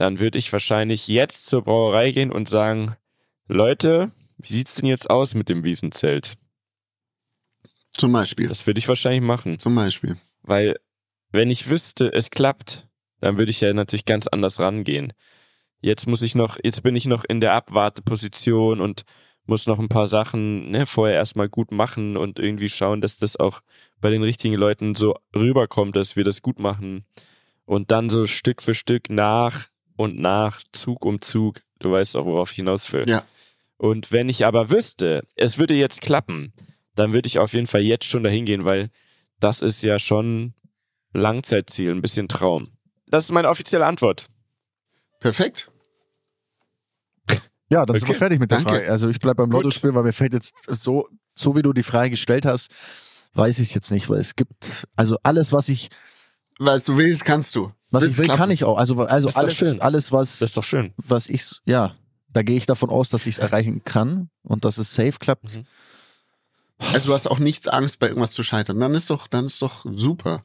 dann 0.02 0.20
würde 0.20 0.40
ich 0.40 0.52
wahrscheinlich 0.52 1.08
jetzt 1.08 1.46
zur 1.46 1.64
Brauerei 1.64 2.12
gehen 2.12 2.32
und 2.32 2.50
sagen, 2.50 2.96
Leute, 3.48 4.12
wie 4.38 4.52
sieht's 4.52 4.74
denn 4.74 4.88
jetzt 4.88 5.08
aus 5.12 5.36
mit 5.36 5.48
dem 5.48 5.64
Wiesenzelt? 5.64 6.40
Zum 7.94 8.12
Beispiel. 8.12 8.48
Das 8.48 8.66
würde 8.66 8.80
ich 8.80 8.88
wahrscheinlich 8.88 9.22
machen. 9.22 9.60
Zum 9.60 9.76
Beispiel. 9.76 10.18
Weil, 10.42 10.78
wenn 11.32 11.52
ich 11.52 11.70
wüsste, 11.70 12.12
es 12.12 12.32
klappt, 12.32 12.88
dann 13.20 13.38
würde 13.38 13.52
ich 13.52 13.62
ja 13.62 13.72
natürlich 13.74 14.06
ganz 14.06 14.26
anders 14.26 14.60
rangehen. 14.60 15.14
Jetzt 15.82 16.08
muss 16.08 16.24
ich 16.24 16.34
noch, 16.34 16.58
jetzt 16.64 16.82
bin 16.82 16.96
ich 16.96 17.06
noch 17.06 17.24
in 17.24 17.40
der 17.40 17.54
Abwarteposition 17.54 18.82
und 18.82 19.04
muss 19.46 19.68
noch 19.68 19.78
ein 19.78 19.90
paar 19.90 20.08
Sachen 20.08 20.72
ne, 20.72 20.88
vorher 20.88 21.18
erstmal 21.18 21.48
gut 21.48 21.72
machen 21.72 22.18
und 22.18 22.40
irgendwie 22.40 22.70
schauen, 22.70 23.02
dass 23.02 23.18
das 23.18 23.36
auch 23.36 23.62
bei 24.00 24.10
den 24.10 24.24
richtigen 24.24 24.56
Leuten 24.56 24.96
so 24.96 25.14
rüberkommt, 25.36 25.96
dass 25.96 26.16
wir 26.16 26.24
das 26.24 26.42
gut 26.42 26.58
machen. 26.58 27.06
Und 27.66 27.92
dann 27.92 28.10
so 28.10 28.26
Stück 28.26 28.64
für 28.64 28.74
Stück 28.74 29.12
nach 29.12 29.71
und 30.02 30.20
nach, 30.20 30.62
Zug 30.72 31.06
um 31.06 31.22
Zug. 31.22 31.62
Du 31.80 31.92
weißt 31.92 32.16
auch, 32.16 32.26
worauf 32.26 32.52
ich 32.52 32.58
hinaus 32.58 32.92
will. 32.94 33.08
Ja. 33.10 33.24
Und 33.78 34.12
wenn 34.12 34.30
ich 34.30 34.46
aber 34.46 34.70
wüsste, 34.70 35.24
es 35.36 35.58
würde 35.58 35.74
jetzt 35.74 36.02
klappen, 36.02 36.54
dann 36.96 37.14
würde 37.14 37.28
ich 37.28 37.40
auf 37.40 37.54
jeden 37.54 37.68
Fall 37.68 37.82
jetzt 37.82 38.06
schon 38.06 38.24
dahin 38.24 38.46
gehen, 38.46 38.66
weil 38.66 38.90
das 39.40 39.62
ist 39.62 39.82
ja 39.82 39.98
schon 39.98 40.54
Langzeitziel, 41.14 41.92
ein 41.92 42.02
bisschen 42.02 42.28
Traum. 42.28 42.70
Das 43.08 43.26
ist 43.26 43.32
meine 43.32 43.50
offizielle 43.50 43.86
Antwort. 43.86 44.28
Perfekt. 45.20 45.70
Ja, 47.70 47.86
dann 47.86 47.98
sind 47.98 48.04
Okay, 48.04 48.14
wir 48.14 48.20
fertig 48.20 48.40
mit 48.40 48.52
der 48.52 48.58
danke. 48.60 48.74
Frage. 48.74 48.92
Also 48.92 49.10
ich 49.10 49.20
bleib 49.20 49.38
beim. 49.38 49.50
Lottospiel, 49.50 49.94
weil 49.96 50.04
mir 50.04 50.12
fällt 50.14 50.34
jetzt 50.34 50.54
so, 50.68 51.08
so 51.34 51.56
wie 51.56 51.62
du 51.62 51.72
die 51.74 51.84
Frage 51.84 52.10
gestellt 52.12 52.46
hast, 52.46 52.70
weiß 53.34 53.60
ich 53.60 53.74
jetzt 53.74 53.92
nicht, 53.92 54.10
weil 54.10 54.20
es 54.20 54.36
gibt, 54.36 54.88
also 54.96 55.18
alles, 55.24 55.54
was 55.54 55.70
ich, 55.70 55.90
Was 56.60 56.84
du 56.84 56.98
willst, 56.98 57.24
kannst 57.24 57.56
du. 57.56 57.72
Was 57.92 58.04
Will's 58.04 58.12
ich 58.14 58.18
will, 58.20 58.26
klappen. 58.26 58.40
kann 58.40 58.52
ich 58.52 58.64
auch. 58.64 58.78
Also, 58.78 58.96
also 59.04 59.30
alles, 59.30 59.56
schön. 59.56 59.82
alles, 59.82 60.12
was, 60.12 60.40
Das 60.40 60.50
ist 60.52 60.58
doch 60.58 60.64
schön. 60.64 60.94
was 60.98 61.28
ich, 61.30 61.46
ja, 61.66 61.96
da 62.30 62.42
gehe 62.42 62.56
ich 62.56 62.66
davon 62.66 62.90
aus, 62.90 63.10
dass 63.10 63.28
ich 63.28 63.36
es 63.36 63.40
erreichen 63.40 63.84
kann 63.84 64.30
und 64.44 64.66
dass 64.66 64.78
es 64.78 64.94
safe 64.94 65.14
klappt. 65.20 65.58
Mhm. 65.58 65.66
Also 66.94 67.08
du 67.10 67.14
hast 67.14 67.28
auch 67.30 67.38
nichts 67.40 67.68
Angst, 67.68 68.00
bei 68.00 68.08
irgendwas 68.08 68.32
zu 68.32 68.42
scheitern. 68.44 68.80
Dann 68.80 68.96
ist 68.96 69.10
doch, 69.10 69.28
dann 69.28 69.46
ist 69.46 69.62
doch 69.62 69.86
super. 69.96 70.44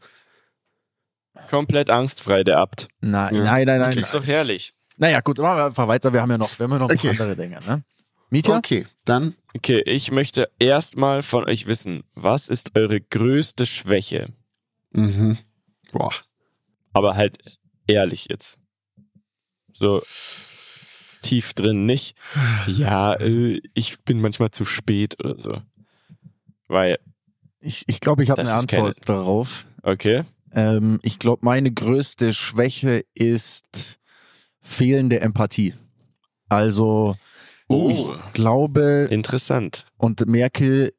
Komplett 1.50 1.90
angstfrei, 1.90 2.44
der 2.44 2.58
Abt. 2.58 2.88
Nein, 3.00 3.34
Ja. 3.34 3.44
nein, 3.44 3.66
nein, 3.66 3.80
nein. 3.80 3.96
Ist 3.96 4.12
doch 4.14 4.24
herrlich. 4.26 4.74
Naja, 4.96 5.20
gut, 5.20 5.38
machen 5.38 5.58
wir 5.58 5.64
einfach 5.66 5.86
weiter. 5.88 6.12
Wir 6.12 6.22
haben 6.22 6.30
ja 6.30 6.38
noch, 6.38 6.58
wir 6.58 6.64
haben 6.64 6.72
ja 6.72 6.78
noch 6.78 6.90
Okay. 6.90 7.10
andere 7.10 7.36
Dinge, 7.36 7.60
ne? 7.66 7.84
Mietja? 8.30 8.56
Okay, 8.56 8.86
dann 9.04 9.34
Okay, 9.54 9.80
ich 9.86 10.10
möchte 10.10 10.50
erstmal 10.58 11.22
von 11.22 11.44
euch 11.44 11.66
wissen, 11.66 12.02
was 12.14 12.48
ist 12.48 12.76
eure 12.76 13.00
größte 13.00 13.64
Schwäche? 13.64 14.32
mhm. 14.92 15.38
Boah. 15.92 16.12
Aber 16.96 17.14
halt 17.16 17.38
ehrlich 17.86 18.26
jetzt. 18.30 18.58
So 19.72 20.00
tief 21.22 21.52
drin, 21.54 21.84
nicht, 21.86 22.16
ja, 22.66 23.14
äh, 23.14 23.60
ich 23.74 24.02
bin 24.04 24.20
manchmal 24.20 24.50
zu 24.50 24.64
spät 24.64 25.16
oder 25.22 25.38
so. 25.40 25.62
Weil, 26.68 26.98
Ich, 27.60 27.84
ich 27.88 28.00
glaube, 28.00 28.22
ich 28.22 28.30
habe 28.30 28.40
eine 28.42 28.48
ist 28.58 28.68
keine- 28.68 28.82
Antwort 28.88 29.08
darauf. 29.08 29.66
okay, 29.82 30.22
Ähm, 30.52 31.00
ich 31.02 31.18
glaube, 31.18 31.44
meine 31.44 31.70
größte 31.72 32.32
Schwäche 32.32 33.04
ist 33.12 33.98
fehlende 34.62 35.20
Empathie. 35.20 35.74
Also, 36.48 37.16
Oh. 37.68 37.90
ich 37.90 38.32
glaube 38.32 39.08
interessant. 39.10 39.86
und 39.98 40.24
merke, 40.26 40.94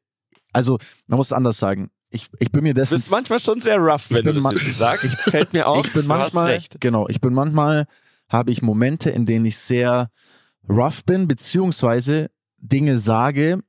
also, 0.52 0.78
man 1.06 1.16
muss 1.16 1.32
anders 1.32 1.58
sagen. 1.58 1.90
Ich, 2.10 2.28
ich 2.38 2.50
bin 2.50 2.62
mir 2.62 2.74
Du 2.74 2.80
dessen. 2.80 2.94
bist 2.94 3.10
manchmal 3.10 3.38
schon 3.40 3.60
sehr 3.60 3.76
rough, 3.78 4.10
wenn 4.10 4.24
du 4.24 4.32
das 4.32 4.64
jetzt 4.64 4.78
sagst. 4.78 5.06
Fällt 5.30 5.52
mir 5.52 5.66
auf, 5.66 5.86
ich 5.86 5.92
bin 5.92 6.02
du 6.02 6.08
manchmal, 6.08 6.58
genau, 6.80 7.06
ich 7.08 7.20
bin 7.20 7.34
manchmal, 7.34 7.86
habe 8.28 8.50
ich 8.50 8.62
Momente, 8.62 9.10
in 9.10 9.26
denen 9.26 9.44
ich 9.44 9.58
sehr 9.58 10.10
rough 10.68 11.04
bin, 11.04 11.28
beziehungsweise 11.28 12.30
Dinge 12.58 12.98
sage, 12.98 13.60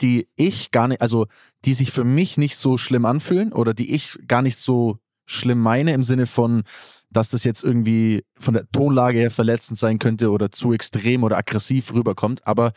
die 0.00 0.28
ich 0.36 0.70
gar 0.70 0.88
nicht, 0.88 1.02
also 1.02 1.26
die 1.64 1.74
sich 1.74 1.90
für 1.90 2.04
mich 2.04 2.36
nicht 2.38 2.56
so 2.56 2.78
schlimm 2.78 3.04
anfühlen 3.04 3.52
oder 3.52 3.74
die 3.74 3.94
ich 3.94 4.18
gar 4.26 4.42
nicht 4.42 4.56
so 4.56 4.98
schlimm 5.26 5.58
meine 5.60 5.92
im 5.92 6.02
Sinne 6.02 6.26
von, 6.26 6.62
dass 7.10 7.30
das 7.30 7.44
jetzt 7.44 7.62
irgendwie 7.62 8.24
von 8.38 8.54
der 8.54 8.68
Tonlage 8.70 9.18
her 9.18 9.30
verletzend 9.30 9.78
sein 9.78 9.98
könnte 9.98 10.30
oder 10.30 10.50
zu 10.50 10.72
extrem 10.72 11.22
oder 11.24 11.36
aggressiv 11.36 11.92
rüberkommt. 11.92 12.46
Aber 12.46 12.72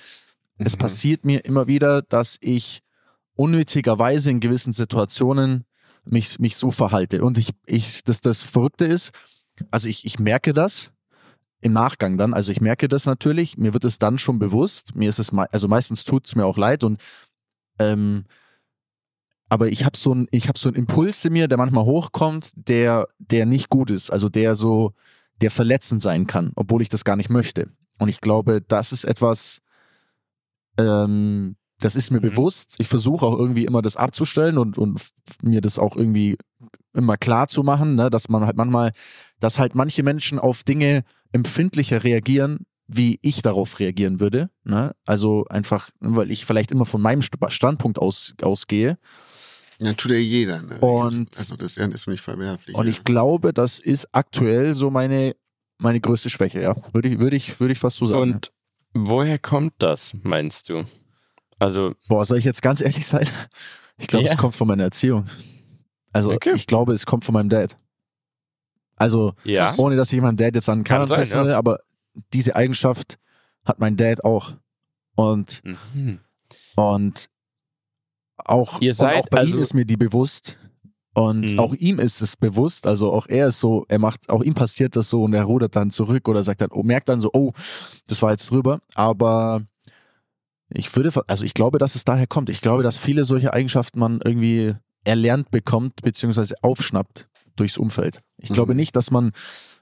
es 0.57 0.73
Mhm. 0.73 0.79
passiert 0.79 1.23
mir 1.25 1.45
immer 1.45 1.67
wieder, 1.67 2.01
dass 2.01 2.37
ich 2.41 2.81
unnötigerweise 3.35 4.29
in 4.29 4.39
gewissen 4.39 4.73
Situationen 4.73 5.65
mich, 6.05 6.39
mich 6.39 6.55
so 6.55 6.71
verhalte. 6.71 7.23
Und 7.23 7.37
ich, 7.37 7.51
ich, 7.65 8.03
dass 8.03 8.21
das 8.21 8.41
Verrückte 8.41 8.85
ist, 8.85 9.11
also 9.71 9.87
ich, 9.87 10.05
ich 10.05 10.19
merke 10.19 10.53
das 10.53 10.91
im 11.61 11.73
Nachgang 11.73 12.17
dann, 12.17 12.33
also 12.33 12.51
ich 12.51 12.59
merke 12.59 12.87
das 12.87 13.05
natürlich, 13.05 13.57
mir 13.57 13.73
wird 13.73 13.85
es 13.85 13.97
dann 13.97 14.17
schon 14.17 14.37
bewusst, 14.37 14.95
mir 14.95 15.09
ist 15.09 15.19
es, 15.19 15.31
mei- 15.31 15.49
also 15.51 15.67
meistens 15.67 16.03
tut 16.03 16.27
es 16.27 16.35
mir 16.35 16.45
auch 16.45 16.57
leid 16.57 16.83
und 16.83 16.99
ähm, 17.79 18.25
aber 19.49 19.67
ich 19.67 19.85
habe 19.85 19.95
so 19.95 20.13
ein, 20.13 20.27
ich 20.31 20.47
habe 20.47 20.57
so 20.57 20.69
einen 20.69 20.77
Impuls 20.77 21.23
in 21.25 21.33
mir, 21.33 21.47
der 21.47 21.57
manchmal 21.57 21.85
hochkommt, 21.85 22.51
der, 22.55 23.07
der 23.19 23.45
nicht 23.45 23.69
gut 23.69 23.91
ist, 23.91 24.09
also 24.09 24.27
der 24.27 24.55
so, 24.55 24.93
der 25.41 25.51
verletzend 25.51 26.01
sein 26.01 26.27
kann, 26.27 26.51
obwohl 26.55 26.81
ich 26.81 26.89
das 26.89 27.03
gar 27.03 27.15
nicht 27.15 27.29
möchte. 27.29 27.69
Und 27.99 28.09
ich 28.09 28.19
glaube, 28.19 28.61
das 28.61 28.91
ist 28.91 29.03
etwas, 29.03 29.61
ähm, 30.77 31.55
das 31.83 31.95
ist 31.95 32.11
mir 32.11 32.17
Mhm. 32.19 32.29
bewusst. 32.31 32.75
Ich 32.79 32.87
versuche 32.87 33.25
auch 33.25 33.37
irgendwie 33.37 33.65
immer 33.65 33.81
das 33.81 33.95
abzustellen 33.97 34.57
und, 34.57 34.77
und 34.77 35.01
mir 35.41 35.61
das 35.61 35.77
auch 35.79 35.95
irgendwie 35.95 36.37
immer 36.93 37.17
klar 37.17 37.47
zu 37.47 37.63
machen, 37.63 37.95
ne, 37.95 38.09
dass 38.09 38.29
man 38.29 38.45
halt 38.45 38.55
manchmal, 38.57 38.91
dass 39.39 39.59
halt 39.59 39.75
manche 39.75 40.03
Menschen 40.03 40.39
auf 40.39 40.63
Dinge 40.63 41.03
empfindlicher 41.31 42.03
reagieren, 42.03 42.65
wie 42.87 43.17
ich 43.21 43.41
darauf 43.41 43.79
reagieren 43.79 44.19
würde. 44.19 44.49
Ne? 44.63 44.93
Also 45.05 45.45
einfach, 45.49 45.89
weil 45.99 46.29
ich 46.31 46.45
vielleicht 46.45 46.71
immer 46.71 46.85
von 46.85 47.01
meinem 47.01 47.21
St- 47.21 47.49
Standpunkt 47.49 47.97
aus, 47.97 48.33
ausgehe. 48.41 48.97
Ja, 49.79 49.93
tut 49.93 50.11
ja 50.11 50.17
jeder. 50.17 50.61
Ne? 50.61 50.77
Und- 50.79 51.35
also 51.37 51.55
das 51.55 51.77
ist 51.77 52.07
nicht 52.07 52.21
verwerflich. 52.21 52.75
Und 52.75 52.85
ja. 52.85 52.91
ich 52.91 53.03
glaube, 53.03 53.53
das 53.53 53.79
ist 53.79 54.07
aktuell 54.11 54.75
so 54.75 54.91
meine, 54.91 55.35
meine 55.79 55.99
größte 55.99 56.29
Schwäche, 56.29 56.61
ja. 56.61 56.75
Würde 56.93 57.09
ich, 57.09 57.19
würde 57.19 57.35
ich, 57.35 57.59
würde 57.59 57.73
ich 57.73 57.79
fast 57.79 57.97
so 57.97 58.05
sagen. 58.05 58.21
Und 58.21 58.51
woher 58.93 59.39
kommt 59.39 59.73
das, 59.79 60.13
meinst 60.21 60.69
du? 60.69 60.83
Also, 61.63 61.93
Boah, 62.07 62.25
soll 62.25 62.37
ich 62.37 62.45
jetzt 62.45 62.61
ganz 62.61 62.81
ehrlich 62.81 63.05
sein? 63.07 63.27
Ich 63.97 64.07
glaube, 64.07 64.25
Ja. 64.25 64.31
es 64.31 64.37
kommt 64.37 64.55
von 64.55 64.67
meiner 64.67 64.83
Erziehung. 64.83 65.27
Also 66.11 66.31
Okay. 66.33 66.53
ich 66.55 66.67
glaube, 66.67 66.93
es 66.93 67.05
kommt 67.05 67.23
von 67.25 67.33
meinem 67.33 67.49
Dad. 67.49 67.77
Also 68.95 69.33
ja. 69.43 69.73
ohne, 69.77 69.95
dass 69.95 70.11
ich 70.13 70.21
meinem 70.21 70.35
Dad 70.37 70.55
jetzt 70.55 70.69
an 70.69 70.83
Karren 70.83 71.07
sein, 71.07 71.17
pressen 71.17 71.45
will, 71.45 71.53
aber 71.53 71.79
diese 72.33 72.55
Eigenschaft 72.55 73.17
hat 73.65 73.79
mein 73.79 73.97
Dad 73.97 74.23
auch. 74.23 74.53
Und, 75.15 75.61
Mhm. 75.63 76.19
und 76.75 77.29
auch, 78.37 78.81
Ihr 78.81 78.91
und 78.91 78.95
seid 78.97 79.17
auch 79.17 79.29
bei 79.29 79.39
also- 79.39 79.57
ihm 79.57 79.61
ist 79.63 79.73
mir 79.73 79.85
die 79.85 79.97
bewusst. 79.97 80.57
Und 81.15 81.53
Mhm. 81.53 81.59
auch 81.59 81.73
ihm 81.75 81.99
ist 81.99 82.21
es 82.21 82.35
bewusst, 82.35 82.87
also 82.87 83.13
auch 83.13 83.27
er 83.27 83.49
ist 83.49 83.59
so, 83.59 83.85
er 83.87 83.99
macht, 83.99 84.29
auch 84.29 84.41
ihm 84.43 84.55
passiert 84.55 84.95
das 84.95 85.09
so 85.11 85.23
und 85.23 85.33
er 85.35 85.43
rudert 85.43 85.75
dann 85.75 85.91
zurück 85.91 86.27
oder 86.27 86.43
sagt 86.43 86.61
dann, 86.61 86.71
oh, 86.71 86.81
merkt 86.81 87.09
dann 87.09 87.19
so, 87.19 87.29
oh, 87.33 87.51
das 88.07 88.21
war 88.23 88.31
jetzt 88.31 88.49
drüber. 88.49 88.79
Aber 88.95 89.61
ich 90.75 90.95
würde, 90.95 91.11
also 91.27 91.43
ich 91.45 91.53
glaube, 91.53 91.77
dass 91.77 91.95
es 91.95 92.03
daher 92.03 92.27
kommt. 92.27 92.49
Ich 92.49 92.61
glaube, 92.61 92.83
dass 92.83 92.97
viele 92.97 93.23
solche 93.23 93.53
Eigenschaften 93.53 93.99
man 93.99 94.19
irgendwie 94.23 94.75
erlernt 95.03 95.51
bekommt, 95.51 96.01
beziehungsweise 96.01 96.55
aufschnappt 96.61 97.27
durchs 97.55 97.77
Umfeld. 97.77 98.21
Ich 98.37 98.49
Mhm. 98.49 98.53
glaube 98.53 98.75
nicht, 98.75 98.95
dass 98.95 99.11
man 99.11 99.31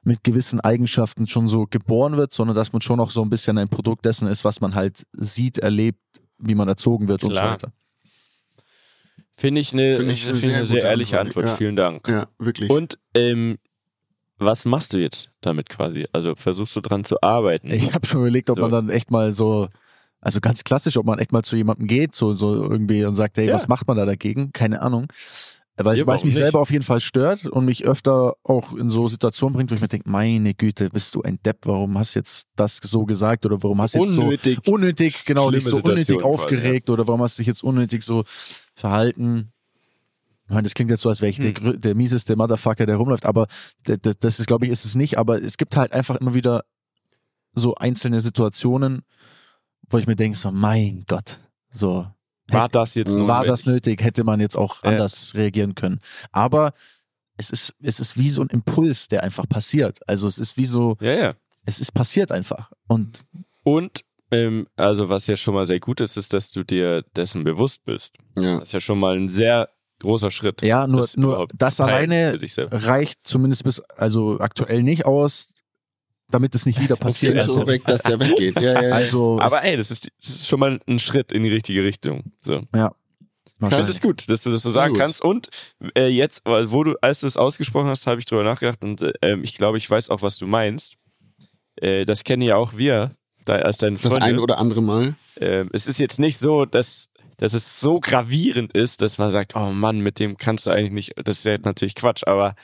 mit 0.04 0.24
gewissen 0.24 0.60
Eigenschaften 0.60 1.28
schon 1.28 1.48
so 1.48 1.68
geboren 1.70 2.18
wird, 2.18 2.34
sondern 2.34 2.56
dass 2.56 2.74
man 2.74 2.82
schon 2.82 3.00
auch 3.00 3.12
so 3.12 3.22
ein 3.22 3.30
bisschen 3.30 3.58
ein 3.58 3.70
Produkt 3.70 4.04
dessen 4.06 4.28
ist, 4.28 4.44
was 4.44 4.60
man 4.62 4.74
halt 4.76 5.06
sieht, 5.14 5.60
erlebt, 5.60 6.00
wie 6.40 6.56
man 6.56 6.68
erzogen 6.68 7.08
wird 7.08 7.24
und 7.24 7.34
so 7.36 7.40
Klar. 7.40 7.54
weiter. 7.54 7.72
Finde 9.32 9.62
ich 9.62 9.74
eine, 9.74 9.96
Finde 9.98 10.14
ich 10.14 10.28
eine 10.28 10.38
ich 10.38 10.44
eine 10.46 10.54
sehr 10.54 10.66
sehr 10.66 10.84
ehrliche 10.84 11.20
Antwort, 11.20 11.46
Antwort. 11.46 11.54
ja. 11.54 11.58
Vielen 11.58 11.76
Dank. 11.76 12.08
ja, 12.08 12.26
wirklich. 12.38 12.70
Und 12.70 12.98
ähm, 13.16 13.58
was 14.38 14.66
machst 14.66 14.94
du 14.94 14.98
jetzt 14.98 15.32
damit 15.42 15.70
quasi? 15.70 16.08
Also 16.12 16.36
versuchst 16.36 16.76
du 16.76 16.82
dran 16.82 17.04
zu 17.04 17.22
arbeiten? 17.22 17.72
Ich 17.72 17.94
habe 17.94 18.06
schon 18.08 18.22
überlegt, 18.22 18.50
ob 18.50 18.58
So. 18.58 18.62
man 18.64 18.72
dann 18.72 18.90
echt 18.90 19.12
mal 19.12 19.32
so, 19.34 19.68
also 20.22 20.40
ganz 20.40 20.64
klassisch, 20.64 20.98
ob 20.98 21.06
man 21.06 21.20
echt 21.20 21.32
mal 21.32 21.44
zu 21.44 21.56
jemandem 21.56 21.88
geht, 21.88 22.16
so, 22.16 22.34
so 22.36 22.64
irgendwie 22.64 23.04
und 23.06 23.16
sagt, 23.16 23.38
hey, 23.38 23.48
Ja. 23.48 23.56
was 23.56 23.68
macht 23.68 23.88
man 23.88 23.98
da 23.98 24.06
dagegen? 24.06 24.52
Keine 24.54 24.82
Ahnung. 24.82 25.08
Weil 25.78 25.96
Ja, 25.96 26.02
ich 26.04 26.08
weiß, 26.08 26.24
mich 26.26 26.36
nicht? 26.36 26.44
selber 26.44 26.60
auf 26.60 26.70
jeden 26.70 26.84
Fall 26.84 27.02
stört 27.02 27.46
und 27.48 27.66
mich 27.66 27.86
öfter 27.86 28.36
auch 28.44 28.74
in 28.74 28.88
so 28.90 29.08
Situationen 29.08 29.56
bringt, 29.56 29.72
wo 29.72 29.76
ich 29.76 29.82
mir 29.82 29.88
denke, 29.88 30.08
meine 30.10 30.54
Güte, 30.54 30.90
bist 30.90 31.16
du 31.16 31.24
ein 31.24 31.40
Depp, 31.44 31.60
warum 31.66 31.98
hast 31.98 32.14
du 32.14 32.20
jetzt 32.20 32.46
das 32.56 32.78
so 32.84 33.06
gesagt 33.06 33.46
oder 33.48 33.64
warum 33.64 33.82
hast 33.82 33.96
du 33.96 34.00
jetzt 34.00 34.14
so 34.14 34.24
unnötig, 34.72 35.26
genau, 35.26 35.50
dich 35.50 35.64
so 35.64 35.78
unnötig 35.78 36.06
Situation 36.06 36.20
quasi, 36.20 36.28
aufgeregt 36.34 36.90
oder 36.92 37.08
warum 37.08 37.22
hast 37.24 37.38
du 37.38 37.42
dich 37.42 37.48
jetzt 37.48 37.64
unnötig 37.64 38.04
so 38.04 38.24
verhalten? 38.76 39.52
Ich 40.46 40.52
meine, 40.54 40.64
das 40.64 40.74
klingt 40.74 40.92
jetzt 40.92 41.02
so, 41.02 41.10
als 41.10 41.22
wäre 41.22 41.30
ich 41.30 41.40
der, 41.40 41.54
Hm. 41.56 41.56
grö- 41.56 41.78
der 41.78 41.96
mieseste 41.96 42.36
Motherfucker, 42.36 42.86
der 42.86 42.98
rumläuft, 42.98 43.26
aber 43.26 43.48
das 43.86 44.40
ist, 44.40 44.46
glaube 44.48 44.66
ich, 44.66 44.72
ist 44.72 44.86
es 44.86 44.96
nicht, 44.96 45.18
aber 45.18 45.42
es 45.42 45.58
gibt 45.58 45.78
halt 45.78 45.94
einfach 45.94 46.18
immer 46.18 46.34
wieder 46.36 46.64
so 47.56 47.74
einzelne 47.76 48.22
Situationen, 48.22 49.02
wo 49.92 49.98
ich 49.98 50.08
mir 50.08 50.16
denke, 50.16 50.38
so, 50.38 50.52
mein 50.52 51.04
Gott, 51.08 51.40
so, 51.70 52.08
War 52.48 52.70
das 52.70 52.96
jetzt 52.96 53.16
War 53.16 53.28
war 53.28 53.46
das 53.46 53.66
nötig, 53.66 54.04
hätte 54.04 54.24
man 54.24 54.40
jetzt 54.40 54.56
auch 54.58 54.84
anders 54.84 55.34
reagieren 55.36 55.76
können. 55.76 56.00
Aber 56.32 56.74
es 57.38 57.50
ist, 57.50 57.74
es 57.82 58.00
ist 58.00 58.18
wie 58.18 58.30
so 58.30 58.42
ein 58.42 58.48
Impuls, 58.50 59.08
der 59.08 59.24
einfach 59.24 59.48
passiert. 59.48 60.00
Also 60.08 60.28
es 60.28 60.38
ist 60.38 60.58
wie 60.58 60.66
so, 60.66 60.98
Ja, 61.00 61.14
ja. 61.14 61.34
es 61.66 61.80
ist 61.80 61.94
passiert 61.94 62.32
einfach. 62.32 62.72
Und 62.88 63.22
Und 63.64 64.02
ähm, 64.32 64.68
also 64.76 65.10
was 65.10 65.28
ja 65.28 65.36
schon 65.36 65.54
mal 65.54 65.68
sehr 65.68 65.80
gut 65.80 66.00
ist, 66.02 66.18
ist, 66.18 66.34
dass 66.34 66.52
du 66.52 66.64
dir 66.64 67.04
dessen 67.16 67.44
bewusst 67.44 67.84
bist. 67.86 68.18
ja. 68.38 68.60
Das 68.60 68.70
ist 68.70 68.74
ja 68.74 68.80
schon 68.80 69.00
mal 69.00 69.16
ein 69.18 69.30
sehr 69.30 69.70
großer 70.00 70.32
Schritt. 70.32 70.62
ja, 70.62 70.88
nur, 70.88 71.02
das 71.02 71.16
nur 71.16 71.48
das 71.56 71.80
alleine 71.80 72.38
reicht 72.58 73.20
zumindest 73.24 73.64
bis, 73.64 73.80
also 73.82 74.40
aktuell 74.40 74.84
nicht 74.84 75.06
aus, 75.06 75.54
damit 76.32 76.56
es 76.56 76.66
nicht 76.66 76.82
wieder 76.82 76.96
passiert. 76.96 77.34
Sind 77.36 77.50
so 77.50 77.60
Also, 77.60 77.68
weg, 77.68 77.84
dass 77.86 78.04
der 78.04 78.20
weggeht. 78.20 78.60
Ja, 78.60 78.74
ja, 78.74 78.84
ja. 78.90 78.96
also 78.96 79.40
Aber 79.40 79.58
es, 79.58 79.64
ey, 79.64 79.78
das 79.78 79.92
ist, 79.92 80.10
das 80.20 80.30
ist 80.30 80.48
schon 80.48 80.60
mal 80.60 80.80
ein 80.88 81.00
Schritt 81.00 81.32
in 81.32 81.44
die 81.44 81.52
richtige 81.52 81.84
Richtung. 81.84 82.24
So. 82.42 82.64
ja. 82.76 82.94
Das 83.60 83.90
ist 83.90 84.02
gut, 84.02 84.28
dass 84.28 84.42
du 84.42 84.50
das 84.50 84.64
so 84.64 84.72
sagen 84.72 84.96
kannst. 84.96 85.22
Und 85.22 85.50
äh, 85.96 86.08
jetzt, 86.08 86.42
weil- 86.46 86.72
wo 86.72 86.84
du, 86.84 86.96
als 87.02 87.20
du 87.20 87.28
es 87.28 87.38
ausgesprochen 87.38 87.88
hast, 87.90 88.08
habe 88.08 88.20
ich 88.20 88.26
drüber 88.26 88.44
nachgedacht 88.44 88.84
und 88.84 89.02
äh, 89.02 89.14
ähm, 89.22 89.44
ich 89.44 89.56
glaube, 89.56 89.78
ich 89.78 89.88
weiß 89.88 90.10
auch, 90.10 90.24
was 90.24 90.40
du 90.40 90.48
meinst. 90.48 90.96
Äh, 91.76 92.06
das 92.06 92.24
kennen 92.24 92.42
ja 92.42 92.56
auch 92.56 92.76
wir, 92.76 93.12
da 93.46 93.58
als 93.58 93.78
deine 93.78 93.98
das 93.98 94.14
ein 94.16 94.40
oder 94.40 94.58
andere 94.58 94.82
Mal. 94.82 95.14
Ähm, 95.40 95.70
es 95.74 95.86
ist 95.86 96.00
jetzt 96.00 96.18
nicht 96.20 96.40
so, 96.40 96.66
dass, 96.66 97.10
dass 97.38 97.54
es 97.54 97.80
so 97.80 98.00
gravierend 98.00 98.74
ist, 98.74 99.02
dass 99.02 99.20
man 99.20 99.32
sagt, 99.32 99.56
oh 99.56 99.72
Mann, 99.72 100.00
mit 100.00 100.20
dem 100.20 100.38
kannst 100.38 100.66
du 100.66 100.72
eigentlich 100.72 100.92
nicht. 100.92 101.14
Das 101.24 101.38
ist 101.38 101.46
ja 101.46 101.60
natürlich 101.60 101.94
Quatsch, 101.94 102.24
aber 102.26 102.56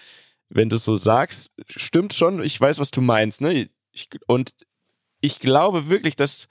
wenn 0.50 0.70
du 0.70 0.76
es 0.78 0.86
so 0.86 0.96
sagst, 0.96 1.52
stimmt 1.68 2.14
schon, 2.14 2.44
ich 2.44 2.60
weiß, 2.60 2.80
was 2.80 2.92
du 2.92 3.02
meinst, 3.02 3.42
ne? 3.42 3.70
Ich, 3.92 4.10
und 4.28 4.52
ich 5.22 5.40
glaube 5.40 5.90
wirklich, 5.90 6.16
dass, 6.16 6.48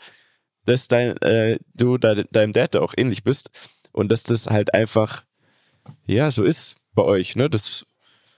dass 0.65 0.89
dein, 0.89 1.17
äh, 1.19 1.59
du 1.75 1.99
de, 1.99 2.25
deinem 2.31 2.53
Dad 2.53 2.75
da 2.75 2.81
auch 2.81 2.95
ähnlich 2.97 3.23
bist 3.25 3.51
und 3.93 4.11
dass 4.11 4.23
das 4.23 4.47
halt 4.47 4.75
einfach, 4.75 5.25
ja, 6.05 6.31
so 6.31 6.43
ist 6.43 6.77
bei 6.95 7.03
euch, 7.03 7.37
ne? 7.37 7.49
Das, 7.49 7.87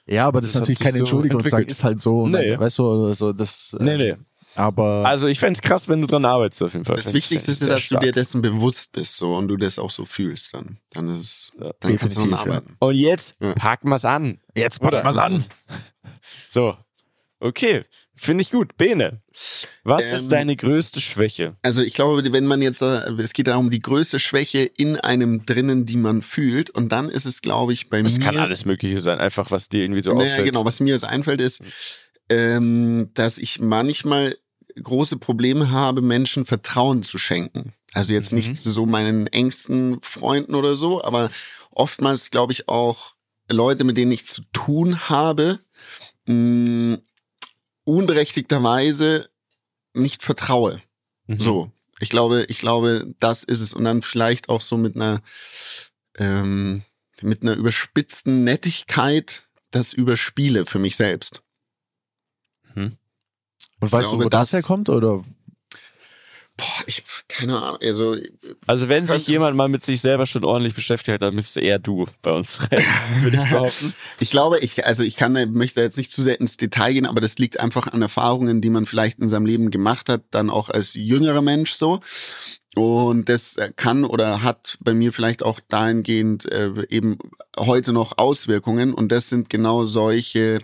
Ja, 0.06 0.26
aber 0.26 0.40
das, 0.40 0.52
Das 0.52 0.56
ist 0.56 0.60
natürlich 0.60 0.80
keine 0.80 0.98
so 0.98 1.04
Entschuldigung 1.04 1.42
zu 1.42 1.48
sagen, 1.48 1.68
ist 1.68 1.84
halt 1.84 1.98
so. 1.98 2.26
Nee. 2.26 2.50
Dann, 2.50 2.60
weißt 2.60 2.78
du, 2.78 3.06
also 3.06 3.32
das, 3.32 3.76
äh, 3.78 3.82
nee, 3.82 3.96
nee. 3.96 4.16
Aber 4.58 5.04
Also 5.06 5.26
ich 5.28 5.38
fänd's 5.38 5.62
krass, 5.62 5.88
wenn 5.88 6.00
du 6.00 6.06
dran 6.06 6.24
arbeitest 6.24 6.62
auf 6.62 6.72
jeden 6.72 6.84
Fall. 6.84 6.96
Das 6.96 7.12
Wichtigste 7.12 7.50
ist, 7.52 7.62
ja, 7.62 7.68
dass 7.68 7.88
du 7.88 7.94
dir 7.96 8.00
stark. 8.00 8.12
dessen 8.14 8.42
bewusst 8.42 8.92
bist 8.92 9.16
so 9.16 9.34
und 9.36 9.48
du 9.48 9.56
das 9.56 9.78
auch 9.78 9.90
so 9.90 10.04
fühlst. 10.04 10.52
Dann, 10.54 10.78
dann 10.92 11.08
ist 11.08 11.18
es, 11.18 11.52
Ja, 11.60 11.72
dann 11.80 11.96
kannst 11.96 12.16
du 12.16 12.20
daran 12.26 12.30
ja. 12.30 12.38
arbeiten. 12.38 12.76
Und 12.80 12.94
jetzt 12.94 13.36
Ja. 13.40 13.54
packen 13.54 13.88
wir's 13.88 14.04
an. 14.04 14.40
jetzt 14.54 14.80
packen 14.80 15.04
wir's 15.04 15.16
an. 15.16 15.44
So. 16.50 16.76
Okay. 17.40 17.84
Finde 18.20 18.42
ich 18.42 18.50
gut. 18.50 18.76
Bene, 18.76 19.22
was 19.84 20.02
Ähm, 20.02 20.14
ist 20.16 20.32
deine 20.32 20.56
größte 20.56 21.00
Schwäche? 21.00 21.56
Also 21.62 21.82
ich 21.82 21.94
glaube, 21.94 22.32
wenn 22.32 22.46
man 22.46 22.60
jetzt, 22.60 22.82
äh, 22.82 23.12
es 23.18 23.32
geht 23.32 23.46
darum, 23.46 23.70
die 23.70 23.78
größte 23.80 24.18
Schwäche 24.18 24.64
in 24.64 24.96
einem 24.96 25.46
drinnen, 25.46 25.86
die 25.86 25.96
man 25.96 26.22
fühlt. 26.22 26.68
Und 26.70 26.90
dann 26.90 27.08
ist 27.10 27.26
es, 27.26 27.40
glaube 27.42 27.72
ich, 27.72 27.90
bei 27.90 28.02
Das 28.02 28.18
mir. 28.18 28.24
kann 28.24 28.36
alles 28.38 28.64
Mögliche 28.64 29.00
sein. 29.00 29.20
Einfach, 29.20 29.52
was 29.52 29.68
dir 29.68 29.84
irgendwie 29.84 30.02
so 30.02 30.12
naja, 30.14 30.32
auffällt. 30.32 30.46
genau, 30.46 30.64
was 30.64 30.80
mir 30.80 30.92
jetzt 30.94 31.04
einfällt, 31.04 31.40
ist, 31.40 31.62
ähm, 32.28 33.10
dass 33.14 33.38
ich 33.38 33.60
manchmal 33.60 34.36
große 34.82 35.16
Probleme 35.16 35.70
habe, 35.70 36.02
Menschen 36.02 36.44
Vertrauen 36.44 37.02
zu 37.02 37.18
schenken. 37.18 37.72
Also 37.94 38.12
jetzt 38.12 38.32
Mhm. 38.32 38.38
nicht 38.38 38.58
so 38.58 38.86
meinen 38.86 39.26
engsten 39.28 40.00
Freunden 40.02 40.54
oder 40.54 40.76
so, 40.76 41.02
aber 41.02 41.30
oftmals 41.70 42.30
glaube 42.30 42.52
ich 42.52 42.68
auch 42.68 43.14
Leute, 43.50 43.84
mit 43.84 43.96
denen 43.96 44.12
ich 44.12 44.26
zu 44.26 44.42
tun 44.52 45.08
habe, 45.08 45.60
mh, 46.26 46.98
unberechtigterweise 47.84 49.30
nicht 49.94 50.22
vertraue. 50.22 50.82
Mhm. 51.26 51.40
So. 51.40 51.72
Ich 52.00 52.10
glaube, 52.10 52.44
ich 52.48 52.58
glaube, 52.58 53.12
das 53.18 53.42
ist 53.42 53.60
es. 53.60 53.74
Und 53.74 53.84
dann 53.84 54.02
vielleicht 54.02 54.48
auch 54.48 54.60
so 54.60 54.76
mit 54.76 54.94
einer, 54.94 55.20
ähm, 56.16 56.82
mit 57.22 57.42
einer 57.42 57.54
überspitzten 57.54 58.44
Nettigkeit 58.44 59.42
das 59.70 59.92
überspiele 59.92 60.64
für 60.66 60.78
mich 60.78 60.96
selbst. 60.96 61.42
Und 63.80 63.92
weißt 63.92 64.08
glaube, 64.10 64.22
du, 64.22 64.26
wo 64.26 64.28
das, 64.28 64.50
das- 64.50 64.60
herkommt? 64.60 64.88
Oder? 64.88 65.24
Boah, 66.56 66.82
ich, 66.86 67.04
keine 67.28 67.62
Ahnung, 67.62 67.78
also, 67.80 68.16
Also 68.66 68.88
wenn 68.88 69.06
sich 69.06 69.28
jemand 69.28 69.56
mal 69.56 69.68
mit 69.68 69.84
sich 69.84 70.00
selber 70.00 70.26
schon 70.26 70.42
ordentlich 70.42 70.74
beschäftigt 70.74 71.14
hat, 71.14 71.22
dann 71.22 71.36
müsste 71.36 71.60
eher 71.60 71.78
du 71.78 72.06
bei 72.20 72.32
uns 72.32 72.62
rein, 72.72 72.84
würde 73.22 73.36
ich 73.36 73.48
behaupten. 73.48 73.94
ich 74.18 74.30
glaube, 74.32 74.58
ich, 74.58 74.84
also 74.84 75.04
ich 75.04 75.14
kann, 75.14 75.34
möchte 75.52 75.80
jetzt 75.80 75.96
nicht 75.96 76.12
zu 76.12 76.20
sehr 76.20 76.40
ins 76.40 76.56
Detail 76.56 76.94
gehen, 76.94 77.06
aber 77.06 77.20
das 77.20 77.38
liegt 77.38 77.60
einfach 77.60 77.86
an 77.86 78.02
Erfahrungen, 78.02 78.60
die 78.60 78.70
man 78.70 78.86
vielleicht 78.86 79.20
in 79.20 79.28
seinem 79.28 79.46
Leben 79.46 79.70
gemacht 79.70 80.08
hat, 80.08 80.22
dann 80.32 80.50
auch 80.50 80.68
als 80.68 80.94
jüngerer 80.94 81.42
Mensch 81.42 81.74
so. 81.74 82.00
Und 82.74 83.28
das 83.28 83.54
kann 83.76 84.04
oder 84.04 84.42
hat 84.42 84.78
bei 84.80 84.94
mir 84.94 85.12
vielleicht 85.12 85.44
auch 85.44 85.60
dahingehend 85.68 86.50
äh, 86.50 86.72
eben 86.88 87.18
heute 87.56 87.92
noch 87.92 88.18
Auswirkungen. 88.18 88.94
Und 88.94 89.12
das 89.12 89.28
sind 89.28 89.48
genau 89.48 89.84
solche 89.84 90.58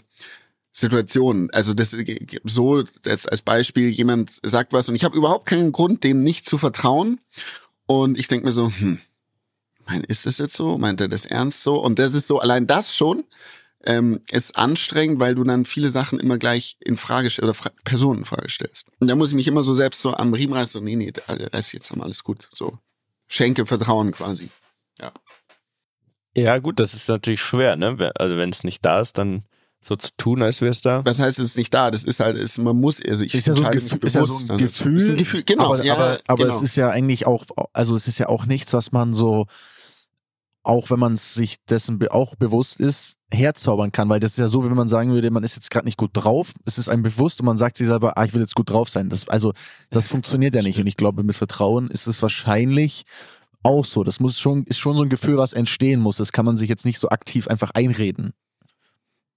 Situationen. 0.76 1.50
Also 1.52 1.72
das 1.72 1.96
so 2.44 2.82
das 3.02 3.26
als 3.26 3.42
Beispiel, 3.42 3.88
jemand 3.88 4.40
sagt 4.42 4.72
was 4.72 4.88
und 4.88 4.96
ich 4.96 5.04
habe 5.04 5.16
überhaupt 5.16 5.46
keinen 5.46 5.72
Grund, 5.72 6.04
dem 6.04 6.22
nicht 6.22 6.46
zu 6.46 6.58
vertrauen. 6.58 7.20
Und 7.86 8.18
ich 8.18 8.28
denke 8.28 8.46
mir 8.46 8.52
so, 8.52 8.70
hm, 8.70 8.98
ist 10.08 10.26
das 10.26 10.38
jetzt 10.38 10.56
so? 10.56 10.76
Meint 10.76 11.00
er 11.00 11.08
das 11.08 11.26
ernst 11.26 11.62
so? 11.62 11.80
Und 11.80 11.98
das 11.98 12.14
ist 12.14 12.26
so, 12.26 12.40
allein 12.40 12.66
das 12.66 12.96
schon 12.96 13.24
ähm, 13.84 14.20
ist 14.30 14.56
anstrengend, 14.56 15.20
weil 15.20 15.36
du 15.36 15.44
dann 15.44 15.64
viele 15.64 15.90
Sachen 15.90 16.18
immer 16.18 16.38
gleich 16.38 16.76
in 16.80 16.96
Frage 16.96 17.28
oder 17.40 17.54
Fra 17.54 17.70
Personen 17.84 18.20
in 18.20 18.24
Frage 18.24 18.50
stellst. 18.50 18.88
Und 18.98 19.08
da 19.08 19.14
muss 19.14 19.28
ich 19.28 19.34
mich 19.36 19.46
immer 19.46 19.62
so 19.62 19.74
selbst 19.74 20.02
so 20.02 20.14
am 20.14 20.34
Riemen 20.34 20.54
reißen, 20.54 20.80
so, 20.80 20.84
nee, 20.84 20.96
nee, 20.96 21.12
der 21.12 21.52
Rest 21.52 21.72
jetzt 21.72 21.90
haben 21.90 22.02
alles 22.02 22.24
gut. 22.24 22.48
So. 22.54 22.78
Schenke 23.28 23.66
Vertrauen 23.66 24.10
quasi. 24.12 24.50
Ja 26.36 26.58
gut, 26.58 26.80
das 26.80 26.94
ist 26.94 27.08
natürlich 27.08 27.40
schwer, 27.40 27.76
ne? 27.76 28.12
Also 28.16 28.36
wenn 28.36 28.50
es 28.50 28.64
nicht 28.64 28.84
da 28.84 29.00
ist, 29.00 29.18
dann 29.18 29.44
so 29.86 29.96
zu 29.96 30.10
tun, 30.16 30.42
als 30.42 30.60
wäre 30.60 30.70
es 30.70 30.80
da. 30.80 31.04
Was 31.04 31.18
heißt, 31.18 31.38
es 31.38 31.50
ist 31.50 31.56
nicht 31.56 31.72
da? 31.72 31.90
Das 31.90 32.04
ist 32.04 32.20
halt, 32.20 32.36
ist, 32.36 32.58
man 32.58 32.76
muss, 32.76 33.00
also 33.02 33.24
ich 33.24 33.34
Ist 33.34 33.46
ja 33.46 33.54
so 33.54 33.64
ein, 33.64 33.72
Gefühl, 33.72 33.98
ist 34.02 34.14
ja 34.14 34.24
so 34.24 34.38
ein. 34.48 34.58
Gefühl. 34.58 34.96
Ist 34.96 35.10
ein 35.10 35.16
Gefühl, 35.16 35.42
genau. 35.44 35.74
Aber, 35.74 35.84
ja, 35.84 35.94
aber, 35.94 36.18
aber 36.26 36.44
genau. 36.44 36.56
es 36.56 36.62
ist 36.62 36.76
ja 36.76 36.90
eigentlich 36.90 37.26
auch, 37.26 37.44
also 37.72 37.94
es 37.94 38.08
ist 38.08 38.18
ja 38.18 38.28
auch 38.28 38.46
nichts, 38.46 38.72
was 38.72 38.92
man 38.92 39.14
so, 39.14 39.46
auch 40.62 40.90
wenn 40.90 40.98
man 40.98 41.16
sich 41.16 41.56
dessen 41.66 41.98
be 41.98 42.10
auch 42.10 42.34
bewusst 42.36 42.80
ist, 42.80 43.16
herzaubern 43.30 43.92
kann. 43.92 44.08
Weil 44.08 44.20
das 44.20 44.32
ist 44.32 44.38
ja 44.38 44.48
so, 44.48 44.64
wenn 44.64 44.74
man 44.74 44.88
sagen 44.88 45.12
würde, 45.12 45.30
man 45.30 45.44
ist 45.44 45.56
jetzt 45.56 45.70
gerade 45.70 45.86
nicht 45.86 45.98
gut 45.98 46.10
drauf, 46.14 46.52
es 46.64 46.78
ist 46.78 46.88
einem 46.88 47.02
bewusst 47.02 47.40
und 47.40 47.46
man 47.46 47.58
sagt 47.58 47.76
sich 47.76 47.86
selber, 47.86 48.16
ah, 48.16 48.24
ich 48.24 48.32
will 48.32 48.40
jetzt 48.40 48.54
gut 48.54 48.70
drauf 48.70 48.88
sein. 48.88 49.08
Das, 49.10 49.28
also 49.28 49.52
das 49.90 50.06
funktioniert 50.06 50.54
ja 50.54 50.62
nicht. 50.62 50.78
Und 50.78 50.86
ich 50.86 50.96
glaube, 50.96 51.22
mit 51.22 51.36
Vertrauen 51.36 51.90
ist 51.90 52.06
es 52.06 52.22
wahrscheinlich 52.22 53.04
auch 53.62 53.84
so. 53.84 54.04
Das 54.04 54.20
muss 54.20 54.38
schon, 54.38 54.64
ist 54.64 54.78
schon 54.78 54.96
so 54.96 55.02
ein 55.02 55.08
Gefühl, 55.08 55.36
was 55.36 55.52
entstehen 55.52 56.00
muss. 56.00 56.16
Das 56.16 56.32
kann 56.32 56.44
man 56.44 56.56
sich 56.56 56.68
jetzt 56.68 56.84
nicht 56.84 56.98
so 56.98 57.10
aktiv 57.10 57.48
einfach 57.48 57.72
einreden. 57.74 58.32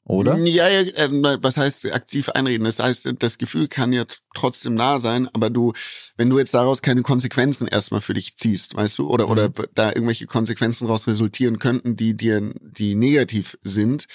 Oder? 0.09 0.37
Ja, 0.37 0.69
ja, 0.69 0.79
äh, 0.81 1.37
was 1.41 1.57
heißt 1.57 1.91
aktiv 1.91 2.29
einreden? 2.29 2.63
Das 2.63 2.79
heißt, 2.79 3.13
das 3.19 3.37
Gefühl 3.37 3.67
kann 3.67 3.91
ja 3.91 4.05
trotzdem 4.33 4.77
da 4.77 5.01
sein, 5.01 5.27
aber 5.33 5.49
du, 5.49 5.73
wenn 6.15 6.29
du 6.29 6.39
jetzt 6.39 6.53
daraus 6.53 6.81
keine 6.81 7.01
Konsequenzen 7.01 7.67
erstmal 7.67 7.99
für 7.99 8.13
dich 8.13 8.37
ziehst, 8.37 8.75
weißt 8.75 8.97
du, 8.99 9.09
oder, 9.09 9.25
Mhm. 9.25 9.31
oder 9.31 9.49
da 9.75 9.89
irgendwelche 9.89 10.25
Konsequenzen 10.25 10.85
daraus 10.87 11.07
resultieren 11.07 11.59
könnten, 11.59 11.97
die 11.97 12.15
dir, 12.15 12.53
die 12.61 12.95
negativ 12.95 13.57
sind, 13.63 14.07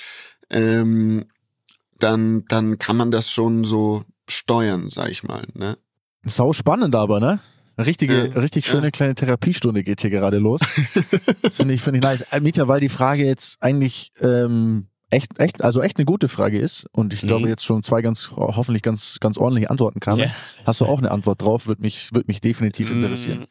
ähm, 0.49 1.26
dann, 1.99 2.45
dann 2.49 2.78
kann 2.78 2.97
man 2.97 3.11
das 3.11 3.30
schon 3.30 3.64
so 3.64 4.05
steuern, 4.28 4.88
sag 4.88 5.11
ich 5.11 5.22
mal, 5.24 5.43
ne? 5.53 5.76
Sau 6.24 6.53
spannend 6.55 6.95
aber, 6.95 7.20
ne? 7.20 7.40
Richtige, 7.78 8.30
Ja, 8.34 8.40
richtig 8.40 8.66
schöne 8.66 8.84
ja. 8.86 8.90
kleine 8.90 9.14
Therapiestunde 9.14 9.82
geht 9.82 10.01
hier 10.01 10.11
gerade 10.11 10.38
los. 10.38 10.61
finde 11.53 11.74
ich, 11.74 11.82
finde 11.82 11.99
ich 11.99 12.03
nice. 12.03 12.22
Äh, 12.30 12.40
Mieter, 12.40 12.66
weil 12.68 12.80
die 12.80 12.88
Frage 12.88 13.24
jetzt 13.26 13.57
eigentlich 13.61 14.12
ähm, 14.20 14.86
echt, 15.12 15.38
echt, 15.38 15.62
also 15.62 15.80
echt 15.82 15.98
eine 15.98 16.04
gute 16.04 16.28
Frage 16.28 16.58
ist 16.58 16.86
und 16.92 17.12
ich 17.12 17.20
glaube 17.20 17.42
Mhm. 17.44 17.48
jetzt 17.50 17.64
schon 17.64 17.82
zwei 17.82 18.02
ganz, 18.02 18.30
hoffentlich 18.34 18.82
ganz, 18.82 19.18
ganz 19.20 19.38
ordentliche 19.38 19.70
Antworten 19.70 20.00
kann. 20.00 20.18
Ja. 20.18 20.34
Hast 20.64 20.80
du 20.80 20.86
auch 20.86 20.98
eine 20.98 21.10
Antwort 21.10 21.42
drauf? 21.42 21.66
Würde 21.66 21.82
mich, 21.82 22.12
würde 22.12 22.26
mich 22.28 22.40
definitiv 22.40 22.90
interessieren. 22.90 23.40
Mm, 23.40 23.46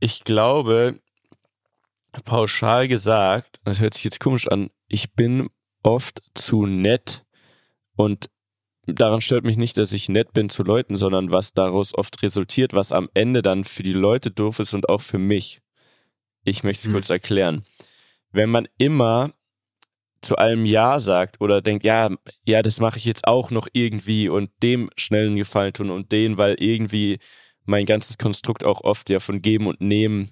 Ich 0.00 0.24
glaube, 0.24 1.00
pauschal 2.24 2.88
gesagt, 2.88 3.60
das 3.64 3.80
hört 3.80 3.94
sich 3.94 4.04
jetzt 4.04 4.20
komisch 4.20 4.48
an, 4.48 4.70
ich 4.88 5.12
bin 5.14 5.48
oft 5.82 6.20
zu 6.34 6.66
nett 6.66 7.24
und 7.96 8.28
daran 8.86 9.20
stört 9.20 9.44
mich 9.44 9.56
nicht, 9.56 9.76
dass 9.76 9.92
ich 9.92 10.08
nett 10.08 10.32
bin 10.32 10.48
zu 10.48 10.62
Leuten, 10.62 10.96
sondern 10.96 11.30
was 11.30 11.52
daraus 11.52 11.94
oft 11.94 12.22
resultiert, 12.22 12.72
was 12.72 12.92
am 12.92 13.08
Ende 13.14 13.42
dann 13.42 13.64
für 13.64 13.82
die 13.82 13.92
Leute 13.92 14.30
doof 14.30 14.58
ist 14.60 14.74
und 14.74 14.88
auch 14.88 15.00
für 15.00 15.18
mich. 15.18 15.60
Ich 16.44 16.62
möchte 16.62 16.82
es 16.82 16.86
Hm. 16.86 16.92
kurz 16.92 17.10
erklären. 17.10 17.62
Wenn 18.30 18.50
man 18.50 18.68
immer 18.78 19.32
zu 20.26 20.36
allem 20.36 20.66
Ja 20.66 20.98
sagt 20.98 21.40
oder 21.40 21.62
denkt, 21.62 21.84
ja, 21.84 22.10
ja, 22.44 22.62
das 22.62 22.80
mache 22.80 22.98
ich 22.98 23.04
jetzt 23.04 23.26
auch 23.26 23.50
noch 23.50 23.68
irgendwie 23.72 24.28
und 24.28 24.50
dem 24.62 24.90
schnell 24.96 25.26
einen 25.26 25.36
Gefallen 25.36 25.72
tun 25.72 25.90
und 25.90 26.12
den, 26.12 26.36
weil 26.38 26.56
irgendwie 26.58 27.18
mein 27.64 27.86
ganzes 27.86 28.18
Konstrukt 28.18 28.64
auch 28.64 28.82
oft 28.82 29.08
ja 29.10 29.20
von 29.20 29.42
Geben 29.42 29.66
und 29.66 29.80
Nehmen 29.80 30.30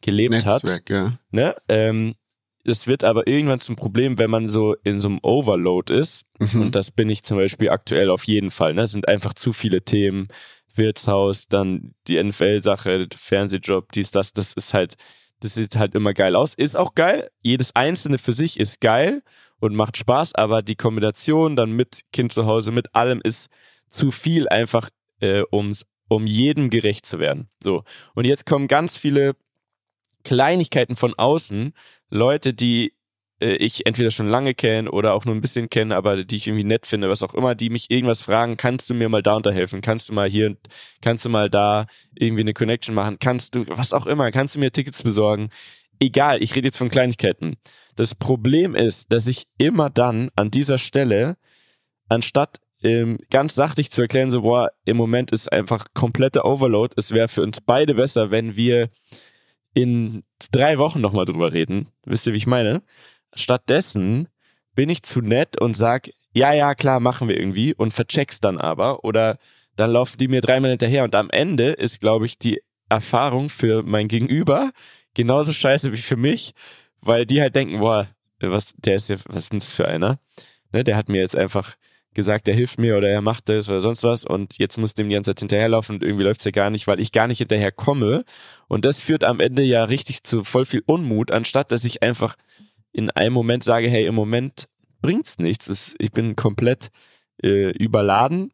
gelebt 0.00 0.44
hat. 0.44 0.64
Netzwerk, 0.64 0.90
ja. 0.90 1.18
Ne? 1.30 1.54
Ähm, 1.68 2.14
es 2.64 2.86
wird 2.86 3.04
aber 3.04 3.26
irgendwann 3.26 3.60
zum 3.60 3.76
Problem, 3.76 4.18
wenn 4.18 4.30
man 4.30 4.50
so 4.50 4.74
in 4.84 5.00
so 5.00 5.08
einem 5.08 5.20
Overload 5.22 5.92
ist. 5.92 6.24
Mhm. 6.38 6.62
Und 6.62 6.74
das 6.74 6.90
bin 6.90 7.08
ich 7.08 7.22
zum 7.22 7.38
Beispiel 7.38 7.70
aktuell 7.70 8.10
auf 8.10 8.24
jeden 8.24 8.50
Fall. 8.50 8.74
Ne? 8.74 8.82
Es 8.82 8.92
sind 8.92 9.08
einfach 9.08 9.34
zu 9.34 9.52
viele 9.52 9.82
Themen. 9.82 10.28
Wirtshaus, 10.74 11.48
dann 11.48 11.94
die 12.06 12.22
NFL-Sache, 12.22 13.08
Fernsehjob, 13.14 13.90
dies, 13.92 14.10
das, 14.10 14.32
das 14.32 14.52
ist 14.52 14.74
halt, 14.74 14.94
das 15.40 15.54
sieht 15.54 15.76
halt 15.76 15.94
immer 15.94 16.14
geil 16.14 16.34
aus. 16.36 16.54
Ist 16.54 16.76
auch 16.76 16.94
geil. 16.94 17.30
Jedes 17.42 17.74
einzelne 17.74 18.18
für 18.18 18.32
sich 18.32 18.58
ist 18.58 18.80
geil 18.80 19.22
und 19.60 19.74
macht 19.74 19.96
Spaß, 19.96 20.34
aber 20.34 20.62
die 20.62 20.76
Kombination 20.76 21.56
dann 21.56 21.72
mit 21.72 22.02
Kind 22.12 22.32
zu 22.32 22.46
Hause, 22.46 22.72
mit 22.72 22.94
allem 22.94 23.20
ist 23.22 23.48
zu 23.88 24.10
viel 24.10 24.48
einfach, 24.48 24.90
äh, 25.20 25.42
ums, 25.52 25.86
um 26.08 26.26
jedem 26.26 26.70
gerecht 26.70 27.06
zu 27.06 27.18
werden. 27.18 27.48
So. 27.62 27.84
Und 28.14 28.24
jetzt 28.24 28.46
kommen 28.46 28.68
ganz 28.68 28.96
viele 28.96 29.34
Kleinigkeiten 30.24 30.96
von 30.96 31.14
außen, 31.14 31.72
Leute, 32.10 32.54
die 32.54 32.94
äh, 33.40 33.54
ich 33.56 33.86
entweder 33.86 34.10
schon 34.10 34.28
lange 34.28 34.54
kenne 34.54 34.90
oder 34.90 35.14
auch 35.14 35.24
nur 35.24 35.34
ein 35.34 35.40
bisschen 35.40 35.70
kenne, 35.70 35.96
aber 35.96 36.24
die 36.24 36.36
ich 36.36 36.46
irgendwie 36.46 36.64
nett 36.64 36.86
finde, 36.86 37.08
was 37.08 37.22
auch 37.22 37.34
immer, 37.34 37.54
die 37.54 37.70
mich 37.70 37.90
irgendwas 37.90 38.22
fragen, 38.22 38.56
kannst 38.56 38.90
du 38.90 38.94
mir 38.94 39.08
mal 39.08 39.22
da 39.22 39.34
unterhelfen? 39.34 39.80
Kannst 39.80 40.08
du 40.08 40.14
mal 40.14 40.28
hier, 40.28 40.56
kannst 41.00 41.24
du 41.24 41.28
mal 41.28 41.50
da 41.50 41.86
irgendwie 42.14 42.42
eine 42.42 42.54
Connection 42.54 42.94
machen? 42.94 43.18
Kannst 43.20 43.54
du, 43.54 43.66
was 43.68 43.92
auch 43.92 44.06
immer, 44.06 44.30
kannst 44.30 44.54
du 44.54 44.60
mir 44.60 44.72
Tickets 44.72 45.02
besorgen? 45.02 45.50
Egal, 46.00 46.42
ich 46.42 46.54
rede 46.54 46.68
jetzt 46.68 46.78
von 46.78 46.90
Kleinigkeiten. 46.90 47.56
Das 47.96 48.14
Problem 48.14 48.74
ist, 48.74 49.12
dass 49.12 49.26
ich 49.26 49.46
immer 49.58 49.90
dann 49.90 50.30
an 50.36 50.50
dieser 50.50 50.78
Stelle, 50.78 51.36
anstatt 52.08 52.60
ähm, 52.84 53.18
ganz 53.30 53.56
sachlich 53.56 53.90
zu 53.90 54.02
erklären, 54.02 54.30
so, 54.30 54.42
boah, 54.42 54.70
im 54.84 54.96
Moment 54.96 55.32
ist 55.32 55.50
einfach 55.52 55.86
kompletter 55.94 56.44
Overload, 56.44 56.94
es 56.96 57.10
wäre 57.10 57.26
für 57.26 57.42
uns 57.42 57.60
beide 57.60 57.94
besser, 57.94 58.30
wenn 58.30 58.54
wir 58.54 58.88
in 59.74 60.22
drei 60.52 60.78
Wochen 60.78 61.00
nochmal 61.00 61.24
drüber 61.24 61.52
reden. 61.52 61.88
Wisst 62.04 62.26
ihr, 62.26 62.32
wie 62.32 62.38
ich 62.38 62.46
meine? 62.46 62.82
Stattdessen 63.34 64.28
bin 64.74 64.88
ich 64.88 65.02
zu 65.02 65.20
nett 65.20 65.60
und 65.60 65.76
sag, 65.76 66.10
ja, 66.32 66.52
ja, 66.52 66.74
klar, 66.74 67.00
machen 67.00 67.28
wir 67.28 67.38
irgendwie 67.38 67.74
und 67.74 67.92
vercheck's 67.92 68.40
dann 68.40 68.58
aber 68.58 69.04
oder 69.04 69.38
dann 69.76 69.92
laufen 69.92 70.18
die 70.18 70.28
mir 70.28 70.40
dreimal 70.40 70.70
hinterher 70.70 71.04
und 71.04 71.14
am 71.14 71.30
Ende 71.30 71.70
ist, 71.70 72.00
glaube 72.00 72.26
ich, 72.26 72.38
die 72.38 72.60
Erfahrung 72.88 73.48
für 73.48 73.82
mein 73.82 74.08
Gegenüber 74.08 74.70
genauso 75.14 75.52
scheiße 75.52 75.92
wie 75.92 75.98
für 75.98 76.16
mich, 76.16 76.54
weil 77.00 77.26
die 77.26 77.40
halt 77.40 77.54
denken, 77.54 77.80
boah, 77.80 78.06
was, 78.40 78.72
der 78.76 78.96
ist 78.96 79.08
ja, 79.08 79.16
was 79.26 79.44
ist 79.44 79.52
denn 79.52 79.60
das 79.60 79.74
für 79.74 79.88
einer? 79.88 80.18
Ne, 80.72 80.84
der 80.84 80.96
hat 80.96 81.08
mir 81.08 81.20
jetzt 81.20 81.36
einfach 81.36 81.74
gesagt, 82.14 82.46
der 82.46 82.54
hilft 82.54 82.78
mir 82.78 82.96
oder 82.96 83.08
er 83.08 83.22
macht 83.22 83.48
das 83.48 83.68
oder 83.68 83.82
sonst 83.82 84.02
was 84.02 84.24
und 84.24 84.58
jetzt 84.58 84.76
muss 84.78 84.94
dem 84.94 85.08
die 85.08 85.14
ganze 85.14 85.30
Zeit 85.30 85.40
hinterherlaufen 85.40 85.96
und 85.96 86.02
irgendwie 86.02 86.24
läuft's 86.24 86.44
ja 86.44 86.50
gar 86.50 86.70
nicht, 86.70 86.86
weil 86.86 87.00
ich 87.00 87.12
gar 87.12 87.26
nicht 87.26 87.38
hinterher 87.38 87.72
komme 87.72 88.24
und 88.66 88.84
das 88.84 89.00
führt 89.00 89.24
am 89.24 89.40
Ende 89.40 89.62
ja 89.62 89.84
richtig 89.84 90.24
zu 90.24 90.44
voll 90.44 90.64
viel 90.64 90.82
Unmut, 90.86 91.30
anstatt 91.30 91.70
dass 91.70 91.84
ich 91.84 92.02
einfach 92.02 92.36
in 92.92 93.10
einem 93.10 93.32
Moment 93.32 93.64
sage, 93.64 93.88
hey, 93.88 94.06
im 94.06 94.14
Moment 94.14 94.68
bringt's 95.00 95.38
nichts, 95.38 95.68
es, 95.68 95.94
ich 95.98 96.12
bin 96.12 96.36
komplett 96.36 96.88
äh, 97.42 97.70
überladen 97.70 98.52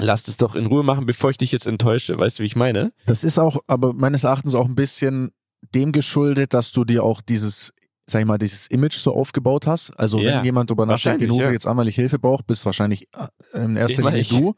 lass 0.00 0.28
es 0.28 0.36
doch 0.36 0.54
in 0.54 0.66
Ruhe 0.66 0.82
machen, 0.82 1.06
bevor 1.06 1.30
ich 1.30 1.36
dich 1.36 1.52
jetzt 1.52 1.66
enttäusche. 1.66 2.18
Weißt 2.18 2.38
du, 2.38 2.42
wie 2.42 2.46
ich 2.46 2.56
meine? 2.56 2.92
Das 3.06 3.24
ist 3.24 3.38
auch, 3.38 3.58
aber 3.66 3.92
meines 3.92 4.24
Erachtens 4.24 4.54
auch 4.54 4.66
ein 4.66 4.74
bisschen 4.74 5.32
dem 5.74 5.92
geschuldet, 5.92 6.54
dass 6.54 6.72
du 6.72 6.84
dir 6.84 7.02
auch 7.02 7.20
dieses, 7.20 7.72
sag 8.06 8.20
ich 8.20 8.26
mal, 8.26 8.38
dieses 8.38 8.66
Image 8.68 8.94
so 8.94 9.14
aufgebaut 9.14 9.66
hast. 9.66 9.90
Also 9.98 10.18
Ja, 10.18 10.36
wenn 10.36 10.44
jemand 10.44 10.70
drüber 10.70 10.86
nachdenkt, 10.86 11.22
den 11.22 11.30
rufe 11.30 11.44
ja. 11.44 11.50
jetzt 11.52 11.66
ich 11.66 11.94
Hilfe 11.94 12.18
brauche, 12.18 12.44
bist 12.44 12.64
wahrscheinlich 12.64 13.08
äh, 13.14 13.62
in 13.62 13.76
erster 13.76 14.02
Linie 14.10 14.24
du. 14.24 14.54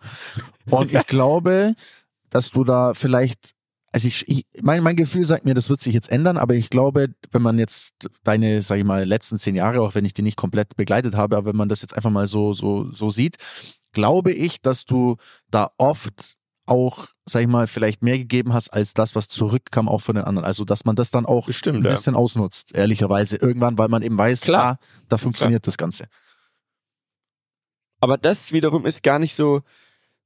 Und 0.69 0.93
ich 0.93 1.07
glaube, 1.07 1.75
dass 2.29 2.51
du 2.51 2.65
da 2.65 2.95
vielleicht, 2.95 3.53
also 3.93 4.07
ich, 4.07 4.29
ich 4.29 4.47
mein, 4.63 4.83
mein 4.83 4.97
Gefühl 4.97 5.25
sagt 5.25 5.45
mir, 5.45 5.55
das 5.55 5.69
wird 5.69 5.81
sich 5.81 5.95
jetzt 5.95 6.11
ändern, 6.11 6.37
aber 6.37 6.55
ich 6.55 6.71
glaube, 6.71 7.09
wenn 7.33 7.43
man 7.43 7.59
jetzt 7.59 7.95
deine, 8.23 8.63
sag 8.63 8.79
ich 8.79 8.85
mal, 8.85 9.05
letzten 9.05 9.37
zehn 9.37 9.57
Jahre, 9.57 9.81
auch 9.81 9.95
wenn 9.95 10.05
ich 10.05 10.15
die 10.15 10.23
nicht 10.23 10.37
komplett 10.37 10.77
begleitet 10.77 11.17
habe, 11.17 11.37
aber 11.37 11.51
wenn 11.51 11.57
man 11.57 11.69
das 11.69 11.83
jetzt 11.83 11.95
einfach 11.97 12.11
mal 12.11 12.27
so, 12.27 12.55
so, 12.55 12.91
so 12.93 13.11
sieht, 13.11 13.37
glaube 13.93 14.33
ich, 14.33 14.61
dass 14.61 14.85
du 14.85 15.17
da 15.51 15.71
oft 15.77 16.37
auch, 16.67 17.09
sag 17.27 17.43
ich 17.43 17.49
mal, 17.49 17.67
vielleicht 17.67 18.03
mehr 18.03 18.17
gegeben 18.17 18.53
hast 18.53 18.69
als 18.69 18.95
das, 18.95 19.17
was 19.17 19.27
zurückkam 19.27 19.89
auch 19.89 20.01
von 20.01 20.15
den 20.15 20.25
anderen. 20.25 20.47
Also, 20.47 20.65
dass 20.65 20.85
man 20.85 20.95
das 20.95 21.11
dann 21.11 21.27
auch 21.27 21.47
Bestimmt, 21.47 21.79
ein 21.79 21.85
ja. 21.85 21.91
bisschen 21.91 22.15
ausnutzt, 22.15 22.73
ehrlicherweise, 22.75 23.37
irgendwann, 23.37 23.77
weil 23.77 23.89
man 23.89 24.03
eben 24.03 24.17
weiß, 24.17 24.43
Klar. 24.43 24.79
ah, 24.81 24.87
da 25.09 25.17
funktioniert 25.17 25.67
das 25.67 25.77
Ganze. 25.77 26.07
Aber 27.99 28.17
das 28.19 28.53
wiederum 28.53 28.87
ist 28.87 29.03
gar 29.03 29.19
nicht 29.19 29.35
so 29.35 29.63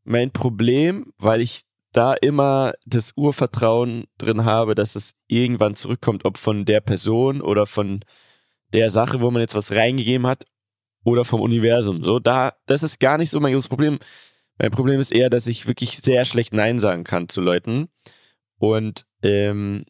mein 0.04 0.30
Problem, 0.30 1.12
weil 1.16 1.40
ich 1.40 1.62
da 1.96 2.14
immer 2.14 2.74
das 2.86 3.12
Urvertrauen 3.16 4.04
drin 4.18 4.44
habe, 4.44 4.74
dass 4.74 4.96
es 4.96 5.14
irgendwann 5.28 5.74
zurückkommt, 5.74 6.24
ob 6.24 6.36
von 6.38 6.64
der 6.64 6.80
Person 6.80 7.40
oder 7.40 7.66
von 7.66 8.00
der 8.72 8.90
Sache, 8.90 9.20
wo 9.20 9.30
man 9.30 9.40
jetzt 9.40 9.54
was 9.54 9.72
reingegeben 9.72 10.26
hat 10.26 10.44
oder 11.04 11.24
vom 11.24 11.40
Universum. 11.40 12.02
So, 12.02 12.18
da, 12.18 12.52
das 12.66 12.82
ist 12.82 12.98
gar 12.98 13.16
nicht 13.16 13.30
so 13.30 13.40
mein 13.40 13.52
großes 13.52 13.68
Problem. 13.68 13.98
Mein 14.58 14.72
Problem 14.72 15.00
ist 15.00 15.12
eher, 15.12 15.30
dass 15.30 15.46
ich 15.46 15.66
wirklich 15.66 15.98
sehr 15.98 16.24
schlecht 16.24 16.52
Nein 16.52 16.78
sagen 16.78 17.04
kann 17.04 17.28
zu 17.28 17.40
Leuten 17.40 17.88
und 18.58 19.06
ähm, 19.22 19.84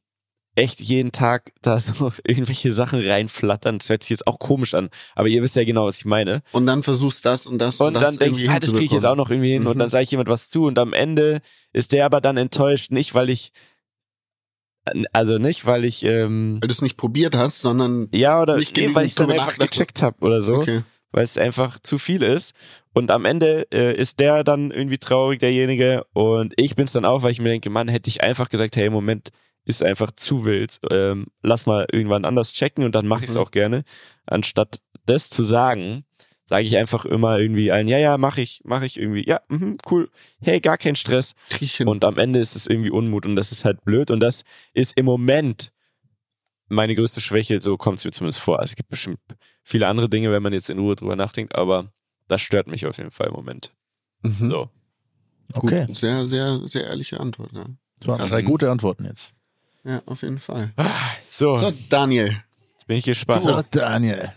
echt 0.56 0.80
jeden 0.80 1.12
Tag 1.12 1.52
da 1.62 1.78
so 1.78 2.12
irgendwelche 2.24 2.72
Sachen 2.72 3.00
reinflattern. 3.00 3.78
Das 3.78 3.88
hört 3.88 4.02
sich 4.02 4.10
jetzt 4.10 4.26
auch 4.26 4.38
komisch 4.38 4.74
an, 4.74 4.90
aber 5.14 5.28
ihr 5.28 5.42
wisst 5.42 5.56
ja 5.56 5.64
genau, 5.64 5.86
was 5.86 5.98
ich 5.98 6.04
meine. 6.04 6.42
Und 6.52 6.66
dann 6.66 6.82
versuchst 6.82 7.24
das 7.24 7.46
und 7.46 7.58
das 7.58 7.80
Und 7.80 7.94
das 7.94 8.02
dann 8.02 8.16
denkst 8.18 8.44
ah, 8.48 8.60
das 8.60 8.70
kriege 8.72 8.84
ich 8.84 8.92
jetzt 8.92 9.06
auch 9.06 9.16
noch 9.16 9.30
irgendwie 9.30 9.52
hin. 9.52 9.66
Und 9.66 9.76
Mhm. 9.76 9.80
dann 9.80 9.88
sage 9.88 10.04
ich 10.04 10.10
jemand 10.10 10.28
was 10.28 10.50
zu 10.50 10.64
und 10.64 10.78
am 10.78 10.92
Ende 10.92 11.40
ist 11.72 11.92
der 11.92 12.06
aber 12.06 12.20
dann 12.20 12.36
enttäuscht. 12.36 12.90
Nicht, 12.92 13.14
weil 13.14 13.30
ich, 13.30 13.52
also 15.12 15.38
nicht, 15.38 15.66
weil 15.66 15.84
ich, 15.84 16.04
ähm, 16.04 16.58
Weil 16.60 16.68
du 16.68 16.72
es 16.72 16.82
nicht 16.82 16.96
probiert 16.96 17.34
hast, 17.36 17.60
sondern 17.60 18.08
ja, 18.12 18.40
oder 18.40 18.56
Nicht 18.56 18.76
nee, 18.76 18.94
weil 18.94 19.06
ich 19.06 19.14
dann 19.14 19.30
einfach 19.30 19.58
gecheckt 19.58 20.02
habe 20.02 20.16
oder 20.20 20.42
so, 20.42 20.56
okay. 20.56 20.82
weil 21.10 21.24
es 21.24 21.38
einfach 21.38 21.78
zu 21.82 21.98
viel 21.98 22.22
ist. 22.22 22.54
Und 22.92 23.10
am 23.10 23.24
Ende 23.24 23.66
äh, 23.72 23.96
ist 23.96 24.20
der 24.20 24.44
dann 24.44 24.70
irgendwie 24.70 24.98
traurig, 24.98 25.40
derjenige. 25.40 26.04
Und 26.12 26.52
ich 26.56 26.76
bin's 26.76 26.92
dann 26.92 27.04
auch, 27.04 27.22
weil 27.22 27.32
ich 27.32 27.40
mir 27.40 27.48
denke, 27.48 27.70
Mann, 27.70 27.88
hätte 27.88 28.08
ich 28.08 28.22
einfach 28.22 28.50
gesagt, 28.50 28.76
hey, 28.76 28.88
Moment, 28.90 29.30
ist 29.64 29.82
einfach 29.82 30.10
zu 30.12 30.44
wild. 30.44 30.78
Ähm, 30.90 31.26
lass 31.42 31.66
mal 31.66 31.86
irgendwann 31.90 32.24
anders 32.24 32.52
checken 32.52 32.84
und 32.84 32.94
dann 32.94 33.06
mache 33.06 33.24
ich 33.24 33.30
es 33.30 33.36
Mhm. 33.36 33.40
auch 33.42 33.50
gerne. 33.50 33.84
Anstatt 34.26 34.80
das 35.06 35.30
zu 35.30 35.42
sagen, 35.44 36.04
sage 36.46 36.64
ich 36.64 36.76
einfach 36.76 37.04
immer 37.06 37.38
irgendwie 37.38 37.72
allen, 37.72 37.88
ja, 37.88 37.98
ja, 37.98 38.18
mache 38.18 38.42
ich, 38.42 38.60
mache 38.64 38.84
ich 38.86 38.98
irgendwie, 39.00 39.26
ja, 39.26 39.40
mhm, 39.48 39.78
cool, 39.90 40.10
hey, 40.40 40.60
gar 40.60 40.76
kein 40.76 40.96
Stress. 40.96 41.34
Krieg 41.48 41.62
ich 41.62 41.76
hin. 41.76 41.88
Und 41.88 42.04
am 42.04 42.18
Ende 42.18 42.38
ist 42.38 42.54
es 42.56 42.66
irgendwie 42.66 42.90
Unmut 42.90 43.24
und 43.26 43.36
das 43.36 43.52
ist 43.52 43.64
halt 43.64 43.84
blöd 43.84 44.10
und 44.10 44.20
das 44.20 44.42
ist 44.74 44.92
im 44.96 45.06
Moment 45.06 45.72
meine 46.68 46.94
größte 46.94 47.20
Schwäche, 47.20 47.60
so 47.60 47.76
kommt 47.76 47.98
es 47.98 48.04
mir 48.04 48.10
zumindest 48.10 48.40
vor. 48.40 48.60
Es 48.62 48.74
gibt 48.74 48.88
bestimmt 48.88 49.18
viele 49.62 49.86
andere 49.86 50.08
Dinge, 50.08 50.30
wenn 50.32 50.42
man 50.42 50.52
jetzt 50.52 50.70
in 50.70 50.78
Ruhe 50.78 50.96
drüber 50.96 51.16
nachdenkt, 51.16 51.54
aber 51.54 51.92
das 52.28 52.40
stört 52.42 52.66
mich 52.66 52.86
auf 52.86 52.96
jeden 52.98 53.10
Fall 53.10 53.28
im 53.28 53.34
Moment. 53.34 53.74
Mhm. 54.22 54.50
So. 54.50 54.70
Gut, 55.52 55.64
Okay. 55.72 55.86
Sehr, 55.92 56.26
sehr, 56.26 56.60
sehr 56.66 56.84
ehrliche 56.84 57.20
Antwort. 57.20 57.52
Waren 57.54 57.78
Krass. 58.18 58.30
drei 58.30 58.42
gute 58.42 58.70
Antworten 58.70 59.04
jetzt. 59.04 59.32
Ja 59.84 60.02
auf 60.06 60.22
jeden 60.22 60.38
Fall. 60.38 60.72
So, 61.30 61.56
So, 61.56 61.72
Daniel. 61.88 62.36
jetzt 62.72 62.86
bin 62.86 62.96
ich 62.96 63.04
gespannt. 63.04 63.42
So, 63.42 63.62
Daniel. 63.70 64.32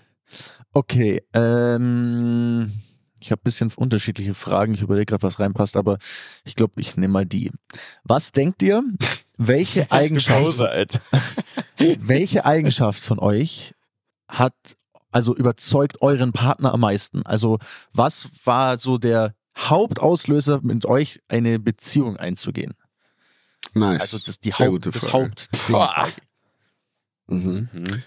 Okay, 0.73 1.23
ähm, 1.33 2.71
ich 3.19 3.31
habe 3.31 3.39
ein 3.41 3.43
bisschen 3.43 3.71
unterschiedliche 3.75 4.33
Fragen. 4.33 4.73
Ich 4.73 4.81
überlege 4.81 5.05
gerade, 5.07 5.23
was 5.23 5.39
reinpasst, 5.39 5.75
aber 5.77 5.97
ich 6.45 6.55
glaube, 6.55 6.79
ich 6.79 6.95
nehme 6.97 7.13
mal 7.13 7.25
die. 7.25 7.51
Was 8.03 8.31
denkt 8.31 8.61
ihr, 8.63 8.83
welche 9.37 9.91
Eigenschaft, 9.91 10.43
Pause, 10.43 10.87
welche 11.99 12.45
Eigenschaft 12.45 13.01
von 13.01 13.19
euch 13.19 13.73
hat 14.27 14.53
also 15.11 15.35
überzeugt 15.35 16.01
euren 16.01 16.31
Partner 16.33 16.73
am 16.73 16.81
meisten? 16.81 17.25
Also 17.25 17.57
was 17.93 18.29
war 18.45 18.77
so 18.77 18.97
der 18.97 19.33
Hauptauslöser, 19.57 20.59
mit 20.61 20.85
euch 20.85 21.19
eine 21.29 21.57
Beziehung 21.59 22.17
einzugehen? 22.17 22.73
Nice. 23.74 24.01
Also 24.01 24.20
das 24.20 24.39
die 24.39 24.53
Haupt, 24.53 24.86
das. 24.86 25.14
Haupt. 25.14 25.49
Mhm. 27.28 27.70
Mhm. 27.72 28.03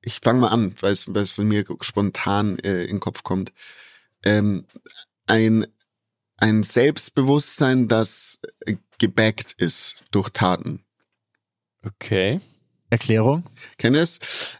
Ich 0.00 0.20
fange 0.22 0.40
mal 0.40 0.48
an, 0.48 0.74
weil 0.80 0.92
es 0.92 1.12
weil 1.12 1.22
es 1.22 1.32
von 1.32 1.48
mir 1.48 1.64
spontan 1.80 2.58
äh, 2.60 2.82
in 2.82 2.96
den 2.96 3.00
Kopf 3.00 3.22
kommt. 3.22 3.52
Ähm, 4.22 4.66
ein, 5.26 5.66
ein 6.36 6.62
Selbstbewusstsein, 6.62 7.88
das 7.88 8.40
äh, 8.60 8.76
gebackt 8.98 9.52
ist 9.52 9.96
durch 10.10 10.30
Taten. 10.30 10.84
Okay. 11.84 12.40
Erklärung? 12.90 13.44
Kennt 13.76 13.96
ihr 13.96 14.02
es? 14.02 14.18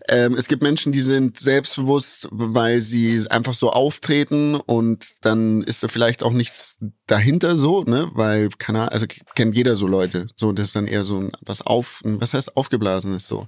Ähm, 0.09 0.35
es 0.35 0.49
gibt 0.49 0.63
Menschen, 0.63 0.93
die 0.93 1.01
sind 1.01 1.39
selbstbewusst, 1.39 2.29
weil 2.31 2.83
sie 2.83 3.25
einfach 3.31 3.55
so 3.55 3.71
auftreten 3.71 4.55
und 4.55 5.07
dann 5.25 5.63
ist 5.63 5.83
da 5.83 5.89
vielleicht 5.89 6.23
auch 6.23 6.33
nichts 6.33 6.77
dahinter 7.07 7.57
so, 7.57 7.85
ne? 7.85 8.11
Weil, 8.13 8.51
keine 8.59 8.81
Ahnung, 8.81 8.93
also 8.93 9.07
kennt 9.35 9.57
jeder 9.57 9.77
so 9.77 9.87
Leute. 9.87 10.27
So, 10.37 10.53
das 10.53 10.67
ist 10.69 10.77
dann 10.77 10.87
eher 10.87 11.05
so 11.05 11.21
ein, 11.21 11.33
was 11.41 11.63
auf, 11.63 12.03
ein- 12.05 12.21
was 12.21 12.35
heißt 12.35 12.55
aufgeblasenes 12.57 13.27
so. 13.29 13.47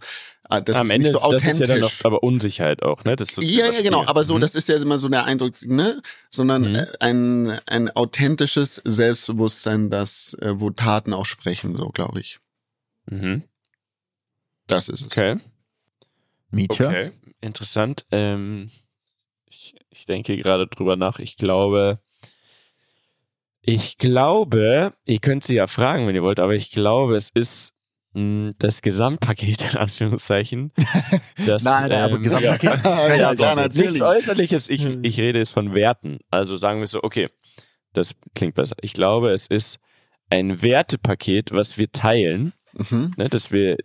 Ah, 0.49 0.61
Das 0.63 0.77
Am 0.77 0.87
ist 0.87 0.93
Ende 0.93 1.11
nicht 1.11 1.13
so 1.13 1.19
ist, 1.19 1.33
das 1.35 1.43
ist 1.43 1.49
authentisch. 1.51 1.69
ja 1.69 1.75
dann 1.77 1.85
oft 1.85 2.05
aber 2.07 2.23
Unsicherheit 2.23 2.83
auch, 2.83 3.05
ne? 3.05 3.17
Das 3.17 3.37
Ja, 3.37 3.71
ja, 3.71 3.83
genau. 3.83 4.05
Aber 4.07 4.25
so, 4.25 4.37
Mhm. 4.37 4.41
das 4.41 4.55
ist 4.55 4.69
ja 4.69 4.77
immer 4.77 4.99
so 4.99 5.09
der 5.09 5.25
Eindruck, 5.27 5.55
ne? 5.63 6.01
Sondern 6.31 6.71
Mhm. 6.71 6.75
äh, 6.75 6.87
ein, 7.01 7.61
ein 7.67 7.91
authentisches 7.95 8.81
Selbstbewusstsein, 8.85 9.91
das, 9.91 10.35
äh, 10.41 10.59
wo 10.59 10.71
Taten 10.71 11.13
auch 11.13 11.27
sprechen, 11.27 11.77
so 11.77 11.91
glaube 11.91 12.21
ich. 12.21 12.41
Mhm. 13.11 13.45
Das 14.71 14.89
ist 14.89 15.01
es. 15.01 15.07
Okay. 15.07 15.37
Mietja? 16.51 16.89
Okay, 16.89 17.11
interessant. 17.41 18.05
Ähm, 18.11 18.71
ich, 19.47 19.75
ich 19.91 20.07
denke 20.07 20.37
gerade 20.37 20.67
drüber 20.67 20.97
nach. 20.97 21.19
Ich 21.19 21.37
glaube, 21.37 22.01
ich 23.63 23.99
glaube, 23.99 24.93
ihr 25.05 25.19
könnt 25.19 25.45
sie 25.45 25.55
ja 25.55 25.67
fragen, 25.67 26.07
wenn 26.07 26.15
ihr 26.15 26.23
wollt, 26.23 26.41
aber 26.41 26.55
ich 26.55 26.71
glaube, 26.71 27.17
es 27.17 27.31
ist 27.35 27.73
mh, 28.15 28.53
das 28.59 28.83
Gesamtpaket 28.83 29.73
in 29.73 29.79
Anführungszeichen. 29.79 30.73
Das, 31.47 31.63
Nein, 31.65 31.89
nein, 31.89 32.03
aber 32.03 32.17
ähm, 32.17 32.23
Gesamtpaket 32.23 32.63
ja. 32.85 32.93
ist 32.93 33.03
ja, 33.03 33.33
ja, 33.33 33.55
natürlich. 33.55 33.91
Nichts 33.91 34.03
Äußerliches, 34.03 34.69
ich, 34.69 34.85
Hm. 34.85 35.05
ich 35.05 35.19
rede 35.19 35.39
jetzt 35.39 35.51
von 35.53 35.75
Werten. 35.75 36.19
Also 36.31 36.57
sagen 36.57 36.81
wir 36.81 36.87
so, 36.87 37.03
okay, 37.03 37.29
das 37.93 38.15
klingt 38.35 38.55
besser. 38.55 38.77
Ich 38.83 38.93
glaube, 38.93 39.31
es 39.31 39.47
ist 39.47 39.79
ein 40.29 40.63
Wertepaket, 40.63 41.53
was 41.53 41.79
wir 41.79 41.91
teilen, 41.93 42.53
Mhm. 42.73 43.15
ne, 43.17 43.29
dass 43.29 43.51
wir 43.51 43.79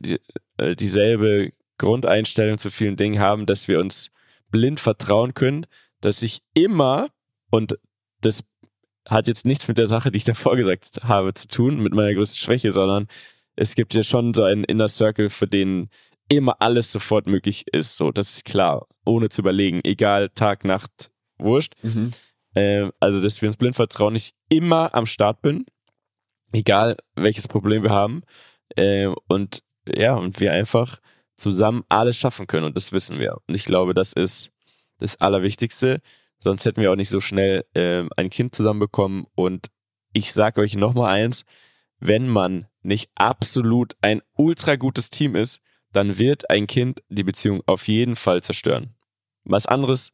äh, 0.58 0.76
dieselbe 0.76 1.51
Grundeinstellung 1.78 2.58
zu 2.58 2.70
vielen 2.70 2.95
Dingen 2.95 3.20
haben, 3.20 3.45
dass 3.45 3.68
wir 3.68 3.80
uns 3.80 4.12
blind 4.51 4.80
vertrauen 4.80 5.34
können, 5.34 5.66
dass 6.01 6.22
ich 6.22 6.39
immer, 6.53 7.10
und 7.51 7.78
das 8.22 8.43
hat 9.08 9.28
jetzt 9.28 9.45
nichts 9.45 9.68
mit 9.68 9.78
der 9.78 9.88
Sache, 9.88 10.12
die 10.12 10.18
ich 10.18 10.24
davor 10.24 10.56
gesagt 10.56 11.03
habe, 11.03 11.34
zu 11.34 11.47
tun, 11.47 11.80
mit 11.80 11.93
meiner 11.93 12.14
größten 12.14 12.38
Schwäche, 12.38 12.72
sondern 12.72 13.08
es 13.56 13.76
gibt 13.76 13.93
ja 13.93 14.03
schon 14.03 14.34
so 14.34 14.43
einen 14.43 14.64
Inner 14.64 14.88
Circle, 14.88 15.30
für 15.30 15.47
den 15.47 15.89
immer 16.30 16.62
alles 16.62 16.91
sofort 16.91 17.28
möglich 17.28 17.66
ist. 17.72 17.97
So, 17.97 18.12
das 18.12 18.32
ist 18.32 18.45
klar, 18.45 18.88
ohne 19.06 19.30
zu 19.30 19.41
überlegen, 19.41 19.82
egal 19.84 20.30
Tag, 20.30 20.66
Nacht, 20.66 21.12
wurscht. 21.38 21.74
Mhm. 21.84 22.12
Äh, 22.56 22.89
also, 22.99 23.22
dass 23.22 23.41
wir 23.41 23.49
uns 23.49 23.58
blind 23.58 23.76
vertrauen, 23.76 24.16
ich 24.16 24.34
immer 24.49 24.93
am 24.95 25.06
Start 25.06 25.41
bin, 25.41 25.66
egal 26.51 26.97
welches 27.16 27.47
Problem 27.47 27.84
wir 27.84 27.91
haben. 27.91 28.24
Äh, 28.76 29.08
und 29.28 29.62
ja, 29.88 30.15
und 30.15 30.39
wir 30.39 30.51
einfach 30.51 30.99
zusammen 31.36 31.83
alles 31.89 32.17
schaffen 32.17 32.47
können 32.47 32.65
und 32.65 32.75
das 32.75 32.91
wissen 32.91 33.19
wir. 33.19 33.38
Und 33.47 33.55
ich 33.55 33.65
glaube, 33.65 33.93
das 33.93 34.13
ist 34.13 34.51
das 34.99 35.19
Allerwichtigste. 35.19 35.99
Sonst 36.39 36.65
hätten 36.65 36.81
wir 36.81 36.91
auch 36.91 36.95
nicht 36.95 37.09
so 37.09 37.21
schnell 37.21 37.65
ähm, 37.75 38.09
ein 38.15 38.29
Kind 38.29 38.55
zusammenbekommen. 38.55 39.25
Und 39.36 39.67
ich 40.13 40.33
sage 40.33 40.61
euch 40.61 40.75
nochmal 40.75 41.13
eins, 41.13 41.43
wenn 41.99 42.27
man 42.27 42.67
nicht 42.81 43.09
absolut 43.15 43.95
ein 44.01 44.21
ultra 44.33 44.75
gutes 44.75 45.09
Team 45.09 45.36
ist, 45.36 45.61
dann 45.91 46.17
wird 46.17 46.49
ein 46.49 46.67
Kind 46.67 47.01
die 47.09 47.23
Beziehung 47.23 47.61
auf 47.65 47.88
jeden 47.88 48.15
Fall 48.15 48.43
zerstören. 48.43 48.95
Was 49.43 49.65
anderes 49.65 50.11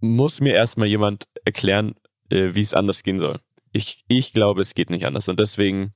muss 0.00 0.40
mir 0.40 0.54
erstmal 0.54 0.88
jemand 0.88 1.24
erklären, 1.44 1.94
äh, 2.30 2.54
wie 2.54 2.62
es 2.62 2.74
anders 2.74 3.02
gehen 3.02 3.18
soll. 3.18 3.40
Ich, 3.72 4.04
ich 4.08 4.32
glaube, 4.32 4.62
es 4.62 4.74
geht 4.74 4.90
nicht 4.90 5.06
anders. 5.06 5.28
Und 5.28 5.40
deswegen 5.40 5.94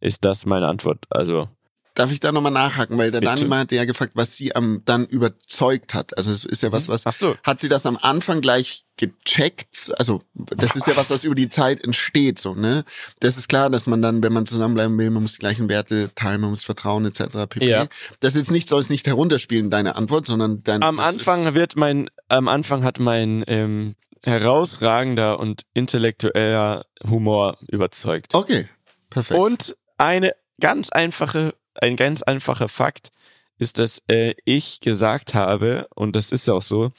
ist 0.00 0.24
das 0.24 0.46
meine 0.46 0.68
Antwort. 0.68 1.06
Also 1.10 1.48
darf 1.94 2.12
ich 2.12 2.20
da 2.20 2.32
nochmal 2.32 2.52
nachhaken, 2.52 2.98
weil 2.98 3.10
der 3.10 3.20
Bitte. 3.20 3.34
Dani 3.34 3.48
mal 3.48 3.60
hatte 3.60 3.76
ja 3.76 3.84
gefragt, 3.84 4.12
was 4.14 4.36
sie 4.36 4.54
am 4.54 4.82
dann 4.84 5.06
überzeugt 5.06 5.94
hat. 5.94 6.16
Also 6.16 6.32
es 6.32 6.44
ist 6.44 6.62
ja 6.62 6.72
was, 6.72 6.88
was 6.88 7.06
Ach 7.06 7.12
so. 7.12 7.36
hat 7.42 7.60
sie 7.60 7.68
das 7.68 7.86
am 7.86 7.96
Anfang 7.96 8.40
gleich 8.40 8.84
gecheckt? 8.96 9.92
Also 9.96 10.22
das 10.34 10.76
ist 10.76 10.86
ja 10.86 10.96
was, 10.96 11.10
was 11.10 11.24
über 11.24 11.34
die 11.34 11.48
Zeit 11.48 11.82
entsteht, 11.82 12.38
so 12.38 12.54
ne? 12.54 12.84
Das 13.20 13.36
ist 13.36 13.48
klar, 13.48 13.70
dass 13.70 13.86
man 13.86 14.02
dann, 14.02 14.22
wenn 14.22 14.32
man 14.32 14.46
zusammenbleiben 14.46 14.96
will, 14.98 15.10
man 15.10 15.22
muss 15.22 15.34
die 15.34 15.40
gleichen 15.40 15.68
Werte 15.68 16.10
teilen, 16.14 16.40
man 16.40 16.50
muss 16.50 16.62
Vertrauen 16.62 17.06
etc. 17.06 17.46
pp. 17.48 17.66
Ja. 17.66 17.86
Das 18.20 18.34
ist 18.34 18.40
jetzt 18.40 18.50
nicht 18.50 18.68
soll 18.68 18.80
es 18.80 18.90
nicht 18.90 19.06
herunterspielen 19.06 19.70
deine 19.70 19.96
Antwort, 19.96 20.26
sondern 20.26 20.62
dein 20.62 20.82
Am 20.82 21.00
Anfang 21.00 21.54
wird 21.54 21.76
mein, 21.76 22.10
am 22.28 22.48
Anfang 22.48 22.84
hat 22.84 23.00
mein 23.00 23.44
ähm, 23.46 23.94
herausragender 24.24 25.38
und 25.38 25.62
intellektueller 25.74 26.84
Humor 27.08 27.56
überzeugt. 27.68 28.34
Okay, 28.34 28.68
perfekt. 29.08 29.40
Und 29.40 29.76
eine 29.98 30.32
ganz 30.60 30.90
einfache, 30.90 31.54
ein 31.74 31.96
ganz 31.96 32.22
einfacher 32.22 32.68
Fakt 32.68 33.10
ist, 33.58 33.78
dass 33.78 34.02
äh, 34.08 34.34
ich 34.44 34.80
gesagt 34.80 35.34
habe, 35.34 35.86
und 35.94 36.16
das 36.16 36.32
ist 36.32 36.48
auch 36.48 36.62
so, 36.62 36.92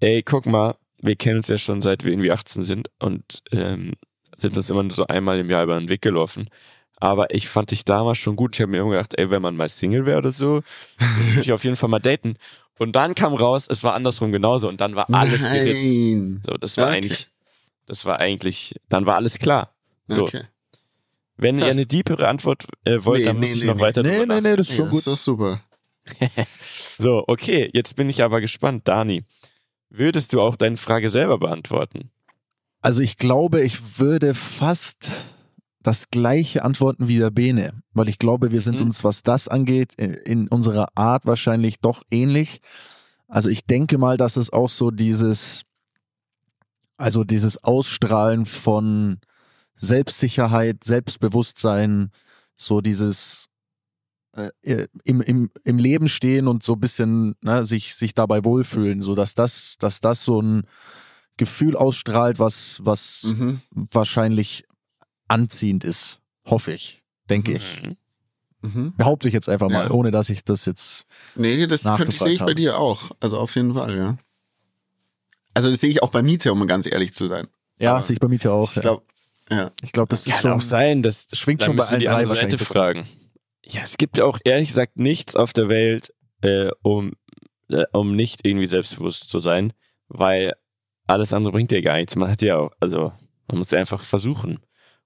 ey, 0.00 0.22
guck 0.22 0.46
mal, 0.46 0.76
wir 1.00 1.16
kennen 1.16 1.38
uns 1.38 1.48
ja 1.48 1.58
schon 1.58 1.82
seit 1.82 2.04
wir 2.04 2.12
irgendwie 2.12 2.32
18 2.32 2.62
sind 2.62 2.90
und 2.98 3.42
ähm, 3.52 3.92
sind 4.36 4.56
uns 4.56 4.70
immer 4.70 4.82
nur 4.82 4.92
so 4.92 5.06
einmal 5.06 5.38
im 5.38 5.50
Jahr 5.50 5.62
über 5.64 5.78
den 5.78 5.88
Weg 5.88 6.02
gelaufen. 6.02 6.48
Aber 7.00 7.32
ich 7.32 7.48
fand 7.48 7.70
dich 7.70 7.84
damals 7.84 8.18
schon 8.18 8.34
gut. 8.34 8.56
Ich 8.56 8.60
habe 8.60 8.72
mir 8.72 8.80
immer 8.80 8.90
gedacht, 8.90 9.14
ey, 9.18 9.30
wenn 9.30 9.42
man 9.42 9.54
mal 9.54 9.68
Single 9.68 10.04
wäre 10.06 10.18
oder 10.18 10.32
so, 10.32 10.62
würde 10.98 11.40
ich 11.40 11.52
auf 11.52 11.62
jeden 11.62 11.76
Fall 11.76 11.88
mal 11.88 12.00
daten. 12.00 12.36
Und 12.78 12.96
dann 12.96 13.14
kam 13.14 13.34
raus, 13.34 13.66
es 13.68 13.84
war 13.84 13.94
andersrum 13.94 14.32
genauso 14.32 14.68
und 14.68 14.80
dann 14.80 14.96
war 14.96 15.12
alles 15.12 15.42
geritzt. 15.42 15.82
Nein. 15.82 16.42
So, 16.46 16.54
das 16.56 16.76
war 16.76 16.86
Okay. 16.88 16.96
eigentlich, 16.96 17.28
das 17.86 18.04
war 18.04 18.18
eigentlich, 18.18 18.74
dann 18.88 19.06
war 19.06 19.16
alles 19.16 19.38
klar. 19.38 19.74
So, 20.08 20.24
Okay. 20.24 20.42
Wenn 21.38 21.56
ihr 21.56 21.62
Krass. 21.62 21.70
eine 21.76 21.86
deepere 21.86 22.28
Antwort 22.28 22.66
äh, 22.84 22.98
wollt, 23.04 23.20
Nee, 23.20 23.24
dann 23.26 23.36
muss 23.38 23.48
nee, 23.48 23.54
ich 23.54 23.60
nee, 23.62 23.66
noch 23.68 23.74
nee. 23.76 23.80
weiter 23.80 24.02
Nee, 24.02 24.26
nee, 24.26 24.40
nee, 24.40 24.56
das 24.56 24.68
ist 24.68 24.76
schon 24.76 24.84
das 24.86 24.90
gut. 24.90 24.98
ist 24.98 25.06
doch 25.06 25.16
super. 25.16 25.60
So, 27.00 27.22
okay, 27.28 27.70
jetzt 27.72 27.94
bin 27.96 28.10
ich 28.10 28.22
aber 28.24 28.40
gespannt. 28.40 28.88
Dani, 28.88 29.24
würdest 29.88 30.32
du 30.32 30.40
auch 30.40 30.56
deine 30.56 30.76
Frage 30.76 31.10
selber 31.10 31.38
beantworten? 31.38 32.10
Also 32.80 33.02
ich 33.02 33.16
glaube, 33.18 33.62
ich 33.62 33.98
würde 34.00 34.34
fast 34.34 35.34
das 35.80 36.10
gleiche 36.10 36.64
antworten 36.64 37.06
wie 37.08 37.18
der 37.18 37.30
Bene, 37.30 37.82
weil 37.92 38.08
ich 38.08 38.18
glaube, 38.18 38.50
wir 38.52 38.60
sind 38.60 38.80
Mhm. 38.80 38.86
uns, 38.86 39.04
was 39.04 39.22
das 39.22 39.46
angeht, 39.48 39.94
in- 39.96 40.14
in 40.14 40.48
unserer 40.48 40.88
Art 40.96 41.24
wahrscheinlich 41.24 41.78
doch 41.80 42.02
ähnlich. 42.10 42.60
Also 43.28 43.48
ich 43.48 43.64
denke 43.64 43.96
mal, 43.98 44.16
dass 44.16 44.36
es 44.36 44.50
auch 44.52 44.68
so 44.68 44.90
dieses, 44.90 45.62
also 46.96 47.22
dieses 47.24 47.62
Ausstrahlen 47.62 48.44
von 48.46 49.20
Selbstsicherheit, 49.78 50.84
Selbstbewusstsein, 50.84 52.10
so 52.56 52.80
dieses 52.80 53.46
äh, 54.36 54.86
im, 55.04 55.20
im, 55.20 55.50
im 55.64 55.78
Leben 55.78 56.08
stehen 56.08 56.48
und 56.48 56.62
so 56.62 56.74
ein 56.74 56.80
bisschen 56.80 57.34
ne, 57.42 57.64
sich, 57.64 57.94
sich 57.94 58.14
dabei 58.14 58.44
wohlfühlen, 58.44 59.02
so 59.02 59.14
dass 59.14 59.34
das, 59.34 59.76
dass 59.78 60.00
das 60.00 60.24
so 60.24 60.40
ein 60.42 60.64
Gefühl 61.36 61.76
ausstrahlt, 61.76 62.38
was, 62.38 62.80
was 62.82 63.22
Mhm. 63.24 63.60
wahrscheinlich 63.70 64.64
anziehend 65.28 65.84
ist. 65.84 66.20
Hoffe 66.46 66.72
ich, 66.72 67.04
denke 67.30 67.52
ich. 67.52 67.82
Mhm. 67.82 67.96
Mhm. 68.60 68.94
Behaupte 68.96 69.28
ich 69.28 69.34
jetzt 69.34 69.48
einfach 69.48 69.68
mal, 69.70 69.86
Ja. 69.86 69.90
ohne 69.92 70.10
dass 70.10 70.30
ich 70.30 70.42
das 70.44 70.64
jetzt. 70.66 71.06
Nee, 71.36 71.66
das 71.68 71.84
könnte 71.84 72.08
ich, 72.08 72.18
sehe 72.18 72.32
ich 72.32 72.40
bei 72.40 72.54
dir 72.54 72.78
auch. 72.78 73.12
Also 73.20 73.38
auf 73.38 73.54
jeden 73.54 73.74
Fall, 73.74 73.96
ja. 73.96 74.18
Also 75.54 75.70
das 75.70 75.80
sehe 75.80 75.90
ich 75.90 76.02
auch 76.02 76.10
bei 76.10 76.22
Miete, 76.22 76.52
um 76.52 76.66
ganz 76.66 76.86
ehrlich 76.86 77.14
zu 77.14 77.28
sein. 77.28 77.46
Ja, 77.78 77.92
Aber 77.92 78.02
sehe 78.02 78.14
ich 78.14 78.20
bei 78.20 78.28
ja 78.28 78.50
auch. 78.50 78.70
Ich 78.70 78.76
ja. 78.76 78.82
glaube, 78.82 79.02
ja. 79.06 79.14
Ich 79.82 79.92
glaube, 79.92 80.08
das 80.08 80.26
ist 80.26 80.34
Kann 80.34 80.42
schon. 80.42 80.52
auch 80.52 80.60
sein, 80.60 81.02
dass 81.02 81.26
schwingt 81.32 81.62
schon 81.62 81.76
bei 81.76 81.84
allen 81.84 82.00
die 82.00 82.06
drei 82.06 82.12
andere 82.16 82.36
Seite 82.36 82.52
wahrscheinlich. 82.58 82.68
fragen. 82.68 83.08
Ja, 83.64 83.82
es 83.82 83.96
gibt 83.96 84.16
ja 84.18 84.24
auch 84.24 84.38
ehrlich 84.44 84.68
gesagt 84.68 84.96
nichts 84.96 85.36
auf 85.36 85.52
der 85.52 85.68
Welt, 85.68 86.12
äh, 86.42 86.70
um, 86.82 87.12
äh, 87.70 87.84
um 87.92 88.16
nicht 88.16 88.46
irgendwie 88.46 88.68
selbstbewusst 88.68 89.28
zu 89.28 89.40
sein, 89.40 89.72
weil 90.08 90.54
alles 91.06 91.32
andere 91.32 91.52
bringt 91.52 91.70
dir 91.70 91.82
gar 91.82 91.96
nichts. 91.96 92.16
Man 92.16 92.30
hat 92.30 92.42
ja 92.42 92.58
auch, 92.58 92.72
also 92.80 93.12
man 93.46 93.58
muss 93.58 93.70
ja 93.70 93.78
einfach 93.78 94.02
versuchen 94.02 94.60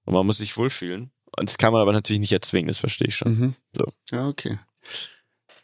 und 0.05 0.13
man 0.13 0.25
muss 0.25 0.37
sich 0.37 0.55
wohlfühlen. 0.57 1.11
Und 1.35 1.49
das 1.49 1.57
kann 1.57 1.73
man 1.73 1.81
aber 1.81 1.93
natürlich 1.93 2.19
nicht 2.19 2.31
erzwingen, 2.31 2.67
das 2.67 2.79
verstehe 2.79 3.07
ich 3.07 3.15
schon. 3.15 3.37
Mhm. 3.39 3.55
So. 3.75 3.85
Ja, 4.11 4.27
okay. 4.27 4.59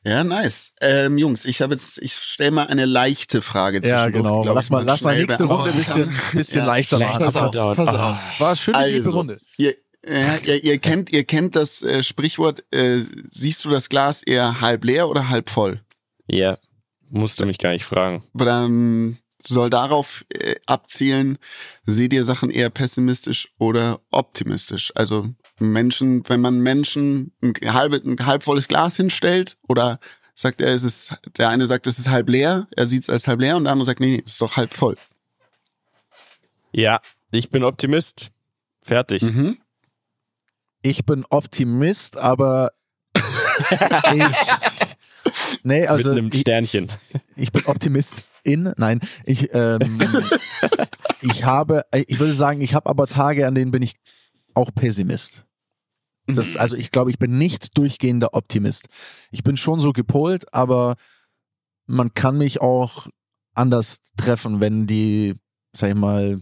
Ja, 0.05 0.23
nice. 0.23 0.73
Ähm, 0.79 1.17
Jungs, 1.17 1.45
ich 1.45 1.61
habe 1.61 1.73
jetzt, 1.73 1.97
ich 2.01 2.13
stelle 2.15 2.51
mal 2.51 2.67
eine 2.67 2.85
leichte 2.85 3.41
Frage 3.41 3.85
Ja, 3.85 4.09
genau. 4.09 4.43
glaub 4.43 4.55
Lass 4.55 4.65
ich, 4.65 4.71
mal, 4.71 4.83
lass 4.85 5.01
mal 5.01 5.17
nächste 5.17 5.43
Runde 5.43 5.71
ein 5.71 5.77
bisschen, 5.77 6.15
bisschen 6.33 6.59
Ja. 6.61 6.65
leichter 6.65 6.99
Leicht 6.99 7.19
machen. 7.19 7.33
Pass 7.33 7.57
auf, 7.57 7.75
pass 7.75 7.95
auf. 7.95 8.17
Es 8.31 8.39
war 8.39 8.47
eine 8.47 8.55
schöne 8.55 8.77
Also, 8.77 8.95
tiefe 8.95 9.09
Runde. 9.09 9.37
Ihr, 9.57 9.75
ja, 10.07 10.37
ihr, 10.45 10.63
ihr 10.63 10.79
kennt, 10.79 11.11
ihr 11.11 11.25
kennt 11.25 11.55
das 11.57 11.81
äh, 11.81 12.01
Sprichwort, 12.01 12.63
äh, 12.71 12.99
siehst 13.29 13.65
du 13.65 13.69
das 13.69 13.89
Glas 13.89 14.23
eher 14.23 14.61
halb 14.61 14.85
leer 14.85 15.09
oder 15.09 15.27
halb 15.29 15.49
voll? 15.49 15.81
Ja, 16.27 16.57
musst 17.09 17.39
du 17.41 17.45
mich 17.45 17.57
gar 17.57 17.71
nicht 17.71 17.83
fragen. 17.83 18.23
Dann 18.33 19.17
soll 19.43 19.69
darauf 19.69 20.23
äh, 20.29 20.55
abzielen, 20.65 21.37
seht 21.85 22.13
ihr 22.13 22.23
Sachen 22.23 22.49
eher 22.49 22.69
pessimistisch 22.69 23.49
oder 23.57 23.99
optimistisch? 24.11 24.93
Also 24.95 25.27
Menschen, 25.59 26.27
wenn 26.27 26.41
man 26.41 26.59
Menschen 26.59 27.33
ein, 27.41 27.53
halb, 27.73 27.93
ein 27.93 28.25
halb 28.25 28.43
volles 28.43 28.67
Glas 28.67 28.95
hinstellt 28.95 29.57
oder 29.67 29.99
sagt 30.35 30.61
er, 30.61 30.73
es 30.73 30.83
ist, 30.83 31.15
der 31.37 31.49
eine 31.49 31.67
sagt, 31.67 31.85
es 31.87 31.99
ist 31.99 32.09
halb 32.09 32.29
leer, 32.29 32.67
er 32.75 32.87
sieht 32.87 33.03
es 33.03 33.09
als 33.09 33.27
halb 33.27 33.41
leer 33.41 33.57
und 33.57 33.65
der 33.65 33.73
andere 33.73 33.85
sagt, 33.85 33.99
nee, 33.99 34.17
nee, 34.17 34.23
es 34.25 34.33
ist 34.33 34.41
doch 34.41 34.55
halb 34.55 34.73
voll. 34.73 34.95
Ja, 36.71 37.01
ich 37.31 37.49
bin 37.49 37.63
Optimist. 37.63 38.31
Fertig. 38.81 39.21
Mhm. 39.21 39.57
Ich 40.81 41.05
bin 41.05 41.25
Optimist, 41.29 42.17
aber 42.17 42.71
ich, 44.13 44.23
nee, 45.63 45.85
also 45.85 46.09
mit 46.09 46.17
einem 46.17 46.29
ich, 46.31 46.39
Sternchen. 46.39 46.87
ich 47.35 47.51
bin 47.51 47.65
Optimist 47.65 48.23
in, 48.43 48.73
nein, 48.77 49.01
ich, 49.25 49.53
ähm, 49.53 49.99
ich 51.21 51.43
habe, 51.43 51.85
ich 51.91 52.19
würde 52.19 52.33
sagen, 52.33 52.61
ich 52.61 52.73
habe 52.73 52.89
aber 52.89 53.07
Tage, 53.07 53.45
an 53.45 53.55
denen 53.55 53.71
bin 53.71 53.81
ich 53.81 53.95
auch 54.53 54.71
Pessimist. 54.73 55.43
Das, 56.35 56.55
also 56.55 56.75
ich 56.77 56.91
glaube, 56.91 57.09
ich 57.11 57.17
bin 57.19 57.37
nicht 57.37 57.77
durchgehender 57.77 58.33
Optimist. 58.33 58.87
Ich 59.31 59.43
bin 59.43 59.57
schon 59.57 59.79
so 59.79 59.91
gepolt, 59.93 60.53
aber 60.53 60.95
man 61.85 62.13
kann 62.13 62.37
mich 62.37 62.61
auch 62.61 63.07
anders 63.53 63.97
treffen, 64.17 64.61
wenn 64.61 64.85
die, 64.87 65.35
sag 65.73 65.89
ich 65.89 65.95
mal, 65.95 66.39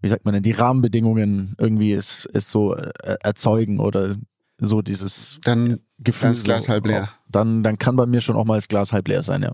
wie 0.00 0.08
sagt 0.08 0.24
man 0.24 0.34
denn, 0.34 0.42
die 0.42 0.52
Rahmenbedingungen 0.52 1.54
irgendwie 1.58 1.92
es, 1.92 2.28
es 2.32 2.50
so 2.50 2.74
äh, 2.76 3.16
erzeugen 3.22 3.80
oder 3.80 4.16
so 4.58 4.80
dieses 4.82 5.38
Dann, 5.42 5.80
Gefühl. 5.98 6.34
Dann 6.34 6.42
Glas 6.44 6.64
so, 6.64 6.68
halb 6.70 6.86
leer. 6.86 7.04
auch- 7.04 7.08
Dann, 7.30 7.62
dann 7.62 7.78
kann 7.78 7.96
bei 7.96 8.06
mir 8.06 8.20
schon 8.20 8.36
auch 8.36 8.44
mal 8.44 8.54
das 8.56 8.68
Glas 8.68 8.92
halb 8.92 9.08
leer 9.08 9.22
sein, 9.22 9.42
ja. 9.42 9.52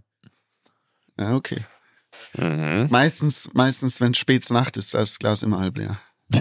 ja, 1.18 1.34
okay. 1.34 1.64
Mhm. 2.36 2.88
Meistens, 2.90 3.50
meistens, 3.54 4.00
wenn 4.00 4.14
spät 4.14 4.48
Nacht 4.50 4.76
ist, 4.76 4.94
da 4.94 5.00
ist 5.00 5.12
das 5.14 5.18
Glas 5.18 5.42
immer 5.42 5.58
halb 5.60 5.76
leer. 5.78 5.98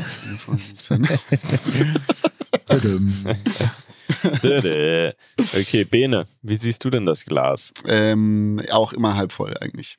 Okay, 5.56 5.84
Bene, 5.86 6.26
wie 6.42 6.56
siehst 6.56 6.84
du 6.86 6.90
denn 6.90 7.06
das 7.06 7.26
Glas? 7.26 7.72
ähm, 7.88 8.62
auch 8.72 8.94
immer 8.94 9.16
halb 9.16 9.32
voll 9.32 9.56
eigentlich. 9.60 9.98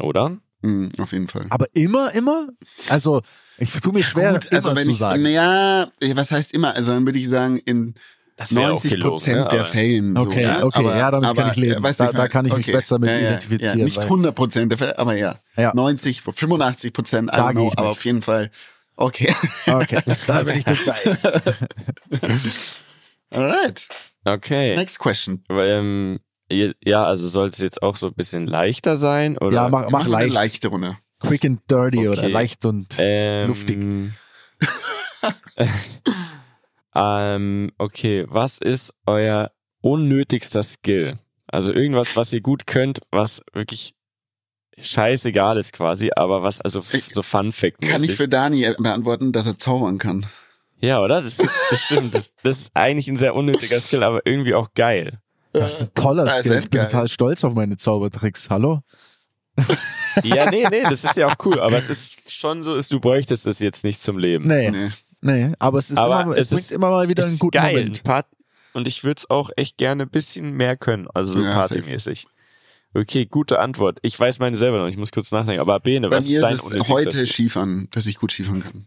Oder? 0.00 0.38
Mhm, 0.62 0.90
auf 0.98 1.12
jeden 1.12 1.28
Fall. 1.28 1.46
Aber 1.50 1.66
immer, 1.74 2.14
immer? 2.14 2.48
Also, 2.88 3.22
ich 3.58 3.72
tue 3.72 3.92
mir 3.92 4.02
schwer, 4.04 4.32
Gut, 4.34 4.46
immer 4.46 4.54
also 4.54 4.76
wenn 4.76 4.84
zu 4.84 4.90
ich, 4.92 4.98
sagen. 4.98 5.22
naja, 5.22 5.90
was 6.14 6.30
heißt 6.30 6.54
immer? 6.54 6.74
Also 6.74 6.92
dann 6.92 7.04
würde 7.04 7.18
ich 7.18 7.28
sagen, 7.28 7.58
in 7.58 7.94
Das 8.36 8.54
wär 8.54 8.62
auch 8.62 8.68
90 8.70 8.90
gelogen, 8.92 9.10
Prozent 9.10 9.36
ne? 9.38 9.48
der 9.50 9.60
Aber- 9.60 9.68
Fällen. 9.68 10.16
so, 10.16 10.22
Okay, 10.22 10.46
ne? 10.46 10.64
okay, 10.64 10.84
ja, 10.84 11.10
damit 11.10 11.36
kann 11.36 11.50
ich 11.50 11.56
leben. 11.56 11.82
weißt 11.82 12.00
Da- 12.00 12.04
du, 12.06 12.10
ich 12.12 12.16
da 12.16 12.28
kann 12.28 12.46
ich 12.46 12.56
mich 12.56 12.66
besser 12.72 12.98
mit 12.98 13.10
identifizieren, 13.10 13.78
Ja, 13.80 13.84
nicht 13.84 13.96
weil- 13.98 14.04
100 14.08 14.34
Prozent 14.34 14.70
der 14.72 14.78
Fälle, 14.78 14.98
aber 14.98 15.16
ja. 15.16 15.36
Ja. 15.56 15.72
90, 15.74 16.22
85 16.22 16.92
Prozent, 16.92 17.30
I 17.30 17.36
know, 17.36 17.42
aber 17.42 17.54
mit. 17.54 17.78
auf 17.78 18.04
jeden 18.04 18.22
Fall. 18.22 18.50
Okay. 18.96 19.34
Okay, 19.66 20.00
da 20.26 20.42
bin 20.42 20.58
ich 20.58 20.64
dabei. 20.64 21.18
Alright. 23.30 23.88
Okay. 24.24 24.76
Next 24.76 24.98
question. 24.98 25.42
Ähm, 25.50 26.20
ja, 26.50 27.04
also 27.04 27.28
soll 27.28 27.48
es 27.48 27.58
jetzt 27.58 27.82
auch 27.82 27.96
so 27.96 28.08
ein 28.08 28.14
bisschen 28.14 28.46
leichter 28.46 28.96
sein? 28.96 29.38
Oder? 29.38 29.54
Ja, 29.54 29.68
mach, 29.68 29.84
mach 29.84 29.90
machen 29.90 30.14
eine 30.14 30.26
leicht. 30.26 30.34
leichte 30.34 30.68
Runde. 30.68 30.96
Quick 31.20 31.44
and 31.44 31.60
dirty 31.70 32.08
oder 32.08 32.22
Okay. 32.22 32.30
leicht 32.32 32.64
und 32.64 32.88
ähm, 32.98 33.48
luftig. 33.48 33.78
ähm, 36.94 37.72
okay, 37.78 38.26
was 38.28 38.58
ist 38.58 38.92
euer 39.06 39.50
unnötigster 39.80 40.62
Skill? 40.62 41.18
Also 41.46 41.72
irgendwas, 41.72 42.16
was 42.16 42.32
ihr 42.32 42.40
gut 42.40 42.66
könnt, 42.66 43.00
was 43.10 43.40
wirklich 43.52 43.94
scheißegal 44.78 45.58
ist 45.58 45.72
quasi, 45.72 46.10
aber 46.14 46.42
was 46.42 46.60
also 46.60 46.80
so 46.80 47.22
Fun 47.22 47.52
Fact 47.52 47.80
Kann 47.82 48.02
ich 48.02 48.16
für 48.16 48.28
Dani 48.28 48.66
beantworten, 48.78 49.32
dass 49.32 49.46
er 49.46 49.58
zaubern 49.58 49.98
kann? 49.98 50.26
Ja, 50.80 51.00
oder? 51.00 51.22
Das, 51.22 51.36
das 51.36 51.80
stimmt. 51.80 52.14
Das, 52.14 52.32
das 52.42 52.60
ist 52.62 52.70
eigentlich 52.74 53.06
ein 53.08 53.16
sehr 53.16 53.34
unnötiger 53.34 53.78
Skill, 53.80 54.02
aber 54.02 54.20
irgendwie 54.26 54.54
auch 54.54 54.70
geil. 54.74 55.20
Das 55.52 55.74
ist 55.74 55.82
ein 55.82 55.90
toller 55.94 56.24
Das 56.24 56.38
ist 56.38 56.44
Skill. 56.46 56.58
Ich 56.58 56.70
bin 56.70 56.80
geil. 56.80 56.88
total 56.90 57.08
stolz 57.08 57.44
auf 57.44 57.54
meine 57.54 57.76
Zaubertricks. 57.76 58.50
Hallo? 58.50 58.80
Ja, 60.22 60.50
nee, 60.50 60.66
nee, 60.70 60.82
das 60.82 61.04
ist 61.04 61.16
ja 61.16 61.28
auch 61.28 61.36
cool, 61.44 61.60
aber 61.60 61.76
es 61.76 61.88
ist 61.88 62.14
schon 62.32 62.62
so, 62.62 62.74
ist, 62.74 62.90
du 62.92 63.00
bräuchtest 63.00 63.46
es 63.46 63.58
jetzt 63.58 63.84
nicht 63.84 64.02
zum 64.02 64.18
Leben. 64.18 64.46
Nee, 64.48 64.70
Nee. 64.70 64.90
nee, 65.20 65.52
aber 65.58 65.78
es 65.78 65.90
ist 65.90 65.98
Aber 65.98 66.22
immer, 66.22 66.32
es, 66.32 66.44
es 66.46 66.48
bringt 66.48 66.60
ist- 66.62 66.72
immer 66.72 66.90
mal 66.90 67.08
wieder 67.08 67.24
einen 67.26 67.38
guten 67.38 67.52
geil. 67.58 67.74
Moment. 67.76 68.02
Und 68.74 68.88
ich 68.88 69.04
würde 69.04 69.18
es 69.18 69.28
auch 69.30 69.50
echt 69.56 69.76
gerne 69.76 70.04
ein 70.04 70.10
bisschen 70.10 70.52
mehr 70.52 70.76
können, 70.78 71.06
also 71.12 71.34
so 71.34 71.40
Ja, 71.42 71.52
partymäßig. 71.52 72.26
Okay, 72.94 73.26
gute 73.26 73.58
Antwort. 73.58 73.98
Ich 74.02 74.18
weiß 74.18 74.38
meine 74.38 74.56
selber 74.58 74.78
noch, 74.78 74.86
ich 74.88 74.96
muss 74.98 75.12
kurz 75.12 75.30
nachdenken. 75.32 75.60
Aber 75.60 75.80
Bene, 75.80 76.08
Bei 76.10 76.16
was 76.18 76.26
mir 76.26 76.36
ist 76.40 76.42
dein 76.42 76.54
ist 76.54 76.82
es 76.84 76.88
heute? 76.88 77.26
Skifahren, 77.26 77.88
dass 77.90 78.06
ich 78.06 78.16
gut 78.18 78.32
Skifahren 78.32 78.62
kann. 78.62 78.86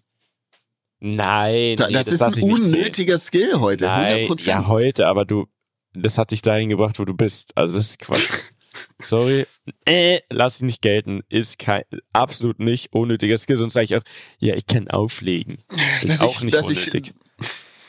Nein, 0.99 1.75
Da, 1.75 1.87
nee, 1.87 1.93
das, 1.93 2.07
ist 2.07 2.19
lass 2.19 2.37
ein 2.37 2.43
unnötiger 2.43 3.17
Skill 3.17 3.59
heute, 3.59 3.85
Nein, 3.85 4.27
100%. 4.27 4.45
ja, 4.47 4.67
heute, 4.67 5.07
aber 5.07 5.25
du, 5.25 5.47
das 5.93 6.17
hat 6.17 6.31
dich 6.31 6.41
dahin 6.41 6.69
gebracht, 6.69 6.99
wo 6.99 7.05
du 7.05 7.13
bist. 7.13 7.51
Also 7.57 7.75
das 7.75 7.91
ist 7.91 7.99
Quatsch. 7.99 8.29
Sorry, 9.01 9.45
äh, 9.85 10.19
lass 10.29 10.57
ich 10.57 10.61
nicht 10.63 10.81
gelten. 10.81 11.21
Ist 11.29 11.59
kein, 11.59 11.83
absolut 12.13 12.59
nicht 12.59 12.93
unnötiger 12.93 13.37
Skill. 13.37 13.57
Sonst 13.57 13.73
sage 13.73 13.85
ich 13.85 13.95
auch, 13.95 14.01
ja, 14.39 14.55
ich 14.55 14.65
kann 14.67 14.87
auflegen. 14.89 15.59
Ist 16.01 16.09
Dass 16.09 16.21
auch 16.21 16.37
ich- 16.37 16.43
nicht 16.43 16.55
dass 16.55 16.69
ich- 16.69 16.79
unnötig. 16.79 17.13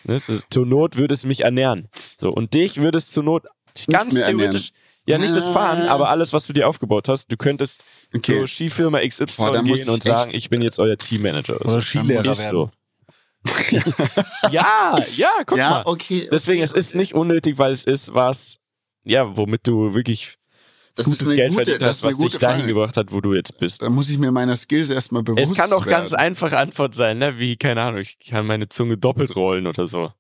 Ne, 0.05 0.15
das 0.15 0.29
ist, 0.29 0.47
zur 0.51 0.67
Not 0.67 0.97
würde 0.97 1.15
es 1.15 1.25
mich 1.25 1.41
ernähren. 1.41 1.89
So, 2.19 2.31
und 2.31 2.55
dich 2.55 2.77
würde 2.79 2.99
es 2.99 3.11
zur 3.11 3.23
Not 3.25 3.45
ganz 3.89 4.13
mehr 4.13 4.27
ernähren. 4.27 4.61
Ja 5.09 5.19
nicht 5.19 5.35
das 5.37 5.45
Fahren, 5.49 5.83
Ah. 5.83 5.93
aber 5.95 6.09
alles, 6.11 6.33
was 6.33 6.47
du 6.47 6.53
dir 6.53 6.69
aufgebaut 6.69 7.09
hast, 7.09 7.31
du 7.31 7.37
könntest 7.37 7.85
Okay. 8.15 8.39
zur 8.39 8.47
Skifirma 8.49 9.01
XY 9.07 9.25
Boah, 9.37 9.63
gehen 9.63 9.89
und 9.89 10.03
sagen, 10.03 10.31
ich 10.35 10.51
bin 10.51 10.63
jetzt 10.63 10.79
euer 10.79 10.97
Teammanager. 10.97 11.61
Oder 11.61 11.71
so. 11.73 11.81
Skilehrer 11.81 12.31
Ist 12.33 12.39
werden. 12.39 12.51
so. 12.51 12.71
ja, 14.51 14.97
ja, 15.17 15.31
guck 15.47 15.59
ja, 15.59 15.71
mal. 15.71 15.83
okay. 15.87 16.29
Deswegen, 16.31 16.59
okay, 16.63 16.65
es 16.65 16.73
ist 16.73 16.95
nicht 16.95 17.15
unnötig, 17.15 17.59
weil 17.59 17.73
es 17.73 17.85
ist 17.85 18.15
was, 18.15 18.59
ja, 19.05 19.37
womit 19.37 19.67
du 19.67 19.95
wirklich 19.95 20.35
das 20.95 21.07
gutes 21.07 21.31
Geld 21.35 21.53
gute, 21.53 21.65
verdient 21.67 21.89
hast, 21.89 22.03
was 22.05 22.17
dich 22.19 22.39
dahin 22.39 22.61
Frage. 22.61 22.73
gebracht 22.75 22.97
hat, 22.97 23.13
wo 23.13 23.21
du 23.21 23.35
jetzt 23.35 23.59
bist. 23.59 23.83
Da 23.83 23.91
muss 23.91 24.09
ich 24.09 24.19
mir 24.19 24.33
meiner 24.33 24.57
Skills 24.57 24.91
erstmal 24.91 25.23
bewusst 25.23 25.53
Es 25.53 25.57
kann 25.57 25.73
auch 25.73 25.87
ganz 25.87 26.13
werden. 26.13 26.21
einfache 26.23 26.59
Antwort 26.59 26.95
sein, 26.95 27.19
ne? 27.19 27.39
Wie, 27.39 27.57
keine 27.57 27.83
Ahnung, 27.83 28.01
ich 28.01 28.19
kann 28.19 28.47
meine 28.47 28.69
Zunge 28.69 28.97
doppelt 28.97 29.37
rollen 29.37 29.67
oder 29.67 29.87
so. 29.87 30.13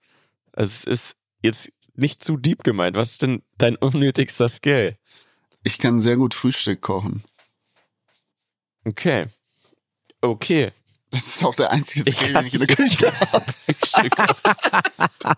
Also 0.53 0.73
es 0.73 0.85
ist 0.85 1.17
jetzt 1.43 1.71
nicht 1.99 2.23
zu 2.23 2.37
deep 2.37 2.65
gemeint. 2.65 2.97
Was 2.97 3.13
ist 3.13 3.23
denn 3.23 3.43
dein 3.59 3.77
unnötigster 3.81 4.49
Skill? 4.49 4.97
Ich 5.65 5.79
kann 5.79 6.01
sehr 6.01 6.17
gut 6.17 6.35
Frühstück 6.35 6.81
kochen. 6.81 7.25
Okay. 8.85 9.27
Okay. 10.21 10.73
Das 11.11 11.27
ist 11.27 11.45
auch 11.45 11.55
der 11.55 11.71
einzige 11.71 12.09
Ich 12.09 12.17
Skill, 12.17 12.35
den 12.35 12.47
ich 12.47 12.55
in 12.55 12.67
der 12.67 12.77
kann 12.77 12.89
Küche 12.89 13.13
habe. 13.33 13.45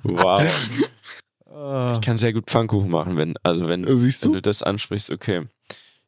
wow. 0.03 0.71
Ah. 1.51 1.93
Ich 1.95 2.01
kann 2.01 2.19
sehr 2.19 2.33
gut 2.33 2.47
Pfannkuchen 2.47 2.91
machen, 2.91 3.17
wenn, 3.17 3.35
also 3.43 3.69
wenn, 3.69 3.85
Siehst 3.85 4.23
wenn 4.25 4.33
du? 4.33 4.37
du 4.37 4.43
das 4.43 4.63
ansprichst, 4.63 5.11
okay. 5.11 5.47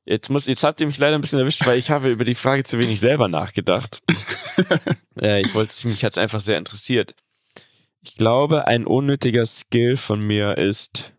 Jetzt 0.05 0.31
muss, 0.31 0.47
jetzt 0.47 0.65
habt 0.65 0.81
ihr 0.81 0.87
mich 0.87 0.99
leider 0.99 1.17
ein 1.17 1.21
bisschen 1.21 1.39
erwischt, 1.39 1.65
weil 1.67 1.79
ich 1.79 1.91
habe 1.91 2.11
über 2.11 2.25
die 2.25 2.35
Frage 2.35 2.65
zu 2.65 2.79
wenig 2.79 3.01
selber 3.01 3.29
nachgedacht. 3.29 4.03
äh, 5.21 5.41
ich 5.41 5.55
wollte, 5.55 5.89
mich 5.89 6.05
hat's 6.05 6.19
einfach 6.19 6.41
sehr 6.41 6.59
interessiert. 6.59 7.15
Ich 8.03 8.15
glaube, 8.15 8.67
ein 8.67 8.87
unnötiger 8.87 9.45
Skill 9.47 9.97
von 9.97 10.21
mir 10.21 10.57
ist, 10.57 11.13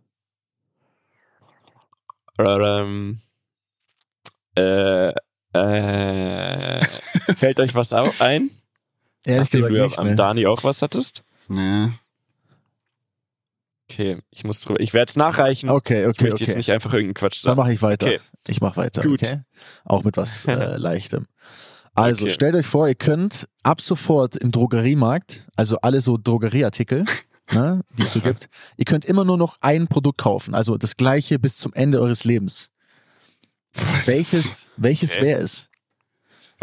ähm, 2.39 3.21
äh, 4.57 5.13
äh, 5.53 6.85
fällt 7.35 7.59
euch 7.59 7.75
was 7.75 7.93
ein? 7.93 8.49
Ehrlich 9.25 9.51
Nachdem 9.53 9.61
gesagt 9.61 9.77
du 9.77 9.83
nicht. 9.83 9.99
am 9.99 10.07
Ne? 10.07 10.15
Dani 10.15 10.47
auch 10.47 10.63
was 10.63 10.81
hattest? 10.81 11.23
Ja. 11.49 11.91
Okay, 13.89 14.19
ich 14.31 14.45
muss 14.45 14.61
drüber, 14.61 14.79
ich 14.79 14.93
werde 14.93 15.09
es 15.09 15.15
nachreichen. 15.17 15.69
Okay, 15.69 16.03
ich 16.03 16.07
okay, 16.07 16.23
möchte 16.23 16.39
jetzt 16.39 16.51
okay. 16.51 16.57
nicht 16.57 16.71
einfach 16.71 16.93
irgendeinen 16.93 17.13
Quatsch 17.15 17.43
Dann 17.43 17.51
sagen. 17.51 17.59
mache 17.59 17.73
ich 17.73 17.81
weiter. 17.81 18.07
Okay. 18.07 18.19
Ich 18.47 18.61
mache 18.61 18.77
weiter. 18.77 19.01
Gut. 19.01 19.21
Okay? 19.21 19.41
Auch 19.83 20.03
mit 20.03 20.15
was 20.17 20.45
äh, 20.47 20.77
Leichtem. 20.77 21.27
Also 21.93 22.25
Okay. 22.25 22.33
stellt 22.33 22.55
euch 22.55 22.65
vor, 22.65 22.87
ihr 22.87 22.95
könnt 22.95 23.47
ab 23.63 23.81
sofort 23.81 24.37
im 24.37 24.51
Drogeriemarkt, 24.51 25.47
also 25.55 25.77
alle 25.81 25.99
so 26.01 26.17
Drogerieartikel, 26.17 27.05
ne, 27.51 27.81
die 27.97 28.03
es 28.03 28.11
so 28.13 28.21
gibt, 28.21 28.47
ihr 28.77 28.85
könnt 28.85 29.05
immer 29.05 29.25
nur 29.25 29.37
noch 29.37 29.57
ein 29.61 29.87
Produkt 29.87 30.19
kaufen, 30.19 30.55
also 30.55 30.77
das 30.77 30.95
gleiche 30.95 31.37
bis 31.37 31.57
zum 31.57 31.73
Ende 31.73 31.99
eures 31.99 32.23
Lebens. 32.23 32.69
Welches, 34.05 34.71
welches 34.77 35.13
Okay. 35.13 35.21
wäre 35.21 35.41
es? 35.41 35.69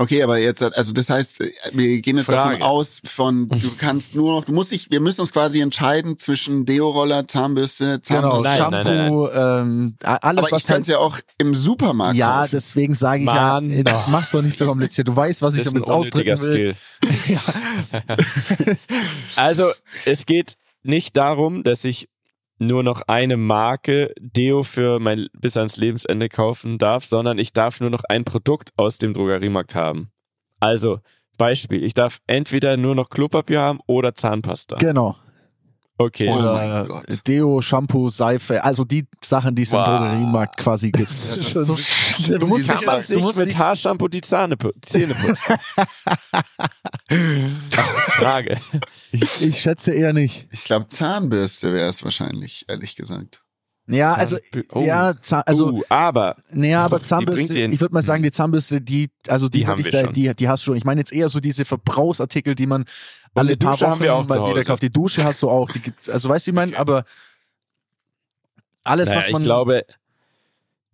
Okay, 0.01 0.23
aber 0.23 0.39
jetzt, 0.39 0.63
also 0.63 0.93
das 0.93 1.11
heißt, 1.11 1.41
wir 1.73 2.01
gehen 2.01 2.17
jetzt 2.17 2.27
Frage. 2.27 2.59
davon 2.59 2.63
aus, 2.63 3.01
von 3.05 3.49
du 3.49 3.71
kannst 3.79 4.15
nur 4.15 4.33
noch, 4.33 4.45
du 4.45 4.53
musst 4.53 4.71
dich, 4.71 4.91
wir 4.93 5.01
müssen 5.01 5.21
uns 5.23 5.33
quasi 5.33 5.61
entscheiden 5.61 6.17
zwischen 6.19 6.65
Deo-Roller, 6.67 7.27
Zahnbürste, 7.27 8.01
Genau, 8.07 8.41
Zahnpasta. 8.41 8.71
Nein, 8.71 8.85
Shampoo, 8.85 9.29
Ähm, 9.31 9.97
a- 10.05 10.15
alles 10.17 10.45
aber 10.45 10.53
was 10.53 10.63
ich 10.63 10.67
kann 10.69 10.75
halt, 10.75 10.83
es 10.83 10.89
ja 10.89 10.99
auch 10.99 11.19
im 11.39 11.53
Supermarkt 11.55 12.15
ja, 12.17 12.41
kaufen. 12.43 12.51
deswegen 12.53 12.95
sage 12.95 13.21
ich 13.21 13.27
Mann. 13.27 13.69
ja, 13.71 13.77
jetzt 13.77 14.09
mach's 14.09 14.31
doch 14.31 14.41
nicht 14.43 14.57
so 14.57 14.67
kompliziert. 14.67 15.09
Du 15.09 15.17
weißt, 15.17 15.43
was 15.43 15.55
ich 15.55 15.65
Das 15.65 15.75
ein 15.75 15.83
damit 15.83 15.89
ausdrücken 15.91 16.41
will. 16.43 16.77
Skill. 16.77 16.77
Also, 19.37 19.71
es 20.05 20.27
geht 20.27 20.55
nicht 20.83 21.17
darum, 21.17 21.63
dass 21.63 21.85
ich 21.85 22.09
nur 22.59 22.83
noch 22.83 23.03
eine 23.07 23.37
Marke 23.37 24.13
Deo 24.21 24.63
für 24.63 24.99
mein 25.01 25.29
bis 25.33 25.57
ans 25.57 25.77
Lebensende 25.77 26.29
kaufen 26.29 26.79
darf, 26.79 27.05
sondern 27.05 27.39
ich 27.39 27.53
darf 27.53 27.81
nur 27.81 27.91
noch 27.91 28.05
ein 28.09 28.25
Produkt 28.25 28.71
aus 28.77 28.99
dem 28.99 29.15
Drogeriemarkt 29.15 29.75
haben. 29.75 30.11
Also, 30.61 31.01
Beispiel, 31.37 31.85
ich 31.85 31.95
darf 31.95 32.19
entweder 32.27 32.77
nur 32.77 32.95
noch 32.95 33.11
Klopapier 33.11 33.61
haben 33.61 33.79
oder 33.87 34.15
Zahnpasta. 34.15 34.77
Genau. 34.77 35.17
Okay. 36.01 36.29
Oh 36.33 36.39
Oder 36.39 36.85
Gott. 36.87 37.27
Deo, 37.27 37.61
Shampoo, 37.61 38.09
Seife, 38.09 38.63
also 38.63 38.85
die 38.85 39.05
Sachen, 39.21 39.57
die 39.57 39.63
es 39.63 39.73
im 39.73 39.79
Wow. 39.81 39.87
Drogeriemarkt 39.87 40.57
quasi 40.57 40.93
gibt. 40.93 41.11
Das 41.11 41.37
ist 41.37 41.51
so 41.51 41.75
schlimm. 41.75 42.39
Du 42.39 42.47
musst 42.47 42.67
sich 42.67 43.09
du 43.09 43.19
musst 43.19 43.39
mit 43.39 43.59
Haarshampoo 43.59 44.07
die 44.07 44.21
Zähne, 44.21 44.57
Zähne 44.81 45.15
putzen? 45.15 45.57
Frage. 47.71 48.61
Ich, 49.13 49.43
ich 49.43 49.61
schätze 49.61 49.93
eher 49.93 50.13
nicht. 50.13 50.49
Ich 50.51 50.65
glaube, 50.65 50.89
Zahnbürste 50.89 51.73
wäre 51.73 51.89
es 51.89 52.05
wahrscheinlich, 52.05 52.65
ehrlich 52.69 52.97
gesagt. 52.97 53.43
Ja, 53.87 54.13
also, 54.13 54.37
Zahnbü- 54.37 54.67
oh. 54.73 54.81
ja, 54.83 55.15
Zahn, 55.19 55.43
also, 55.47 55.71
uh, 55.71 55.83
aber 55.89 56.37
naja, 56.53 56.81
aber 56.81 57.03
Zahnbürste, 57.03 57.59
ich 57.59 57.81
würde 57.81 57.95
mal 57.95 58.03
sagen, 58.03 58.23
die 58.23 58.31
Zahnbürste, 58.31 58.83
die, 58.83 59.09
also 59.29 59.49
die, 59.49 59.61
Die 59.61 59.67
haben 59.67 59.79
wirklich 59.79 59.95
wir 59.95 60.01
da, 60.01 60.05
schon. 60.07 60.13
die, 60.13 60.35
die 60.35 60.49
hast 60.49 60.61
du 60.63 60.65
schon. 60.67 60.77
Ich 60.77 60.85
meine 60.85 61.01
jetzt 61.01 61.13
eher 61.13 61.31
so 61.31 61.41
diese 61.41 61.65
Verbrauchsartikel, 61.65 62.55
die 62.55 62.67
man 62.67 62.85
alle 63.35 63.49
eine 63.51 63.57
paar 63.57 63.71
Dusche 63.73 63.87
haben 63.87 63.93
Wochen 63.93 64.03
wir 64.03 64.15
auch 64.15 64.27
zu 64.27 64.35
mal 64.35 64.45
wieder 64.51 64.57
Hause. 64.61 64.65
kauft. 64.65 64.83
Die 64.83 64.91
Dusche 64.91 65.25
hast 65.25 65.41
du 65.43 65.49
auch. 65.49 65.71
Die, 65.71 65.81
also 66.11 66.29
weißt 66.29 66.47
du, 66.47 66.51
wie 66.51 66.53
ich 66.53 66.55
meine, 66.57 66.79
aber 66.79 67.05
alles, 68.85 69.09
naja, 69.09 69.19
was 69.21 69.31
man, 69.31 69.41
ich 69.41 69.47
glaube, 69.47 69.87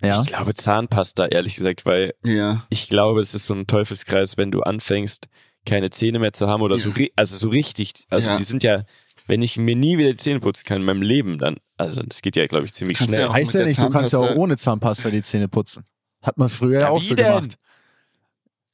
ja, 0.02 0.22
ich 0.22 0.28
glaube 0.28 0.54
Zahnpasta, 0.54 1.26
ehrlich 1.26 1.56
gesagt, 1.56 1.86
weil 1.86 2.14
Ja. 2.24 2.64
ich 2.68 2.88
glaube, 2.88 3.20
es 3.22 3.34
ist 3.34 3.46
so 3.46 3.54
ein 3.54 3.66
Teufelskreis, 3.66 4.36
wenn 4.36 4.52
du 4.52 4.60
anfängst, 4.62 5.26
keine 5.66 5.90
Zähne 5.90 6.18
mehr 6.18 6.32
zu 6.32 6.48
haben 6.48 6.62
oder 6.62 6.78
so, 6.78 6.90
Ja. 6.90 6.94
ri- 6.96 7.12
also 7.16 7.36
so 7.36 7.48
richtig, 7.48 7.92
also 8.10 8.30
Ja. 8.30 8.36
die 8.38 8.44
sind 8.44 8.62
ja, 8.62 8.84
wenn 9.26 9.42
ich 9.42 9.56
mir 9.56 9.74
nie 9.76 9.96
wieder 9.98 10.10
die 10.10 10.16
Zähne 10.18 10.40
putzen 10.40 10.64
kann 10.66 10.78
in 10.78 10.84
meinem 10.84 11.02
Leben, 11.02 11.38
dann, 11.38 11.56
also 11.78 12.02
das 12.02 12.20
geht 12.22 12.36
ja, 12.36 12.46
glaube 12.46 12.66
ich, 12.66 12.74
ziemlich 12.74 12.98
Kannst 12.98 13.14
schnell. 13.14 13.26
ja 13.26 13.32
heißt 13.32 13.54
ja 13.54 13.64
nicht, 13.64 13.80
du 13.80 13.88
kannst 13.90 14.12
ja 14.12 14.18
auch 14.18 14.34
ohne 14.36 14.56
Zahnpasta 14.56 15.10
die 15.10 15.22
Zähne 15.22 15.48
putzen. 15.48 15.84
Hat 16.22 16.38
man 16.38 16.48
früher 16.48 16.74
ja 16.74 16.80
Ja, 16.80 16.88
auch 16.90 17.00
wie 17.00 17.06
so 17.06 17.14
denn? 17.14 17.26
gemacht. 17.26 17.54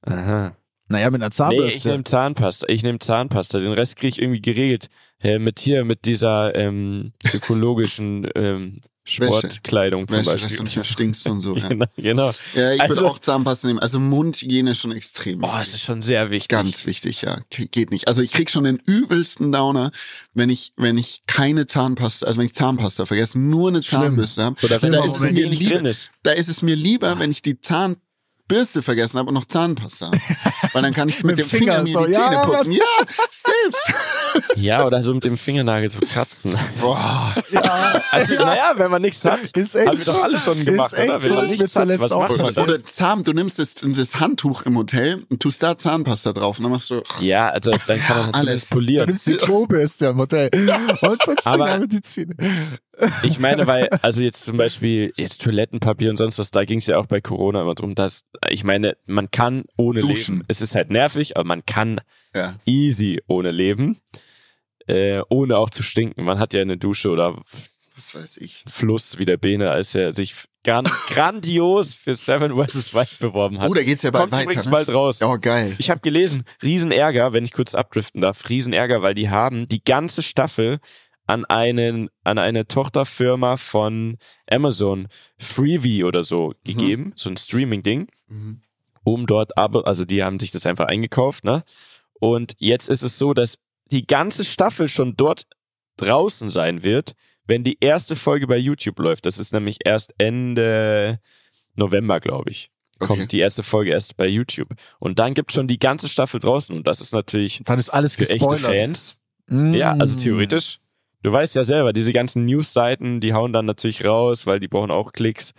Aha. 0.02 0.56
Naja, 0.88 1.08
mit 1.10 1.20
einer 1.22 1.26
Nee, 1.26 1.28
ich 1.28 1.34
Zahnbürste. 1.36 1.88
nehme 1.90 2.04
Zahnpasta. 2.04 2.68
Ich 2.68 2.82
nehme 2.82 2.98
Zahnpasta. 2.98 3.60
Den 3.60 3.72
Rest 3.72 3.94
kriege 3.96 4.08
ich 4.08 4.20
irgendwie 4.20 4.42
geregelt. 4.42 4.88
Äh, 5.20 5.38
mit 5.38 5.60
hier, 5.60 5.84
mit 5.84 6.04
dieser 6.04 6.54
ähm, 6.56 7.12
ökologischen 7.32 8.26
ähm, 8.34 8.80
Sportkleidung 9.04 10.06
zum 10.08 10.18
Wäsche, 10.20 10.30
dass 10.30 10.42
Beispiel. 10.42 10.56
du 10.58 10.62
nicht 10.64 10.76
mehr 10.76 10.84
stinkst 10.84 11.26
und 11.28 11.40
so. 11.40 11.56
Ja, 11.60 11.68
genau, 11.68 11.86
genau. 11.96 12.30
ja 12.54 12.72
ich 12.74 12.80
Also- 12.80 12.96
würde 12.96 13.10
auch 13.10 13.18
Zahnpasta 13.18 13.68
nehmen. 13.68 13.78
Also 13.80 13.98
Mundhygiene 14.00 14.74
schon 14.74 14.92
extrem. 14.92 15.42
Oh, 15.42 15.50
es 15.60 15.74
ist 15.74 15.82
schon 15.82 16.02
sehr 16.02 16.30
wichtig. 16.30 16.48
Ganz 16.48 16.86
wichtig, 16.86 17.22
ja. 17.22 17.38
Ge- 17.50 17.66
Geht 17.66 17.90
nicht. 17.90 18.08
Also 18.08 18.22
ich 18.22 18.32
krieg 18.32 18.50
schon 18.50 18.64
den 18.64 18.76
übelsten 18.78 19.52
Downer, 19.52 19.90
wenn 20.34 20.50
ich, 20.50 20.72
wenn 20.76 20.98
ich 20.98 21.22
keine 21.26 21.66
Zahnpasta, 21.66 22.26
also 22.26 22.38
wenn 22.38 22.46
ich 22.46 22.54
Zahnpasta 22.54 23.06
vergesse, 23.06 23.38
nur 23.38 23.68
eine 23.70 23.82
Zahnbürste 23.82 24.44
habe. 24.44 24.56
Oder 24.64 24.80
wenn 24.82 24.92
da 24.92 24.98
da 25.00 25.04
ist 25.04 25.16
es 25.16 25.30
mir 25.30 25.46
lieber, 25.48 25.90
da 26.22 26.30
ist 26.32 26.48
es 26.48 26.62
mir 26.62 26.76
lieber, 26.76 27.18
wenn 27.18 27.30
ich 27.30 27.42
die 27.42 27.60
Zahnbürste 28.50 28.82
vergessen 28.82 29.18
habe 29.18 29.28
und 29.28 29.34
noch 29.34 29.44
Zahnpasta. 29.46 30.10
Weil 30.72 30.82
dann 30.82 30.92
kann 30.92 31.08
ich 31.08 31.18
mit, 31.24 31.36
Mit 31.36 31.38
dem 31.38 31.48
Finger, 31.48 31.72
Finger 31.72 31.82
mir 31.84 31.88
so, 31.88 32.04
die 32.06 32.12
ja, 32.12 32.18
Zähne 32.24 32.34
ja, 32.36 32.44
putzen. 32.46 32.72
Ja, 32.72 32.82
safe. 33.30 33.94
Ja, 34.56 34.84
oder 34.86 35.02
so 35.02 35.12
mit 35.14 35.24
dem 35.24 35.36
Fingernagel 35.36 35.90
zu 35.90 36.00
kratzen. 36.00 36.54
Boah. 36.80 37.34
ja, 37.50 38.02
Also, 38.10 38.34
naja, 38.34 38.72
wenn 38.76 38.90
man 38.90 39.02
nichts 39.02 39.24
hat, 39.24 39.40
Ist 39.56 39.74
echt 39.74 39.86
haben 39.88 39.98
wir 39.98 40.04
doch 40.04 40.14
so. 40.16 40.22
alle 40.22 40.38
schon 40.38 40.64
gemacht, 40.64 40.92
Ist 40.92 40.98
echt 40.98 41.08
oder? 41.10 41.22
Wenn 41.22 41.28
so, 41.28 41.34
man 41.34 41.44
ist 41.44 41.50
mir 41.50 41.56
nichts 41.58 41.76
hat, 41.76 41.82
zuletzt 41.82 42.02
was 42.02 42.12
auch 42.12 42.20
macht 42.20 42.36
man 42.38 42.54
dann? 42.54 42.64
Oder 42.64 42.84
Zahn, 42.84 43.24
du 43.24 43.32
nimmst 43.32 43.58
das, 43.58 43.74
das 43.74 44.20
Handtuch 44.20 44.62
im 44.62 44.76
Hotel 44.76 45.24
und 45.30 45.40
tust 45.40 45.62
da 45.62 45.76
Zahnpasta 45.78 46.32
drauf 46.32 46.58
und 46.58 46.64
dann 46.64 46.72
machst 46.72 46.90
du, 46.90 47.02
Ja, 47.20 47.48
also 47.50 47.70
dann 47.86 48.00
kann 48.00 48.16
man 48.18 48.26
Alles. 48.26 48.40
zumindest 48.40 48.70
Du 48.70 48.74
polieren. 48.74 49.06
nimmst 49.06 49.26
die 49.26 49.34
Klobürste 49.36 50.08
am 50.08 50.18
Hotel 50.18 50.50
und 51.02 51.18
putzt 51.20 51.46
Aber- 51.46 51.66
damit 51.68 51.92
die 51.92 52.02
Zähne. 52.02 52.34
Ich 53.22 53.38
meine, 53.38 53.66
weil, 53.66 53.88
also 54.02 54.22
jetzt 54.22 54.44
zum 54.44 54.56
Beispiel, 54.56 55.12
jetzt 55.16 55.42
Toilettenpapier 55.42 56.10
und 56.10 56.16
sonst 56.16 56.38
was, 56.38 56.50
da 56.50 56.64
ging 56.64 56.78
es 56.78 56.86
ja 56.86 56.98
auch 56.98 57.06
bei 57.06 57.20
Corona 57.20 57.62
immer 57.62 57.74
drum, 57.74 57.94
dass, 57.94 58.24
ich 58.48 58.64
meine, 58.64 58.96
man 59.06 59.30
kann 59.30 59.64
ohne 59.76 60.00
Duschen. 60.00 60.36
leben. 60.36 60.44
Es 60.48 60.60
ist 60.60 60.74
halt 60.74 60.90
nervig, 60.90 61.36
aber 61.36 61.46
man 61.46 61.64
kann 61.64 62.00
ja. 62.34 62.56
easy 62.66 63.20
ohne 63.26 63.50
leben, 63.50 63.98
äh, 64.86 65.20
ohne 65.28 65.56
auch 65.58 65.70
zu 65.70 65.82
stinken. 65.82 66.24
Man 66.24 66.38
hat 66.38 66.52
ja 66.52 66.60
eine 66.62 66.76
Dusche 66.76 67.10
oder 67.10 67.36
Was 67.96 68.14
weiß 68.14 68.38
ich. 68.38 68.64
Fluss 68.66 69.18
wie 69.18 69.24
der 69.24 69.36
Bene, 69.36 69.70
als 69.70 69.94
er 69.94 70.12
sich 70.12 70.34
gran 70.64 70.84
grandios 71.08 71.94
für 71.94 72.14
Seven 72.14 72.52
vs. 72.52 72.92
Wild 72.94 73.18
beworben 73.18 73.60
hat. 73.60 73.70
Oh, 73.70 73.74
da 73.74 73.82
geht's 73.82 74.02
ja 74.02 74.10
bald 74.10 74.22
Kommt 74.24 74.32
weiter. 74.32 74.42
übrigens 74.44 74.66
Ne? 74.66 74.72
bald 74.72 74.88
raus. 74.90 75.22
Oh, 75.22 75.36
geil. 75.40 75.74
Ich 75.78 75.90
habe 75.90 76.00
gelesen, 76.00 76.44
Riesenärger, 76.62 77.32
wenn 77.32 77.44
ich 77.44 77.52
kurz 77.52 77.74
abdriften 77.74 78.20
darf, 78.20 78.48
Riesenärger, 78.48 79.00
weil 79.02 79.14
die 79.14 79.30
haben 79.30 79.66
die 79.68 79.82
ganze 79.82 80.22
Staffel 80.22 80.78
an 81.30 81.44
einen 81.44 82.10
an 82.24 82.38
eine 82.38 82.66
Tochterfirma 82.66 83.56
von 83.56 84.18
Amazon 84.50 85.06
Freevee 85.38 86.02
oder 86.02 86.24
so 86.24 86.54
gegeben, 86.64 87.04
mhm. 87.04 87.12
so 87.14 87.30
ein 87.30 87.36
Streaming 87.36 87.84
Ding, 87.84 88.08
mhm. 88.26 88.62
um 89.04 89.28
dort 89.28 89.56
aber 89.56 89.86
also 89.86 90.04
die 90.04 90.24
haben 90.24 90.40
sich 90.40 90.50
das 90.50 90.66
einfach 90.66 90.86
eingekauft, 90.86 91.44
ne? 91.44 91.62
Und 92.14 92.56
jetzt 92.58 92.88
ist 92.88 93.04
es 93.04 93.16
so, 93.16 93.32
dass 93.32 93.58
die 93.92 94.06
ganze 94.06 94.44
Staffel 94.44 94.88
schon 94.88 95.14
dort 95.16 95.46
draußen 95.98 96.50
sein 96.50 96.82
wird, 96.82 97.12
wenn 97.46 97.62
die 97.62 97.78
erste 97.80 98.16
Folge 98.16 98.48
bei 98.48 98.58
YouTube 98.58 98.98
läuft. 98.98 99.24
Das 99.24 99.38
ist 99.38 99.52
nämlich 99.52 99.78
erst 99.84 100.12
Ende 100.18 101.20
November, 101.76 102.18
glaube 102.18 102.50
ich. 102.50 102.70
Okay. 102.98 103.06
Kommt 103.06 103.32
die 103.32 103.38
erste 103.38 103.62
Folge 103.62 103.92
erst 103.92 104.16
bei 104.16 104.26
YouTube. 104.26 104.74
Und 104.98 105.18
dann 105.20 105.34
gibt 105.34 105.52
schon 105.52 105.68
die 105.68 105.78
ganze 105.78 106.08
Staffel 106.08 106.40
draußen. 106.40 106.76
Und 106.76 106.86
das 106.86 107.00
ist 107.00 107.12
natürlich 107.12 107.62
dann 107.64 107.78
ist 107.78 107.88
alles 107.88 108.16
für 108.16 108.28
echte 108.28 108.58
Fans. 108.58 109.16
Mm. 109.46 109.72
Ja, 109.72 109.92
also 109.92 110.16
theoretisch. 110.16 110.80
Du 111.22 111.32
weißt 111.32 111.54
ja 111.54 111.64
selber, 111.64 111.92
diese 111.92 112.12
ganzen 112.12 112.46
News-Seiten, 112.46 113.20
die 113.20 113.34
hauen 113.34 113.52
dann 113.52 113.66
natürlich 113.66 114.04
raus, 114.04 114.46
weil 114.46 114.60
die 114.60 114.68
brauchen 114.68 114.90
auch 114.90 115.12
Klicks. 115.12 115.52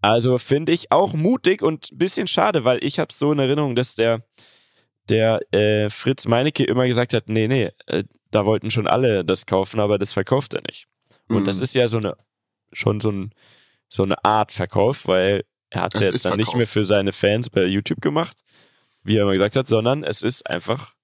Also 0.00 0.38
finde 0.38 0.72
ich 0.72 0.90
auch 0.92 1.14
mutig 1.14 1.62
und 1.62 1.92
ein 1.92 1.98
bisschen 1.98 2.26
schade, 2.26 2.64
weil 2.64 2.82
ich 2.84 2.98
habe 2.98 3.12
so 3.12 3.32
in 3.32 3.38
Erinnerung, 3.38 3.74
dass 3.74 3.94
der 3.94 4.24
der 5.08 5.40
äh, 5.52 5.90
Fritz 5.90 6.26
Meinecke 6.26 6.64
immer 6.64 6.86
gesagt 6.86 7.14
hat, 7.14 7.28
nee, 7.28 7.48
nee, 7.48 7.70
äh, 7.86 8.04
da 8.30 8.44
wollten 8.44 8.70
schon 8.70 8.86
alle 8.86 9.24
das 9.24 9.46
kaufen, 9.46 9.80
aber 9.80 9.98
das 9.98 10.12
verkauft 10.12 10.54
er 10.54 10.62
nicht. 10.66 10.86
Und 11.28 11.42
mhm. 11.42 11.44
das 11.46 11.60
ist 11.60 11.74
ja 11.74 11.88
so 11.88 11.98
eine, 11.98 12.14
schon 12.72 13.00
so, 13.00 13.10
ein, 13.10 13.32
so 13.88 14.02
eine 14.02 14.22
Art 14.24 14.52
Verkauf, 14.52 15.06
weil 15.06 15.44
er 15.70 15.82
hat 15.82 15.94
es 15.94 16.00
jetzt 16.00 16.24
dann 16.24 16.32
Verkauf. 16.32 16.38
nicht 16.38 16.56
mehr 16.56 16.66
für 16.66 16.84
seine 16.84 17.12
Fans 17.12 17.50
bei 17.50 17.64
YouTube 17.64 18.00
gemacht, 18.00 18.36
wie 19.02 19.16
er 19.16 19.22
immer 19.22 19.32
gesagt 19.32 19.56
hat, 19.56 19.66
sondern 19.66 20.04
es 20.04 20.22
ist 20.22 20.46
einfach, 20.46 20.94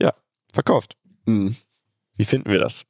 ja, 0.00 0.14
verkauft. 0.52 0.96
Mhm. 1.26 1.56
Wie 2.16 2.24
finden 2.24 2.50
wir 2.50 2.58
das? 2.58 2.86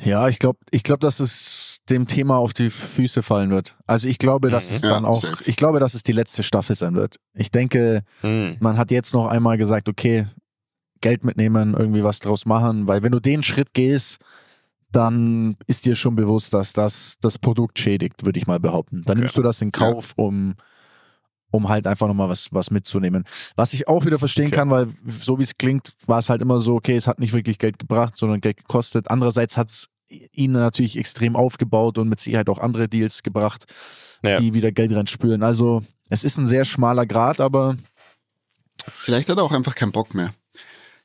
Ja, 0.00 0.28
ich 0.28 0.38
glaube, 0.38 0.58
ich 0.70 0.82
glaube, 0.82 1.00
dass 1.00 1.20
es 1.20 1.78
dem 1.88 2.06
Thema 2.06 2.36
auf 2.36 2.52
die 2.52 2.70
Füße 2.70 3.22
fallen 3.22 3.50
wird. 3.50 3.76
Also 3.86 4.08
ich 4.08 4.18
glaube, 4.18 4.50
dass 4.50 4.70
mhm. 4.70 4.76
es 4.76 4.80
dann 4.82 5.02
ja, 5.04 5.08
auch, 5.08 5.22
safe. 5.22 5.44
ich 5.46 5.56
glaube, 5.56 5.80
dass 5.80 5.94
es 5.94 6.02
die 6.02 6.12
letzte 6.12 6.42
Staffel 6.42 6.76
sein 6.76 6.94
wird. 6.94 7.16
Ich 7.34 7.50
denke, 7.50 8.02
mhm. 8.22 8.56
man 8.60 8.76
hat 8.76 8.90
jetzt 8.90 9.14
noch 9.14 9.26
einmal 9.26 9.56
gesagt, 9.56 9.88
okay, 9.88 10.26
Geld 11.00 11.24
mitnehmen, 11.24 11.74
irgendwie 11.74 12.02
was 12.02 12.20
draus 12.20 12.46
machen, 12.46 12.88
weil 12.88 13.02
wenn 13.02 13.12
du 13.12 13.20
den 13.20 13.42
Schritt 13.42 13.74
gehst, 13.74 14.18
dann 14.90 15.56
ist 15.66 15.86
dir 15.86 15.96
schon 15.96 16.14
bewusst, 16.14 16.54
dass 16.54 16.72
das 16.72 17.16
das 17.20 17.38
Produkt 17.38 17.78
schädigt, 17.78 18.24
würde 18.24 18.38
ich 18.38 18.46
mal 18.46 18.60
behaupten. 18.60 19.02
Dann 19.04 19.16
okay. 19.16 19.20
nimmst 19.20 19.36
du 19.36 19.42
das 19.42 19.60
in 19.60 19.70
Kauf, 19.70 20.12
um 20.16 20.54
um 21.54 21.68
halt 21.68 21.86
einfach 21.86 22.08
nochmal 22.08 22.28
was, 22.28 22.48
was 22.50 22.72
mitzunehmen. 22.72 23.24
Was 23.54 23.72
ich 23.74 23.86
auch 23.86 24.04
wieder 24.04 24.18
verstehen 24.18 24.48
okay. 24.48 24.56
kann, 24.56 24.70
weil 24.70 24.88
so 25.06 25.38
wie 25.38 25.44
es 25.44 25.56
klingt, 25.56 25.94
war 26.06 26.18
es 26.18 26.28
halt 26.28 26.42
immer 26.42 26.58
so, 26.58 26.74
okay, 26.74 26.96
es 26.96 27.06
hat 27.06 27.20
nicht 27.20 27.32
wirklich 27.32 27.58
Geld 27.58 27.78
gebracht, 27.78 28.16
sondern 28.16 28.40
Geld 28.40 28.56
gekostet. 28.56 29.08
Andererseits 29.08 29.56
hat 29.56 29.68
es 29.68 29.88
ihn 30.32 30.52
natürlich 30.52 30.98
extrem 30.98 31.36
aufgebaut 31.36 31.98
und 31.98 32.08
mit 32.08 32.18
Sicherheit 32.18 32.48
auch 32.48 32.58
andere 32.58 32.88
Deals 32.88 33.22
gebracht, 33.22 33.66
ja. 34.24 34.40
die 34.40 34.52
wieder 34.52 34.72
Geld 34.72 34.92
reinspülen. 34.92 35.44
Also 35.44 35.82
es 36.08 36.24
ist 36.24 36.38
ein 36.38 36.48
sehr 36.48 36.64
schmaler 36.64 37.06
Grad, 37.06 37.40
aber. 37.40 37.76
Vielleicht 38.88 39.28
hat 39.28 39.38
er 39.38 39.44
auch 39.44 39.52
einfach 39.52 39.76
keinen 39.76 39.92
Bock 39.92 40.12
mehr. 40.12 40.30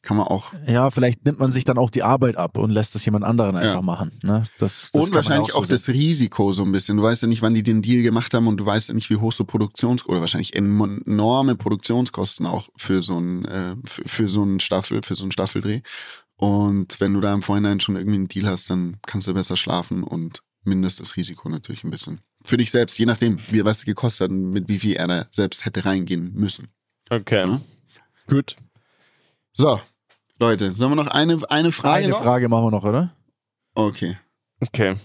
Kann 0.02 0.16
man 0.16 0.28
auch. 0.28 0.54
Ja, 0.66 0.92
vielleicht 0.92 1.26
nimmt 1.26 1.40
man 1.40 1.52
sich 1.52 1.66
dann 1.66 1.78
auch 1.78 1.90
die 1.90 2.04
Arbeit 2.04 2.38
ab 2.38 2.58
und 2.58 2.72
lässt 2.72 2.96
das 2.96 3.04
jemand 3.04 3.26
anderen 3.26 3.58
einfach 3.58 3.76
ja. 3.76 3.82
machen. 3.82 4.12
Ne? 4.24 4.46
Das, 4.58 4.92
das 4.94 5.04
und 5.04 5.14
wahrscheinlich 5.14 5.52
auch, 5.52 5.56
so 5.56 5.64
auch 5.64 5.66
das 5.66 5.90
Risiko 5.90 6.54
so 6.54 6.64
ein 6.64 6.72
bisschen. 6.72 6.98
Du 6.98 7.04
weißt 7.04 7.22
ja 7.24 7.28
nicht, 7.28 7.42
wann 7.42 7.54
die 7.54 7.64
den 7.64 7.82
Deal 7.82 8.02
gemacht 8.02 8.34
haben 8.34 8.48
und 8.48 8.58
du 8.58 8.66
weißt 8.66 8.90
ja 8.90 8.96
nicht, 8.96 9.10
wie 9.10 9.18
hoch 9.18 9.34
so 9.34 9.44
Produktions- 9.44 10.06
oder 10.06 10.22
wahrscheinlich 10.22 10.56
enorme 10.56 11.56
Produktionskosten 11.56 12.46
auch 12.46 12.70
für 12.78 13.02
so 13.02 13.20
ein, 13.20 13.44
äh, 13.46 13.76
für, 13.84 14.08
für 14.08 14.30
so 14.30 14.44
ein 14.44 14.62
Staffel, 14.62 15.02
für 15.04 15.18
so 15.18 15.26
ein 15.26 15.34
Staffeldreh. 15.34 15.82
Und 16.38 17.02
wenn 17.02 17.14
du 17.14 17.20
da 17.20 17.34
im 17.34 17.42
Vorhinein 17.42 17.82
schon 17.82 17.98
irgendwie 17.98 18.16
einen 18.16 18.28
Deal 18.30 18.48
hast, 18.48 18.70
dann 18.70 18.98
kannst 19.06 19.28
du 19.28 19.34
besser 19.34 19.58
schlafen 19.58 20.04
und 20.04 20.42
mindest 20.64 21.02
das 21.02 21.18
Risiko 21.18 21.50
natürlich 21.50 21.84
ein 21.84 21.92
bisschen. 21.92 22.22
Für 22.46 22.56
dich 22.56 22.72
selbst, 22.72 22.98
je 22.98 23.06
nachdem, 23.06 23.38
wie, 23.50 23.66
was 23.66 23.80
es 23.80 23.86
gekostet 23.86 24.26
hat 24.26 24.32
und 24.32 24.52
mit 24.52 24.70
wie 24.70 24.80
viel 24.80 24.94
er 24.94 25.08
da 25.08 25.26
selbst 25.32 25.66
hätte 25.66 25.84
reingehen 25.84 26.32
müssen. 26.34 26.70
Okay. 27.10 27.46
Ja? 27.46 27.62
Gut. 28.30 28.56
So, 29.52 29.82
Leute, 30.40 30.74
sollen 30.74 30.92
wir 30.92 30.96
noch 30.96 31.08
eine, 31.08 31.40
eine 31.50 31.72
Frage 31.72 32.06
Eine 32.06 32.14
noch? 32.14 32.24
Frage 32.24 32.50
machen 32.50 32.66
wir 32.66 32.72
noch, 32.72 32.86
oder? 32.86 33.16
Okay. 33.76 34.18
Okay. 34.62 34.96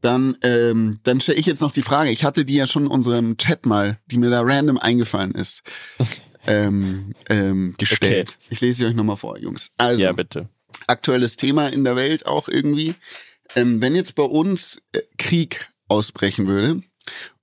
Dann, 0.00 0.36
ähm, 0.42 1.00
dann 1.04 1.20
stelle 1.20 1.38
ich 1.38 1.46
jetzt 1.46 1.60
noch 1.60 1.72
die 1.72 1.82
Frage. 1.82 2.10
Ich 2.10 2.24
hatte 2.24 2.44
die 2.44 2.54
ja 2.54 2.66
schon 2.66 2.84
in 2.84 2.90
unserem 2.90 3.36
Chat 3.36 3.66
mal, 3.66 3.98
die 4.06 4.18
mir 4.18 4.30
da 4.30 4.40
random 4.42 4.78
eingefallen 4.78 5.32
ist, 5.32 5.62
ähm, 6.46 7.14
ähm, 7.28 7.74
gestellt. 7.78 8.36
Okay. 8.38 8.46
Ich 8.50 8.60
lese 8.60 8.78
sie 8.78 8.86
euch 8.86 8.94
nochmal 8.94 9.16
vor, 9.16 9.38
Jungs. 9.38 9.70
Also, 9.78 10.02
ja, 10.02 10.12
bitte 10.12 10.48
aktuelles 10.86 11.36
Thema 11.36 11.68
in 11.68 11.84
der 11.84 11.96
Welt 11.96 12.26
auch 12.26 12.48
irgendwie. 12.48 12.94
Ähm, 13.54 13.80
wenn 13.80 13.94
jetzt 13.94 14.14
bei 14.14 14.22
uns 14.22 14.82
äh, 14.92 15.00
Krieg 15.18 15.72
ausbrechen 15.88 16.46
würde 16.46 16.82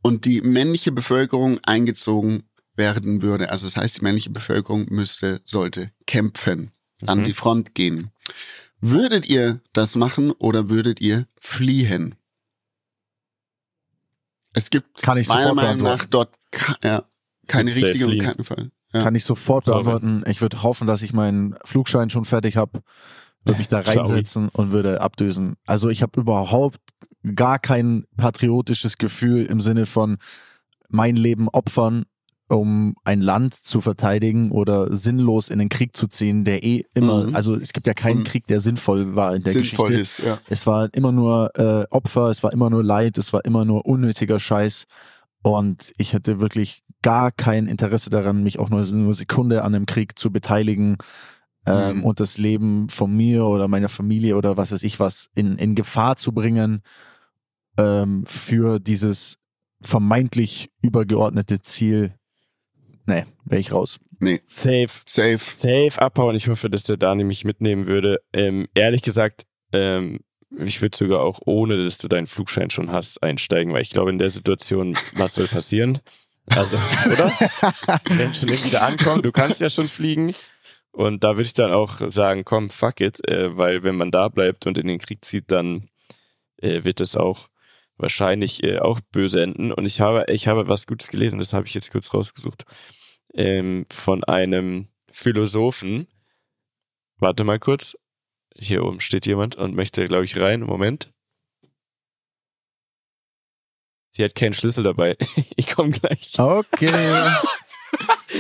und 0.02 0.26
die 0.26 0.42
männliche 0.42 0.92
Bevölkerung 0.92 1.60
eingezogen 1.64 2.44
werden 2.76 3.22
würde, 3.22 3.52
also 3.52 3.68
das 3.68 3.78
heißt, 3.78 3.98
die 3.98 4.04
männliche 4.04 4.30
Bevölkerung 4.30 4.88
müsste, 4.90 5.42
sollte 5.44 5.92
kämpfen, 6.08 6.72
mhm. 7.02 7.10
an 7.10 7.24
die 7.24 7.34
Front 7.34 7.76
gehen. 7.76 8.12
Würdet 8.82 9.28
ihr 9.28 9.62
das 9.74 9.96
machen 9.96 10.32
oder 10.32 10.70
würdet 10.70 11.02
ihr 11.02 11.28
fliehen? 11.40 12.16
Es 14.54 14.70
gibt 14.70 15.02
Kann 15.02 15.18
ich 15.18 15.28
meiner 15.28 15.54
Meinung 15.54 15.84
nach 15.84 16.06
dort 16.06 16.34
ja, 16.84 17.04
keine 17.48 17.74
richtige 17.74 18.08
und 18.08 18.18
keinen 18.20 18.44
Fall. 18.44 18.72
Ja. 18.94 19.04
Kann 19.04 19.14
ich 19.14 19.24
sofort 19.24 19.66
beantworten. 19.66 20.24
Ich 20.28 20.42
würde 20.42 20.64
hoffen, 20.64 20.88
dass 20.88 21.04
ich 21.04 21.14
meinen 21.14 21.56
Flugschein 21.64 22.10
schon 22.10 22.26
fertig 22.26 22.58
habe 22.58 22.82
würde 23.44 23.60
mich 23.60 23.68
da 23.68 23.80
reinsetzen 23.80 24.50
und 24.50 24.72
würde 24.72 25.02
abdösen. 25.02 25.56
Also 25.66 25.90
ich 25.90 26.02
habe 26.02 26.20
überhaupt 26.20 26.80
gar 27.36 27.60
kein 27.60 28.06
patriotisches 28.18 28.98
Gefühl 28.98 29.46
im 29.46 29.62
Sinne 29.62 29.86
von 29.86 30.18
mein 30.90 31.16
Leben 31.16 31.50
opfern, 31.50 32.06
um 32.50 32.96
ein 33.04 33.22
Land 33.22 33.54
zu 33.54 33.80
verteidigen 33.80 34.52
oder 34.52 34.96
sinnlos 34.96 35.50
in 35.50 35.60
den 35.60 35.70
Krieg 35.70 35.96
zu 35.96 36.08
ziehen, 36.08 36.44
der 36.44 36.64
eh 36.64 36.84
immer, 36.94 37.28
mhm. 37.28 37.36
also 37.36 37.56
es 37.56 37.74
gibt 37.74 37.88
ja 37.88 37.94
keinen 37.94 38.20
mhm. 38.20 38.24
Krieg, 38.26 38.48
der 38.48 38.60
sinnvoll 38.60 39.16
war 39.16 39.36
in 39.36 39.44
der 39.44 39.54
sinnvoll 39.54 39.90
Geschichte. 39.90 40.22
Ist, 40.24 40.28
ja. 40.28 40.40
Es 40.50 40.66
war 40.66 40.90
immer 40.94 41.12
nur 41.12 41.52
äh, 41.58 41.86
Opfer, 41.92 42.30
es 42.30 42.44
war 42.44 42.52
immer 42.52 42.70
nur 42.70 42.84
Leid, 42.84 43.18
es 43.18 43.34
war 43.34 43.46
immer 43.46 43.66
nur 43.66 43.86
unnötiger 43.86 44.40
Scheiß. 44.40 44.86
Und 45.42 45.94
ich 45.98 46.14
hätte 46.14 46.42
wirklich 46.42 46.82
gar 47.02 47.32
kein 47.32 47.68
Interesse 47.68 48.10
daran, 48.10 48.44
mich 48.44 48.60
auch 48.60 48.70
nur 48.70 48.82
eine 48.82 49.14
Sekunde 49.14 49.64
an 49.64 49.74
einem 49.74 49.86
Krieg 49.86 50.18
zu 50.18 50.32
beteiligen 50.32 50.98
ähm, 51.66 51.98
mhm. 51.98 52.04
und 52.04 52.20
das 52.20 52.38
Leben 52.38 52.90
von 52.90 53.16
mir 53.16 53.46
oder 53.46 53.68
meiner 53.68 53.90
Familie 53.90 54.36
oder 54.36 54.58
was 54.58 54.72
weiß 54.72 54.84
ich 54.84 55.00
was 55.00 55.30
in, 55.36 55.58
in 55.58 55.76
Gefahr 55.76 56.18
zu 56.18 56.34
bringen 56.34 56.82
ähm, 57.78 58.26
für 58.26 58.80
dieses 58.80 59.38
vermeintlich 59.82 60.72
übergeordnete 60.82 61.62
Ziel. 61.62 62.16
Nee, 63.10 63.24
wäre 63.44 63.60
ich 63.60 63.72
raus. 63.72 64.00
Nee. 64.20 64.40
Safe. 64.46 64.88
Safe. 65.08 65.40
Safe 65.40 66.00
abhauen. 66.00 66.36
Ich 66.36 66.48
hoffe, 66.48 66.70
dass 66.70 66.84
der 66.84 66.98
Dani 66.98 67.24
mich 67.24 67.44
mitnehmen 67.44 67.88
würde. 67.88 68.22
Ähm, 68.34 68.68
ehrlich 68.76 69.02
gesagt, 69.02 69.48
ähm, 69.74 70.20
ich 70.56 70.80
würde 70.80 70.96
sogar 70.96 71.22
auch 71.22 71.40
ohne, 71.46 71.84
dass 71.84 71.98
du 71.98 72.08
deinen 72.08 72.28
Flugschein 72.28 72.70
schon 72.70 72.92
hast, 72.92 73.24
einsteigen, 73.24 73.74
weil 73.74 73.82
ich 73.82 73.90
glaube, 73.90 74.12
in 74.12 74.20
der 74.20 74.30
Situation, 74.30 74.96
was 75.14 75.34
soll 75.34 75.48
passieren? 75.48 76.02
Also, 76.52 76.78
oder? 77.12 77.32
Wenn 78.10 78.36
schon 78.36 78.50
wieder 78.50 78.84
ankommt, 78.84 79.26
du 79.26 79.32
kannst 79.32 79.60
ja 79.60 79.72
schon 79.72 79.88
fliegen. 79.88 80.36
Und 80.92 81.24
da 81.24 81.30
würde 81.30 81.48
ich 81.48 81.54
dann 81.54 81.72
auch 81.72 82.00
sagen, 82.12 82.46
komm, 82.46 82.70
fuck 82.70 83.02
it, 83.02 83.28
äh, 83.28 83.58
weil 83.58 83.82
wenn 83.82 83.96
man 83.96 84.12
da 84.12 84.28
bleibt 84.28 84.68
und 84.68 84.78
in 84.78 84.86
den 84.86 85.00
Krieg 85.00 85.26
zieht, 85.26 85.52
dann 85.52 85.90
äh, 86.58 86.84
wird 86.84 87.02
es 87.02 87.18
auch 87.18 87.48
wahrscheinlich 87.98 88.64
äh, 88.64 88.78
auch 88.78 89.00
böse 89.12 89.42
enden. 89.42 89.72
Und 89.72 89.88
ich 89.88 90.00
habe, 90.00 90.26
ich 90.30 90.48
habe 90.48 90.68
was 90.68 90.86
Gutes 90.86 91.10
gelesen, 91.10 91.40
das 91.40 91.54
habe 91.54 91.66
ich 91.66 91.74
jetzt 91.74 91.92
kurz 91.92 92.14
rausgesucht, 92.14 92.66
ähm, 93.34 93.86
von 93.92 94.24
einem 94.24 94.88
Philosophen. 95.12 96.08
Warte 97.18 97.44
mal 97.44 97.60
kurz. 97.60 97.98
Hier 98.56 98.84
oben 98.84 99.00
steht 99.00 99.26
jemand 99.26 99.56
und 99.56 99.76
möchte, 99.76 100.08
glaube 100.08 100.26
ich, 100.26 100.38
rein. 100.38 100.62
Moment. 100.62 101.12
Sie 104.12 104.24
hat 104.24 104.36
keinen 104.36 104.54
Schlüssel 104.54 104.84
dabei. 104.84 105.18
ich 105.56 105.68
komme 105.68 105.92
gleich. 105.92 106.38
Okay. 106.38 106.92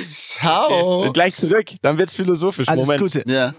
Ciao. 0.05 1.11
Gleich 1.13 1.35
zurück, 1.35 1.67
dann 1.81 1.97
wird's 1.97 2.15
philosophisch. 2.15 2.67
Alles 2.67 2.85
Moment. 2.87 3.01
Gute. 3.01 3.23
Ja. 3.27 3.55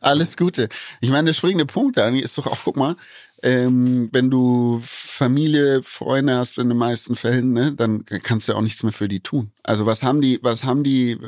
Alles 0.00 0.36
Gute. 0.36 0.68
Ich 1.00 1.10
meine, 1.10 1.26
der 1.26 1.32
springende 1.32 1.66
Punkt, 1.66 1.96
Dani, 1.96 2.20
ist 2.20 2.36
doch 2.38 2.46
auch, 2.46 2.58
guck 2.64 2.76
mal, 2.76 2.96
ähm, 3.42 4.08
wenn 4.12 4.30
du 4.30 4.80
Familie, 4.84 5.82
Freunde 5.82 6.36
hast 6.36 6.58
in 6.58 6.68
den 6.68 6.78
meisten 6.78 7.16
Fällen, 7.16 7.52
ne, 7.52 7.72
dann 7.72 8.04
kannst 8.04 8.48
du 8.48 8.52
ja 8.52 8.58
auch 8.58 8.62
nichts 8.62 8.82
mehr 8.82 8.92
für 8.92 9.08
die 9.08 9.20
tun. 9.20 9.52
Also 9.62 9.86
was 9.86 10.02
haben 10.02 10.20
die, 10.20 10.40
was 10.42 10.64
haben 10.64 10.82
die 10.82 11.18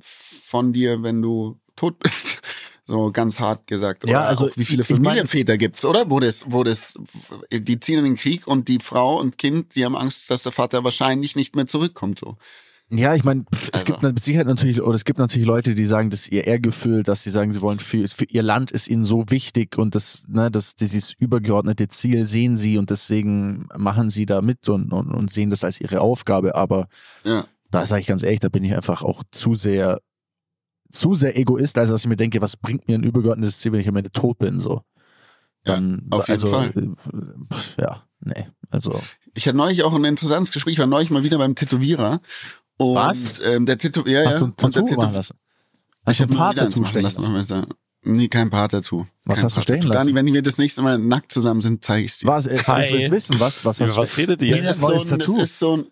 von 0.00 0.72
dir, 0.72 1.02
wenn 1.02 1.22
du 1.22 1.58
tot 1.74 1.98
bist? 1.98 2.42
So 2.88 3.10
ganz 3.10 3.40
hart 3.40 3.66
gesagt. 3.66 4.04
Oder 4.04 4.12
ja, 4.12 4.20
also 4.26 4.48
wie 4.54 4.64
viele 4.64 4.84
Familienväter 4.84 5.54
ich 5.54 5.58
mein, 5.58 5.58
gibt's, 5.58 5.84
oder? 5.84 6.08
Wo 6.08 6.20
das, 6.20 6.44
wo 6.46 6.62
das, 6.62 6.94
die 7.50 7.80
ziehen 7.80 7.98
in 7.98 8.04
den 8.04 8.14
Krieg 8.14 8.46
und 8.46 8.68
die 8.68 8.78
Frau 8.78 9.18
und 9.18 9.38
Kind, 9.38 9.74
die 9.74 9.84
haben 9.84 9.96
Angst, 9.96 10.30
dass 10.30 10.44
der 10.44 10.52
Vater 10.52 10.84
wahrscheinlich 10.84 11.34
nicht 11.34 11.56
mehr 11.56 11.66
zurückkommt. 11.66 12.20
So. 12.20 12.36
Ja, 12.88 13.16
ich 13.16 13.24
meine, 13.24 13.44
es 13.50 13.80
Also. 13.80 13.84
gibt 13.86 14.02
mit 14.02 14.20
Sicherheit 14.20 14.46
natürlich, 14.46 14.80
oder 14.80 14.94
es 14.94 15.04
gibt 15.04 15.18
natürlich 15.18 15.46
Leute, 15.46 15.74
die 15.74 15.84
sagen, 15.86 16.08
dass 16.08 16.28
ihr 16.28 16.46
Ehrgefühl, 16.46 17.02
dass 17.02 17.24
sie 17.24 17.30
sagen, 17.30 17.52
sie 17.52 17.60
wollen 17.60 17.80
für, 17.80 18.06
für 18.06 18.26
ihr 18.26 18.44
Land 18.44 18.70
ist 18.70 18.86
ihnen 18.86 19.04
so 19.04 19.24
wichtig 19.28 19.76
und 19.76 19.96
das, 19.96 20.24
ne, 20.28 20.52
das, 20.52 20.76
dieses 20.76 21.12
übergeordnete 21.12 21.88
Ziel 21.88 22.26
sehen 22.26 22.56
sie 22.56 22.78
und 22.78 22.90
deswegen 22.90 23.66
machen 23.76 24.08
sie 24.08 24.24
da 24.24 24.40
mit 24.40 24.68
und, 24.68 24.92
und, 24.92 25.10
und 25.12 25.30
sehen 25.32 25.50
das 25.50 25.64
als 25.64 25.80
ihre 25.80 26.00
Aufgabe. 26.00 26.54
Aber 26.54 26.86
Ja. 27.24 27.44
da 27.72 27.84
sage 27.86 28.02
ich 28.02 28.06
ganz 28.06 28.22
ehrlich, 28.22 28.38
da 28.40 28.48
bin 28.48 28.62
ich 28.62 28.72
einfach 28.74 29.02
auch 29.02 29.24
zu 29.32 29.56
sehr, 29.56 30.00
zu 30.92 31.16
sehr 31.16 31.36
Egoist, 31.36 31.78
als 31.78 31.90
dass 31.90 32.02
ich 32.02 32.08
mir 32.08 32.14
denke, 32.16 32.40
was 32.40 32.56
bringt 32.56 32.86
mir 32.86 32.94
ein 32.96 33.02
übergeordnetes 33.02 33.58
Ziel, 33.58 33.72
wenn 33.72 33.80
ich 33.80 33.88
am 33.88 33.96
Ende 33.96 34.12
tot 34.12 34.38
bin, 34.38 34.60
so. 34.60 34.82
Ja, 35.66 35.74
Dann, 35.74 36.06
auf 36.10 36.28
jeden 36.28 36.40
also, 36.40 36.52
Fall. 36.52 36.72
äh, 36.76 37.82
Ja, 37.82 38.04
nee, 38.20 38.46
also. 38.70 39.00
Ich 39.34 39.48
hatte 39.48 39.56
neulich 39.56 39.82
auch 39.82 39.92
ein 39.92 40.04
interessantes 40.04 40.52
Gespräch, 40.52 40.74
ich 40.74 40.78
war 40.78 40.86
neulich 40.86 41.10
mal 41.10 41.24
wieder 41.24 41.38
beim 41.38 41.56
Tätowierer. 41.56 42.20
Und, 42.78 42.94
Was? 42.96 43.40
Ähm, 43.40 43.66
der 43.66 43.78
Tätow 43.78 44.06
ja, 44.06 44.22
ja. 44.22 44.26
Hast 44.28 44.40
du 44.40 44.46
ein 44.46 44.56
Tattoo 44.56 44.94
machen 44.94 45.14
lassen? 45.14 45.36
Hast 46.04 46.12
Ich 46.12 46.16
du 46.18 46.22
habe 46.24 46.32
ein 46.34 46.36
paar 46.36 46.54
Tattoo 46.54 46.84
stechen 46.84 47.02
lassen. 47.02 47.22
lassen? 47.34 47.66
Nee, 48.08 48.28
kein 48.28 48.50
Paar-Tattoo. 48.50 49.04
Was 49.24 49.36
Kein 49.36 49.44
hast 49.46 49.56
du 49.56 49.60
stechen 49.62 49.80
Paar-Tattoo. 49.80 49.94
lassen? 49.94 50.14
Dani, 50.14 50.26
wenn 50.28 50.32
wir 50.34 50.42
das 50.42 50.58
nächste 50.58 50.80
Mal 50.82 50.96
nackt 50.98 51.32
zusammen 51.32 51.60
sind, 51.60 51.84
zeige 51.84 52.04
ich 52.04 52.12
es 52.12 52.18
dir. 52.20 52.28
Was, 52.28 52.46
äh, 52.46 52.56
kann 52.58 52.82
ich 52.82 52.92
das 53.02 53.10
wissen? 53.10 53.40
Was, 53.40 53.64
was 53.64 53.80
was 53.80 53.94
du? 54.10 54.16
redet 54.18 54.40
ihr 54.42 54.52
Das 54.54 54.62
jetzt? 54.64 54.70
ist 54.76 54.80
so 54.80 54.86
ein, 54.92 55.06
Tattoo. 55.08 55.34
Das 55.40 55.42
ist 55.50 55.58
so 55.58 55.76
ein. 55.78 55.86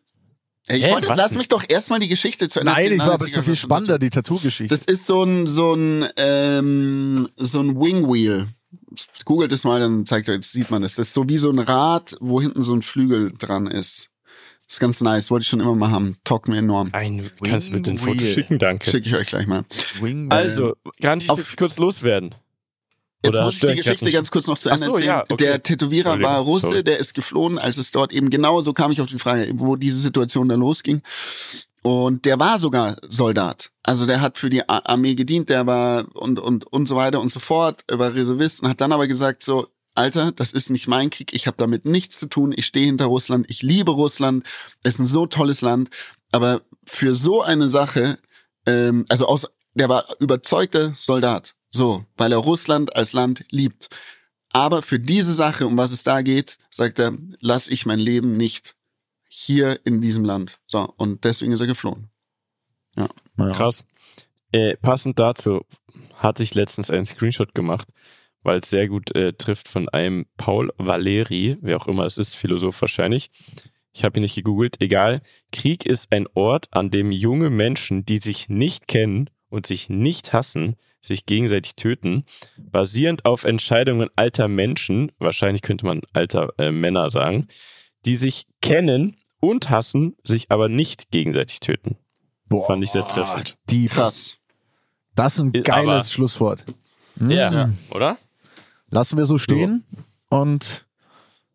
Ey, 0.66 0.78
ich 0.78 0.84
Hä, 0.86 0.92
wollte, 0.92 1.08
was 1.08 1.16
lass 1.18 1.28
denn? 1.30 1.38
mich 1.38 1.48
doch 1.48 1.64
erstmal 1.68 1.98
die 1.98 2.08
Geschichte 2.08 2.48
zu 2.48 2.60
Ende 2.60 2.70
Nein, 2.72 2.82
erzählen. 2.82 2.92
ich 2.94 2.98
war 3.00 3.06
Dann 3.06 3.14
aber 3.20 3.28
so 3.28 3.42
viel 3.42 3.52
was 3.52 3.58
spannender, 3.58 3.98
die 3.98 4.10
Tattoo-Geschichte. 4.10 4.74
Das 4.74 4.84
ist 4.84 5.06
so 5.06 5.24
ein, 5.24 5.46
so 5.48 5.74
ein, 5.74 6.06
ähm, 6.16 7.28
so 7.36 7.60
ein 7.60 7.78
Wing 7.80 8.06
Wheel. 8.10 8.46
Googelt 9.24 9.50
es 9.52 9.64
mal, 9.64 9.80
dann 9.80 10.06
zeigt 10.06 10.28
euch, 10.28 10.44
sieht 10.46 10.70
man 10.70 10.82
das. 10.82 10.94
Das 10.94 11.08
ist 11.08 11.14
so 11.14 11.28
wie 11.28 11.36
so 11.36 11.50
ein 11.50 11.58
Rad, 11.58 12.16
wo 12.20 12.40
hinten 12.40 12.62
so 12.62 12.74
ein 12.74 12.82
Flügel 12.82 13.32
dran 13.36 13.66
ist. 13.66 14.10
Ist 14.68 14.80
ganz 14.80 15.00
nice, 15.00 15.30
wollte 15.30 15.42
ich 15.42 15.48
schon 15.48 15.60
immer 15.60 15.74
mal 15.74 15.90
haben. 15.90 16.16
Taugt 16.24 16.48
mir 16.48 16.56
enorm. 16.56 16.88
Ein, 16.92 17.30
kannst 17.42 17.68
du 17.68 17.72
mir 17.72 17.82
den 17.82 17.98
Wing 17.98 18.04
Foto 18.04 18.20
Wheel. 18.20 18.32
schicken, 18.32 18.58
danke. 18.58 18.90
Schicke 18.90 19.08
ich 19.08 19.14
euch 19.14 19.26
gleich 19.26 19.46
mal. 19.46 19.64
Wing 20.00 20.30
Also, 20.30 20.74
kann 21.02 21.18
ich 21.18 21.28
jetzt 21.28 21.56
kurz 21.56 21.78
loswerden? 21.78 22.34
Jetzt 23.22 23.36
Oder 23.36 23.44
muss 23.46 23.54
ich 23.54 23.60
die 23.60 23.76
Geschichte 23.76 24.10
ganz 24.10 24.30
kurz 24.30 24.46
noch 24.46 24.58
zu 24.58 24.68
Ende 24.68 24.84
so, 24.84 24.92
erzählen. 24.92 25.06
ja, 25.06 25.20
okay. 25.22 25.36
Der 25.36 25.62
Tätowierer 25.62 26.20
war 26.20 26.40
Russe, 26.40 26.66
sorry. 26.68 26.84
der 26.84 26.98
ist 26.98 27.14
geflohen, 27.14 27.58
als 27.58 27.78
es 27.78 27.90
dort 27.90 28.12
eben 28.12 28.28
genau 28.28 28.60
so 28.60 28.74
kam 28.74 28.92
ich 28.92 29.00
auf 29.00 29.08
die 29.08 29.18
Frage, 29.18 29.50
wo 29.54 29.76
diese 29.76 29.98
Situation 29.98 30.48
dann 30.48 30.60
losging. 30.60 31.00
Und 31.80 32.24
der 32.24 32.38
war 32.38 32.58
sogar 32.58 32.96
Soldat. 33.08 33.70
Also 33.82 34.06
der 34.06 34.20
hat 34.20 34.38
für 34.38 34.50
die 34.50 34.66
Armee 34.68 35.14
gedient, 35.14 35.48
der 35.50 35.66
war 35.66 36.06
und, 36.14 36.38
und, 36.38 36.64
und 36.66 36.86
so 36.86 36.96
weiter 36.96 37.20
und 37.20 37.30
so 37.30 37.40
fort, 37.40 37.84
er 37.86 37.98
war 37.98 38.14
Reservist 38.14 38.62
und 38.62 38.68
hat 38.68 38.80
dann 38.80 38.92
aber 38.92 39.06
gesagt 39.06 39.42
so, 39.42 39.68
Alter, 39.94 40.32
das 40.32 40.52
ist 40.52 40.70
nicht 40.70 40.88
mein 40.88 41.10
Krieg, 41.10 41.32
ich 41.32 41.46
habe 41.46 41.56
damit 41.56 41.84
nichts 41.84 42.18
zu 42.18 42.26
tun, 42.26 42.52
ich 42.56 42.66
stehe 42.66 42.86
hinter 42.86 43.06
Russland, 43.06 43.46
ich 43.48 43.62
liebe 43.62 43.92
Russland, 43.92 44.44
es 44.82 44.94
ist 44.94 45.00
ein 45.00 45.06
so 45.06 45.26
tolles 45.26 45.60
Land, 45.60 45.90
aber 46.32 46.62
für 46.84 47.14
so 47.14 47.42
eine 47.42 47.68
Sache, 47.68 48.18
ähm, 48.66 49.06
also 49.08 49.26
aus, 49.26 49.46
der 49.74 49.88
war 49.88 50.04
überzeugter 50.18 50.94
Soldat, 50.96 51.54
so, 51.70 52.04
weil 52.16 52.32
er 52.32 52.38
Russland 52.38 52.96
als 52.96 53.12
Land 53.12 53.44
liebt. 53.50 53.88
Aber 54.52 54.82
für 54.82 55.00
diese 55.00 55.34
Sache, 55.34 55.66
um 55.66 55.76
was 55.76 55.90
es 55.90 56.04
da 56.04 56.22
geht, 56.22 56.58
sagt 56.70 57.00
er, 57.00 57.16
lass 57.40 57.68
ich 57.68 57.86
mein 57.86 57.98
Leben 57.98 58.36
nicht 58.36 58.76
hier 59.28 59.80
in 59.84 60.00
diesem 60.00 60.24
Land. 60.24 60.60
So, 60.68 60.94
und 60.96 61.24
deswegen 61.24 61.52
ist 61.52 61.60
er 61.60 61.66
geflohen. 61.66 62.08
Ja. 62.96 63.08
Krass. 63.36 63.84
Äh, 64.52 64.76
passend 64.76 65.18
dazu 65.18 65.66
hatte 66.14 66.44
ich 66.44 66.54
letztens 66.54 66.90
einen 66.90 67.06
Screenshot 67.06 67.54
gemacht, 67.54 67.88
weil 68.44 68.60
es 68.60 68.70
sehr 68.70 68.86
gut 68.88 69.14
äh, 69.16 69.32
trifft 69.32 69.66
von 69.68 69.88
einem 69.88 70.26
Paul 70.36 70.72
Valeri, 70.78 71.56
wer 71.60 71.76
auch 71.76 71.88
immer 71.88 72.04
es 72.06 72.16
ist, 72.18 72.36
Philosoph 72.36 72.80
wahrscheinlich. 72.80 73.30
Ich 73.92 74.04
habe 74.04 74.18
ihn 74.18 74.22
nicht 74.22 74.34
gegoogelt, 74.36 74.80
egal. 74.80 75.20
Krieg 75.52 75.86
ist 75.86 76.12
ein 76.12 76.26
Ort, 76.34 76.66
an 76.72 76.90
dem 76.90 77.10
junge 77.12 77.50
Menschen, 77.50 78.04
die 78.04 78.18
sich 78.18 78.48
nicht 78.48 78.88
kennen 78.88 79.30
und 79.48 79.66
sich 79.66 79.88
nicht 79.88 80.32
hassen, 80.32 80.76
sich 81.00 81.26
gegenseitig 81.26 81.76
töten, 81.76 82.24
basierend 82.58 83.24
auf 83.24 83.44
Entscheidungen 83.44 84.08
alter 84.16 84.48
Menschen, 84.48 85.12
wahrscheinlich 85.18 85.62
könnte 85.62 85.86
man 85.86 86.00
alter 86.12 86.52
äh, 86.58 86.70
Männer 86.70 87.10
sagen, 87.10 87.46
die 88.04 88.16
sich 88.16 88.46
kennen 88.62 89.16
und 89.40 89.70
hassen, 89.70 90.16
sich 90.24 90.50
aber 90.50 90.68
nicht 90.68 91.10
gegenseitig 91.10 91.60
töten. 91.60 91.96
Boah, 92.46 92.66
Fand 92.66 92.82
ich 92.82 92.90
sehr 92.90 93.06
treffend. 93.06 93.56
Die, 93.70 93.86
Krass. 93.86 94.38
das 95.14 95.34
ist 95.34 95.40
ein 95.40 95.52
Ist 95.52 95.64
geiles 95.66 95.88
aber- 95.88 96.02
Schlusswort. 96.04 96.64
Ja, 97.20 97.70
oder? 97.90 98.18
Lassen 98.94 99.18
wir 99.18 99.24
so 99.24 99.38
stehen 99.38 99.82
und 100.28 100.86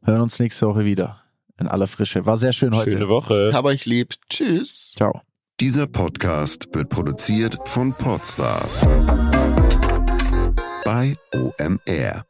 hören 0.03 0.19
uns 0.19 0.39
nächste 0.39 0.67
Woche 0.67 0.83
wieder. 0.83 1.21
In 1.57 1.69
aller 1.69 1.87
Frische. 1.87 2.25
War 2.25 2.37
sehr 2.37 2.51
schön 2.51 2.75
heute. 2.75 2.91
Schöne 2.91 3.07
Woche. 3.07 3.51
Hab 3.53 3.63
euch 3.63 3.85
lieb. 3.85 4.15
Tschüss. 4.29 4.93
Ciao. 4.97 5.21
Dieser 5.61 5.87
Podcast 5.87 6.67
wird 6.73 6.89
produziert 6.89 7.57
von 7.63 7.93
Podstars 7.93 8.81
bei 10.83 11.15
OMR. 11.33 12.28